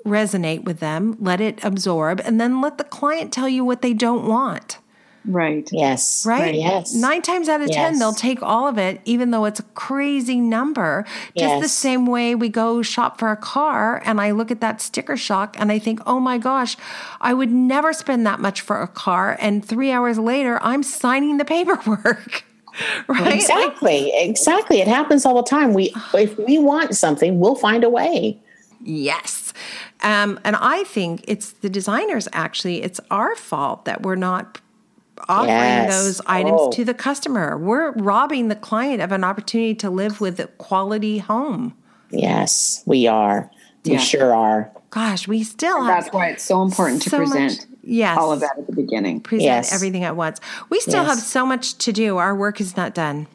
resonate 0.05 0.65
with 0.65 0.81
them, 0.81 1.17
let 1.21 1.41
it 1.41 1.63
absorb, 1.65 2.21
and 2.21 2.41
then 2.41 2.61
let 2.61 2.79
the 2.79 2.85
client 2.85 3.33
tell 3.33 3.49
you 3.49 3.65
what 3.65 3.83
they 3.83 3.95
don't 3.95 4.27
want. 4.27 4.79
Right. 5.29 5.69
Yes. 5.71 6.25
Right. 6.27 6.55
Yes. 6.55 6.95
Nine 6.95 7.21
times 7.21 7.49
out 7.49 7.61
of 7.61 7.69
yes. 7.69 7.77
10, 7.77 7.99
they'll 7.99 8.15
take 8.15 8.43
all 8.43 8.67
of 8.67 8.79
it, 8.79 9.01
even 9.05 9.31
though 9.31 9.45
it's 9.45 9.61
a 9.61 9.65
crazy 9.75 10.41
number. 10.41 11.05
Just 11.37 11.55
yes. 11.55 11.63
the 11.63 11.69
same 11.69 12.07
way 12.07 12.35
we 12.35 12.49
go 12.49 12.81
shop 12.81 13.19
for 13.19 13.31
a 13.31 13.37
car 13.37 14.01
and 14.07 14.21
I 14.21 14.31
look 14.31 14.51
at 14.51 14.63
that 14.63 14.81
sticker 14.81 15.19
shock 15.19 15.57
and 15.59 15.71
I 15.71 15.79
think, 15.79 16.01
oh 16.07 16.19
my 16.19 16.39
gosh, 16.39 16.77
I 17.21 17.35
would 17.35 17.53
never 17.53 17.93
spend 17.93 18.27
that 18.27 18.41
much 18.41 18.63
for 18.63 18.81
a 18.81 18.89
car. 18.89 19.37
And 19.41 19.63
three 19.63 19.93
hours 19.93 20.19
later, 20.19 20.59
I'm 20.63 20.83
signing 20.83 21.37
the 21.37 21.45
paperwork. 21.45 22.45
right? 23.09 23.35
Exactly. 23.35 24.13
Exactly. 24.15 24.81
It 24.81 24.89
happens 24.89 25.27
all 25.27 25.37
the 25.37 25.49
time. 25.49 25.75
We 25.75 25.93
if 26.15 26.39
we 26.39 26.59
want 26.59 26.97
something, 26.97 27.41
we'll 27.41 27.57
find 27.57 27.85
a 27.85 27.91
way. 27.91 28.41
Yes. 28.83 29.53
Um, 30.03 30.39
and 30.45 30.57
I 30.57 30.85
think 30.85 31.25
it's 31.27 31.51
the 31.51 31.69
designers 31.69 32.29
actually, 32.33 32.83
it's 32.83 33.01
our 33.11 33.35
fault 33.35 33.85
that 33.87 34.03
we're 34.03 34.15
not 34.15 34.61
offering 35.29 35.49
yes. 35.49 35.93
those 35.93 36.21
items 36.27 36.61
oh. 36.61 36.71
to 36.73 36.85
the 36.85 36.95
customer. 36.95 37.59
We're 37.59 37.91
robbing 37.93 38.49
the 38.49 38.57
client 38.57 39.03
of 39.03 39.11
an 39.11 39.25
opportunity 39.25 39.75
to 39.77 39.91
live 39.91 40.21
with 40.21 40.39
a 40.39 40.47
quality 40.47 41.19
home. 41.19 41.77
Yes, 42.11 42.83
we 42.87 43.07
are. 43.07 43.51
We 43.85 43.93
yeah. 43.93 43.99
sure 43.99 44.35
are. 44.35 44.71
Gosh, 44.91 45.29
we 45.29 45.43
still 45.43 45.83
have. 45.83 46.05
That's 46.05 46.15
why 46.15 46.29
it's 46.29 46.43
so 46.43 46.63
important 46.63 47.03
to 47.03 47.11
present. 47.11 47.59
Much, 47.59 47.68
yes. 47.83 48.19
all 48.19 48.33
of 48.33 48.41
that 48.41 48.59
at 48.59 48.67
the 48.67 48.75
beginning. 48.75 49.21
Present 49.21 49.43
yes. 49.43 49.75
everything 49.75 50.05
at 50.05 50.17
once. 50.17 50.41
We 50.71 50.81
still 50.81 51.05
yes. 51.05 51.09
have 51.09 51.19
so 51.19 51.47
much 51.47 51.77
to 51.79 51.93
do. 51.93 52.17
Our 52.19 52.35
work 52.35 52.61
is 52.61 52.77
not 52.77 52.95
done. 52.95 53.27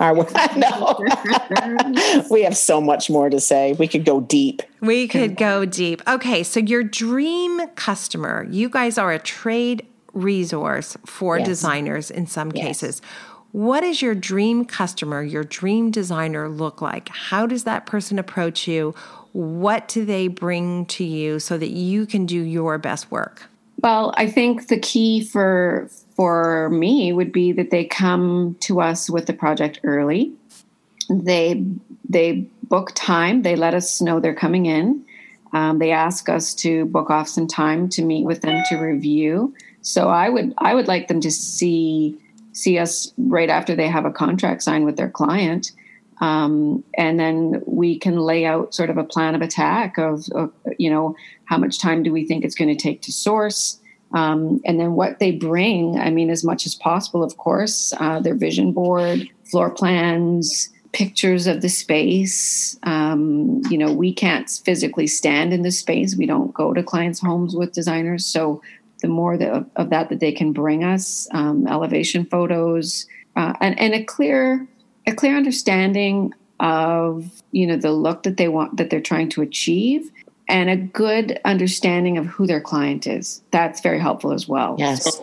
Our 0.00 0.16
work, 0.16 0.32
no. 0.56 1.00
we 2.30 2.42
have 2.42 2.56
so 2.56 2.80
much 2.80 3.08
more 3.08 3.30
to 3.30 3.38
say. 3.38 3.74
We 3.74 3.86
could 3.86 4.04
go 4.04 4.20
deep. 4.20 4.62
We 4.80 5.06
could 5.06 5.36
go 5.36 5.64
deep. 5.64 6.02
Okay, 6.08 6.42
so 6.42 6.58
your 6.58 6.82
dream 6.82 7.68
customer, 7.76 8.46
you 8.50 8.68
guys 8.68 8.98
are 8.98 9.12
a 9.12 9.18
trade 9.20 9.86
resource 10.12 10.96
for 11.06 11.38
yes. 11.38 11.46
designers 11.46 12.10
in 12.10 12.26
some 12.26 12.50
yes. 12.52 12.66
cases. 12.66 13.02
What 13.52 13.82
does 13.82 14.02
your 14.02 14.14
dream 14.14 14.64
customer, 14.64 15.22
your 15.22 15.44
dream 15.44 15.90
designer 15.90 16.48
look 16.48 16.80
like? 16.80 17.08
How 17.10 17.46
does 17.46 17.64
that 17.64 17.86
person 17.86 18.18
approach 18.18 18.66
you? 18.66 18.94
What 19.32 19.88
do 19.88 20.04
they 20.04 20.26
bring 20.26 20.86
to 20.86 21.04
you 21.04 21.38
so 21.38 21.58
that 21.58 21.70
you 21.70 22.06
can 22.06 22.26
do 22.26 22.40
your 22.40 22.78
best 22.78 23.10
work? 23.10 23.48
Well, 23.82 24.14
I 24.16 24.28
think 24.28 24.68
the 24.68 24.78
key 24.78 25.24
for 25.24 25.88
for 26.14 26.70
me 26.70 27.12
would 27.12 27.32
be 27.32 27.52
that 27.52 27.70
they 27.70 27.84
come 27.84 28.56
to 28.60 28.80
us 28.80 29.10
with 29.10 29.26
the 29.26 29.32
project 29.32 29.80
early. 29.82 30.32
They 31.10 31.64
they 32.08 32.46
book 32.62 32.92
time. 32.94 33.42
They 33.42 33.56
let 33.56 33.74
us 33.74 34.00
know 34.00 34.20
they're 34.20 34.34
coming 34.34 34.66
in. 34.66 35.04
Um, 35.52 35.78
they 35.80 35.90
ask 35.90 36.28
us 36.28 36.54
to 36.54 36.86
book 36.86 37.10
off 37.10 37.28
some 37.28 37.46
time 37.46 37.88
to 37.90 38.02
meet 38.02 38.24
with 38.24 38.40
them 38.40 38.62
to 38.70 38.76
review. 38.76 39.54
So 39.82 40.08
I 40.08 40.28
would 40.28 40.54
I 40.58 40.74
would 40.74 40.86
like 40.86 41.08
them 41.08 41.20
to 41.20 41.30
see 41.30 42.16
see 42.52 42.78
us 42.78 43.12
right 43.18 43.50
after 43.50 43.74
they 43.74 43.88
have 43.88 44.04
a 44.04 44.12
contract 44.12 44.62
signed 44.62 44.84
with 44.84 44.96
their 44.96 45.10
client. 45.10 45.72
Um, 46.22 46.84
and 46.96 47.18
then 47.18 47.62
we 47.66 47.98
can 47.98 48.16
lay 48.16 48.46
out 48.46 48.74
sort 48.74 48.90
of 48.90 48.96
a 48.96 49.02
plan 49.02 49.34
of 49.34 49.42
attack 49.42 49.98
of, 49.98 50.24
of 50.36 50.52
you 50.78 50.88
know 50.88 51.16
how 51.46 51.58
much 51.58 51.80
time 51.80 52.02
do 52.02 52.12
we 52.12 52.24
think 52.24 52.44
it's 52.44 52.54
going 52.54 52.74
to 52.74 52.80
take 52.80 53.02
to 53.02 53.12
source? 53.12 53.78
Um, 54.14 54.60
and 54.64 54.78
then 54.78 54.92
what 54.92 55.20
they 55.20 55.32
bring 55.32 55.98
i 55.98 56.10
mean 56.10 56.28
as 56.28 56.44
much 56.44 56.66
as 56.66 56.74
possible 56.74 57.24
of 57.24 57.38
course 57.38 57.94
uh, 57.98 58.20
their 58.20 58.34
vision 58.34 58.72
board 58.72 59.26
floor 59.44 59.70
plans 59.70 60.68
pictures 60.92 61.46
of 61.46 61.62
the 61.62 61.68
space. 61.68 62.78
Um, 62.82 63.62
you 63.70 63.78
know 63.78 63.92
we 63.92 64.12
can't 64.12 64.48
physically 64.64 65.06
stand 65.06 65.52
in 65.52 65.62
the 65.62 65.70
space. 65.70 66.16
We 66.16 66.26
don't 66.26 66.54
go 66.54 66.72
to 66.72 66.82
clients 66.82 67.20
homes 67.20 67.56
with 67.56 67.72
designers. 67.72 68.24
So 68.24 68.62
the 69.00 69.08
more 69.08 69.36
the, 69.36 69.66
of 69.76 69.90
that 69.90 70.10
that 70.10 70.20
they 70.20 70.32
can 70.32 70.52
bring 70.52 70.84
us 70.84 71.28
um, 71.32 71.66
elevation 71.66 72.24
photos 72.26 73.06
uh, 73.34 73.54
and, 73.60 73.78
and 73.78 73.94
a 73.94 74.04
clear 74.04 74.66
a 75.06 75.14
clear 75.14 75.36
understanding 75.36 76.34
of 76.60 77.42
you 77.50 77.66
know 77.66 77.76
the 77.76 77.92
look 77.92 78.22
that 78.22 78.36
they 78.36 78.48
want 78.48 78.76
that 78.76 78.88
they're 78.90 79.00
trying 79.00 79.28
to 79.28 79.42
achieve 79.42 80.10
and 80.48 80.70
a 80.70 80.76
good 80.76 81.40
understanding 81.44 82.18
of 82.18 82.26
who 82.26 82.46
their 82.46 82.60
client 82.60 83.06
is. 83.06 83.42
That's 83.50 83.80
very 83.80 83.98
helpful 83.98 84.32
as 84.32 84.46
well. 84.46 84.76
Yes. 84.78 85.20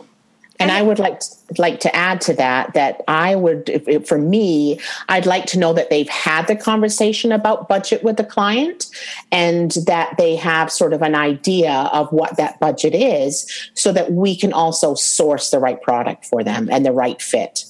And 0.61 0.71
I 0.71 0.81
would 0.81 0.99
like 0.99 1.21
to, 1.21 1.27
like 1.57 1.79
to 1.81 1.95
add 1.95 2.19
to 2.21 2.33
that 2.33 2.73
that 2.73 3.01
I 3.07 3.33
would, 3.35 3.69
if, 3.69 3.87
if, 3.87 4.05
for 4.05 4.17
me, 4.17 4.77
I'd 5.07 5.25
like 5.25 5.45
to 5.47 5.59
know 5.59 5.71
that 5.71 5.89
they've 5.89 6.09
had 6.09 6.47
the 6.47 6.55
conversation 6.55 7.31
about 7.31 7.69
budget 7.69 8.03
with 8.03 8.17
the 8.17 8.25
client, 8.25 8.87
and 9.31 9.71
that 9.87 10.17
they 10.17 10.35
have 10.35 10.69
sort 10.69 10.91
of 10.91 11.01
an 11.01 11.15
idea 11.15 11.71
of 11.93 12.11
what 12.11 12.35
that 12.35 12.59
budget 12.59 12.93
is, 12.93 13.69
so 13.73 13.93
that 13.93 14.11
we 14.11 14.35
can 14.35 14.51
also 14.51 14.95
source 14.95 15.49
the 15.49 15.59
right 15.59 15.81
product 15.81 16.25
for 16.25 16.43
them 16.43 16.67
and 16.69 16.85
the 16.85 16.91
right 16.91 17.21
fit. 17.21 17.63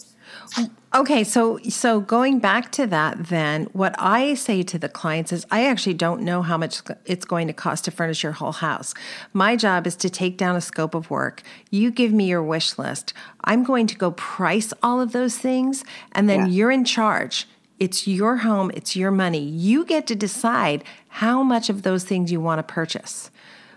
Okay, 0.91 1.23
so 1.23 1.59
so 1.69 2.01
going 2.01 2.39
back 2.39 2.71
to 2.71 2.87
that 2.87 3.27
then, 3.27 3.65
what 3.73 3.93
I 3.99 4.33
say 4.33 4.63
to 4.63 4.79
the 4.79 4.89
clients 4.89 5.31
is 5.31 5.45
I 5.51 5.67
actually 5.67 5.93
don't 5.93 6.23
know 6.23 6.41
how 6.41 6.57
much 6.57 6.81
it's 7.05 7.25
going 7.25 7.45
to 7.45 7.53
cost 7.53 7.85
to 7.85 7.91
furnish 7.91 8.23
your 8.23 8.31
whole 8.31 8.53
house. 8.53 8.95
My 9.31 9.55
job 9.55 9.85
is 9.85 9.95
to 9.97 10.09
take 10.09 10.35
down 10.35 10.55
a 10.55 10.61
scope 10.61 10.95
of 10.95 11.11
work. 11.11 11.43
You 11.69 11.91
give 11.91 12.11
me 12.11 12.25
your 12.25 12.41
wish 12.41 12.79
list. 12.79 13.13
I'm 13.43 13.63
going 13.63 13.85
to 13.85 13.95
go 13.95 14.11
price 14.11 14.73
all 14.81 14.99
of 14.99 15.11
those 15.11 15.37
things 15.37 15.83
and 16.13 16.27
then 16.27 16.47
yeah. 16.47 16.53
you're 16.53 16.71
in 16.71 16.85
charge. 16.85 17.47
It's 17.79 18.07
your 18.07 18.37
home, 18.37 18.71
it's 18.73 18.95
your 18.95 19.11
money. 19.11 19.43
You 19.43 19.85
get 19.85 20.07
to 20.07 20.15
decide 20.15 20.83
how 21.09 21.43
much 21.43 21.69
of 21.69 21.83
those 21.83 22.03
things 22.03 22.31
you 22.31 22.41
want 22.41 22.59
to 22.59 22.73
purchase. 22.73 23.29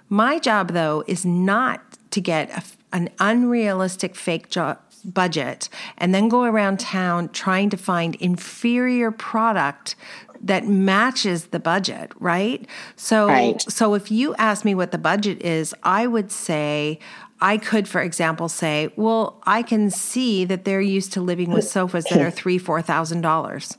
My 0.08 0.38
job 0.38 0.70
though 0.70 1.04
is 1.06 1.26
not 1.26 1.82
to 2.12 2.22
get 2.22 2.48
a, 2.50 2.62
an 2.96 3.10
unrealistic 3.18 4.16
fake 4.16 4.48
job 4.48 4.78
budget 5.04 5.68
and 5.98 6.14
then 6.14 6.28
go 6.28 6.44
around 6.44 6.80
town 6.80 7.28
trying 7.30 7.70
to 7.70 7.76
find 7.76 8.14
inferior 8.16 9.10
product 9.10 9.94
that 10.40 10.66
matches 10.66 11.46
the 11.46 11.60
budget, 11.60 12.12
right? 12.18 12.66
So 12.96 13.28
right. 13.28 13.62
so 13.62 13.94
if 13.94 14.10
you 14.10 14.34
ask 14.36 14.64
me 14.64 14.74
what 14.74 14.90
the 14.90 14.98
budget 14.98 15.42
is, 15.42 15.74
I 15.82 16.06
would 16.06 16.32
say 16.32 16.98
I 17.40 17.58
could, 17.58 17.88
for 17.88 18.00
example, 18.00 18.48
say, 18.48 18.92
well, 18.94 19.42
I 19.44 19.62
can 19.62 19.90
see 19.90 20.44
that 20.44 20.64
they're 20.64 20.80
used 20.80 21.12
to 21.14 21.20
living 21.20 21.50
with 21.50 21.66
sofas 21.66 22.04
that 22.04 22.20
are 22.20 22.30
three, 22.30 22.58
four 22.58 22.82
thousand 22.82 23.20
dollars, 23.22 23.78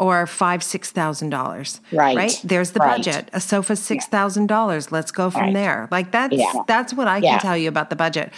or 0.00 0.26
five, 0.26 0.62
six 0.62 0.90
thousand 0.90 1.28
dollars. 1.28 1.80
Right. 1.92 2.16
Right. 2.16 2.40
There's 2.42 2.72
the 2.72 2.80
right. 2.80 2.96
budget. 2.96 3.28
A 3.34 3.40
sofa 3.40 3.76
six 3.76 4.06
thousand 4.06 4.46
dollars. 4.46 4.90
Let's 4.90 5.12
go 5.12 5.30
from 5.30 5.42
right. 5.42 5.54
there. 5.54 5.88
Like 5.90 6.10
that's 6.10 6.34
yeah. 6.34 6.52
that's 6.66 6.94
what 6.94 7.06
I 7.06 7.18
yeah. 7.18 7.32
can 7.32 7.40
tell 7.40 7.56
you 7.56 7.68
about 7.68 7.90
the 7.90 7.96
budget. 7.96 8.32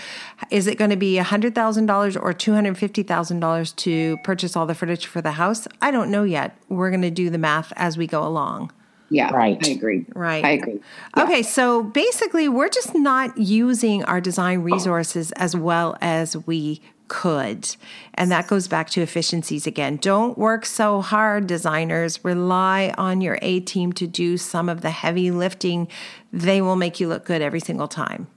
Is 0.50 0.66
it 0.66 0.76
going 0.76 0.90
to 0.90 0.96
be 0.96 1.18
a 1.18 1.22
hundred 1.22 1.54
thousand 1.54 1.86
dollars 1.86 2.16
or 2.16 2.32
two 2.32 2.52
hundred 2.52 2.76
fifty 2.76 3.04
thousand 3.04 3.40
dollars 3.40 3.72
to 3.72 4.18
purchase 4.24 4.56
all 4.56 4.66
the 4.66 4.74
furniture 4.74 5.08
for 5.08 5.22
the 5.22 5.32
house? 5.32 5.68
I 5.80 5.92
don't 5.92 6.10
know 6.10 6.24
yet. 6.24 6.56
We're 6.68 6.90
going 6.90 7.02
to 7.02 7.10
do 7.10 7.30
the 7.30 7.38
math 7.38 7.72
as 7.76 7.96
we 7.96 8.08
go 8.08 8.26
along. 8.26 8.72
Yeah, 9.08 9.30
right. 9.32 9.58
I 9.62 9.70
agree. 9.70 10.06
Right. 10.14 10.42
I 10.42 10.50
agree. 10.52 10.80
Yeah. 11.16 11.24
Okay, 11.24 11.42
so 11.42 11.82
basically, 11.82 12.48
we're 12.48 12.70
just 12.70 12.94
not 12.94 13.36
using 13.36 14.02
our 14.04 14.22
design 14.22 14.60
resources 14.60 15.32
as 15.32 15.54
well 15.54 15.98
as 16.00 16.34
we 16.46 16.80
could. 17.12 17.76
And 18.14 18.32
that 18.32 18.48
goes 18.48 18.68
back 18.68 18.88
to 18.90 19.02
efficiencies 19.02 19.66
again. 19.66 19.96
Don't 19.98 20.38
work 20.38 20.64
so 20.64 21.02
hard, 21.02 21.46
designers. 21.46 22.24
Rely 22.24 22.94
on 22.96 23.20
your 23.20 23.38
A 23.42 23.60
team 23.60 23.92
to 23.92 24.06
do 24.06 24.38
some 24.38 24.70
of 24.70 24.80
the 24.80 24.90
heavy 24.90 25.30
lifting. 25.30 25.88
They 26.32 26.62
will 26.62 26.74
make 26.74 27.00
you 27.00 27.08
look 27.08 27.26
good 27.26 27.42
every 27.42 27.60
single 27.60 27.86
time. 27.86 28.28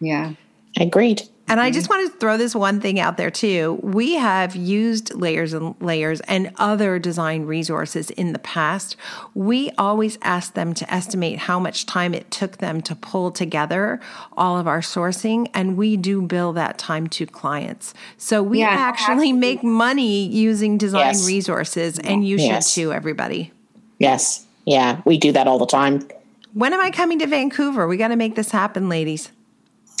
Yeah. 0.00 0.32
Agreed. 0.80 1.22
And 1.46 1.60
I 1.60 1.70
just 1.70 1.90
mm-hmm. 1.90 2.00
want 2.00 2.12
to 2.12 2.18
throw 2.18 2.36
this 2.36 2.54
one 2.54 2.80
thing 2.80 2.98
out 2.98 3.16
there 3.16 3.30
too. 3.30 3.78
We 3.82 4.14
have 4.14 4.56
used 4.56 5.14
layers 5.14 5.52
and 5.52 5.74
layers 5.80 6.20
and 6.22 6.52
other 6.56 6.98
design 6.98 7.44
resources 7.44 8.10
in 8.10 8.32
the 8.32 8.38
past. 8.38 8.96
We 9.34 9.70
always 9.76 10.18
ask 10.22 10.54
them 10.54 10.72
to 10.74 10.92
estimate 10.92 11.40
how 11.40 11.60
much 11.60 11.84
time 11.84 12.14
it 12.14 12.30
took 12.30 12.58
them 12.58 12.80
to 12.82 12.94
pull 12.94 13.30
together 13.30 14.00
all 14.36 14.58
of 14.58 14.66
our 14.66 14.80
sourcing, 14.80 15.50
and 15.52 15.76
we 15.76 15.96
do 15.98 16.22
bill 16.22 16.54
that 16.54 16.78
time 16.78 17.08
to 17.08 17.26
clients. 17.26 17.92
So 18.16 18.42
we 18.42 18.60
yeah, 18.60 18.68
actually 18.70 19.32
make 19.32 19.62
money 19.62 20.26
using 20.26 20.78
design 20.78 21.14
yes. 21.14 21.26
resources, 21.26 21.98
and 21.98 22.26
you 22.26 22.38
yes. 22.38 22.72
should 22.72 22.82
too, 22.82 22.92
everybody. 22.92 23.52
Yes. 23.98 24.46
Yeah, 24.64 25.02
we 25.04 25.18
do 25.18 25.30
that 25.32 25.46
all 25.46 25.58
the 25.58 25.66
time. 25.66 26.08
When 26.54 26.72
am 26.72 26.80
I 26.80 26.90
coming 26.90 27.18
to 27.18 27.26
Vancouver? 27.26 27.86
We 27.86 27.96
got 27.96 28.08
to 28.08 28.16
make 28.16 28.34
this 28.34 28.50
happen, 28.50 28.88
ladies. 28.88 29.30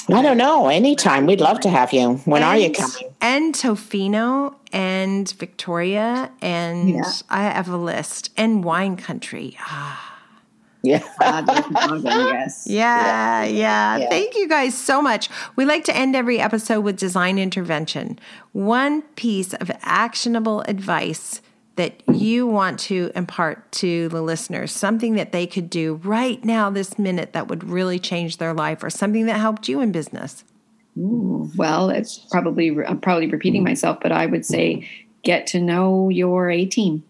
I 0.08 0.22
don't 0.22 0.36
know. 0.36 0.68
Anytime. 0.68 1.26
We'd 1.26 1.40
love 1.40 1.60
to 1.60 1.70
have 1.70 1.92
you. 1.92 2.14
When 2.24 2.42
and, 2.42 2.50
are 2.50 2.56
you 2.56 2.70
coming? 2.70 3.14
And 3.20 3.54
Tofino 3.54 4.54
and 4.72 5.30
Victoria 5.32 6.30
and 6.42 6.90
yeah. 6.90 7.12
I 7.30 7.44
have 7.44 7.68
a 7.68 7.76
list. 7.76 8.30
And 8.36 8.64
wine 8.64 8.96
country. 8.96 9.56
Ah. 9.66 10.10
Yeah. 10.84 11.02
yes. 12.02 12.66
Yeah, 12.66 13.44
yeah, 13.44 13.96
yeah. 13.96 14.08
Thank 14.10 14.36
you 14.36 14.46
guys 14.46 14.76
so 14.76 15.00
much. 15.00 15.30
We 15.56 15.64
like 15.64 15.84
to 15.84 15.96
end 15.96 16.14
every 16.14 16.38
episode 16.38 16.82
with 16.82 16.98
design 16.98 17.38
intervention. 17.38 18.18
One 18.52 19.00
piece 19.16 19.54
of 19.54 19.70
actionable 19.80 20.60
advice 20.68 21.40
that 21.76 22.02
you 22.08 22.46
want 22.46 22.78
to 22.78 23.10
impart 23.16 23.72
to 23.72 24.08
the 24.08 24.22
listeners, 24.22 24.70
something 24.70 25.14
that 25.14 25.32
they 25.32 25.46
could 25.46 25.68
do 25.68 26.00
right 26.04 26.44
now, 26.44 26.70
this 26.70 26.98
minute, 26.98 27.32
that 27.32 27.48
would 27.48 27.64
really 27.64 27.98
change 27.98 28.36
their 28.36 28.54
life, 28.54 28.84
or 28.84 28.90
something 28.90 29.26
that 29.26 29.40
helped 29.40 29.68
you 29.68 29.80
in 29.80 29.90
business? 29.90 30.44
Ooh, 30.96 31.50
well, 31.56 31.90
it's 31.90 32.18
probably 32.30 32.70
I'm 32.86 33.00
probably 33.00 33.26
repeating 33.26 33.64
myself, 33.64 33.98
but 34.00 34.12
I 34.12 34.26
would 34.26 34.46
say 34.46 34.88
get 35.24 35.48
to 35.48 35.60
know 35.60 36.08
your 36.08 36.48
A 36.48 36.66
team. 36.66 37.02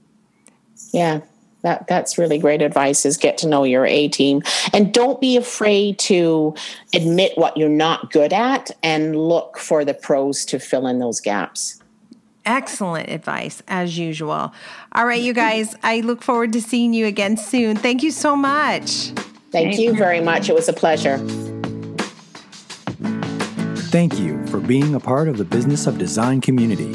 Yeah, 0.93 1.21
that 1.61 1.87
that's 1.87 2.17
really 2.17 2.39
great 2.39 2.63
advice. 2.63 3.05
Is 3.05 3.19
get 3.19 3.37
to 3.39 3.49
know 3.49 3.65
your 3.65 3.85
A 3.85 4.09
team, 4.09 4.41
and 4.73 4.95
don't 4.95 5.21
be 5.21 5.37
afraid 5.37 5.99
to 5.99 6.55
admit 6.95 7.37
what 7.37 7.59
you're 7.59 7.69
not 7.69 8.11
good 8.11 8.33
at, 8.33 8.71
and 8.83 9.15
look 9.15 9.59
for 9.59 9.85
the 9.85 9.93
pros 9.93 10.47
to 10.47 10.59
fill 10.59 10.87
in 10.87 11.01
those 11.01 11.21
gaps. 11.21 11.83
Excellent 12.47 13.09
advice, 13.09 13.63
as 13.69 13.99
usual. 13.99 14.53
All 14.93 15.07
right, 15.07 15.21
you 15.21 15.33
guys, 15.33 15.75
I 15.83 16.01
look 16.01 16.23
forward 16.23 16.53
to 16.53 16.61
seeing 16.61 16.93
you 16.93 17.07
again 17.07 17.37
soon. 17.37 17.77
Thank 17.77 18.03
you 18.03 18.11
so 18.11 18.37
much. 18.37 19.13
Thank 19.51 19.79
you 19.79 19.95
very 19.95 20.21
much. 20.21 20.49
It 20.49 20.55
was 20.55 20.69
a 20.69 20.73
pleasure. 20.73 21.19
Thank 23.89 24.19
you 24.19 24.45
for 24.49 24.59
being 24.59 24.95
a 24.95 25.01
part 25.01 25.29
of 25.29 25.39
the 25.39 25.45
Business 25.45 25.87
of 25.87 25.99
Design 25.99 26.41
community. 26.41 26.93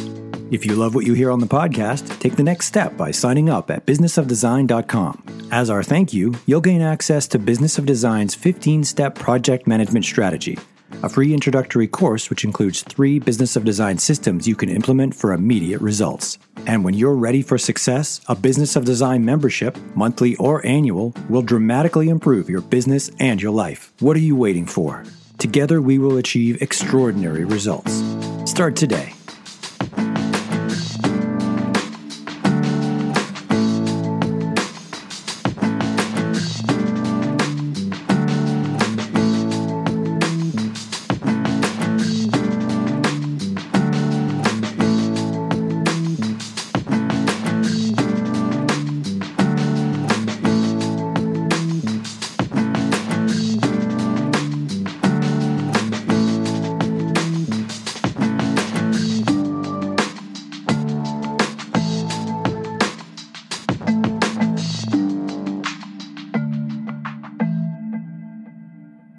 If 0.52 0.66
you 0.66 0.76
love 0.76 0.96
what 0.96 1.06
you 1.06 1.14
hear 1.14 1.32
on 1.32 1.40
the 1.40 1.48
podcast, 1.48 2.20
take 2.20 2.36
the 2.36 2.44
next 2.44 2.66
step 2.66 2.98
by 2.98 3.12
signing 3.12 3.50
up 3.50 3.72
at 3.72 3.86
businessofdesign.com. 3.86 5.48
As 5.52 5.70
our 5.70 5.84
thank 5.84 6.14
you, 6.14 6.36
you'll 6.46 6.62
gain 6.62 6.82
access 6.82 7.28
to 7.30 7.40
Business 7.40 7.78
of 7.78 7.86
Design's 7.86 8.36
15 8.36 8.84
step 8.84 9.16
project 9.16 9.68
management 9.68 10.06
strategy 10.06 10.58
a 11.04 11.10
free 11.10 11.34
introductory 11.34 11.88
course 11.88 12.30
which 12.30 12.44
includes 12.44 12.82
three 12.82 13.20
Business 13.20 13.56
of 13.56 13.66
Design 13.66 13.98
systems 13.98 14.48
you 14.48 14.56
can 14.56 14.70
implement 14.70 15.16
for 15.16 15.34
immediate 15.34 15.82
results. 15.82 16.38
And 16.66 16.84
when 16.84 16.94
you're 16.94 17.16
ready 17.16 17.42
for 17.42 17.58
success, 17.58 18.22
a 18.28 18.36
Business 18.36 18.76
of 18.76 18.86
Design 18.86 19.24
membership, 19.24 19.78
monthly 19.96 20.36
or 20.38 20.66
annual, 20.66 21.14
will 21.30 21.42
dramatically 21.42 22.10
improve 22.10 22.50
your 22.50 22.62
business 22.62 23.12
and 23.20 23.42
your 23.42 23.52
life. 23.52 23.94
What 24.00 24.18
are 24.18 24.22
you 24.22 24.36
waiting 24.36 24.66
for? 24.66 25.04
Together, 25.38 25.82
we 25.82 26.00
will 26.00 26.18
achieve 26.18 26.62
extraordinary 26.62 27.46
results. 27.46 28.04
Start 28.46 28.76
today 28.76 29.14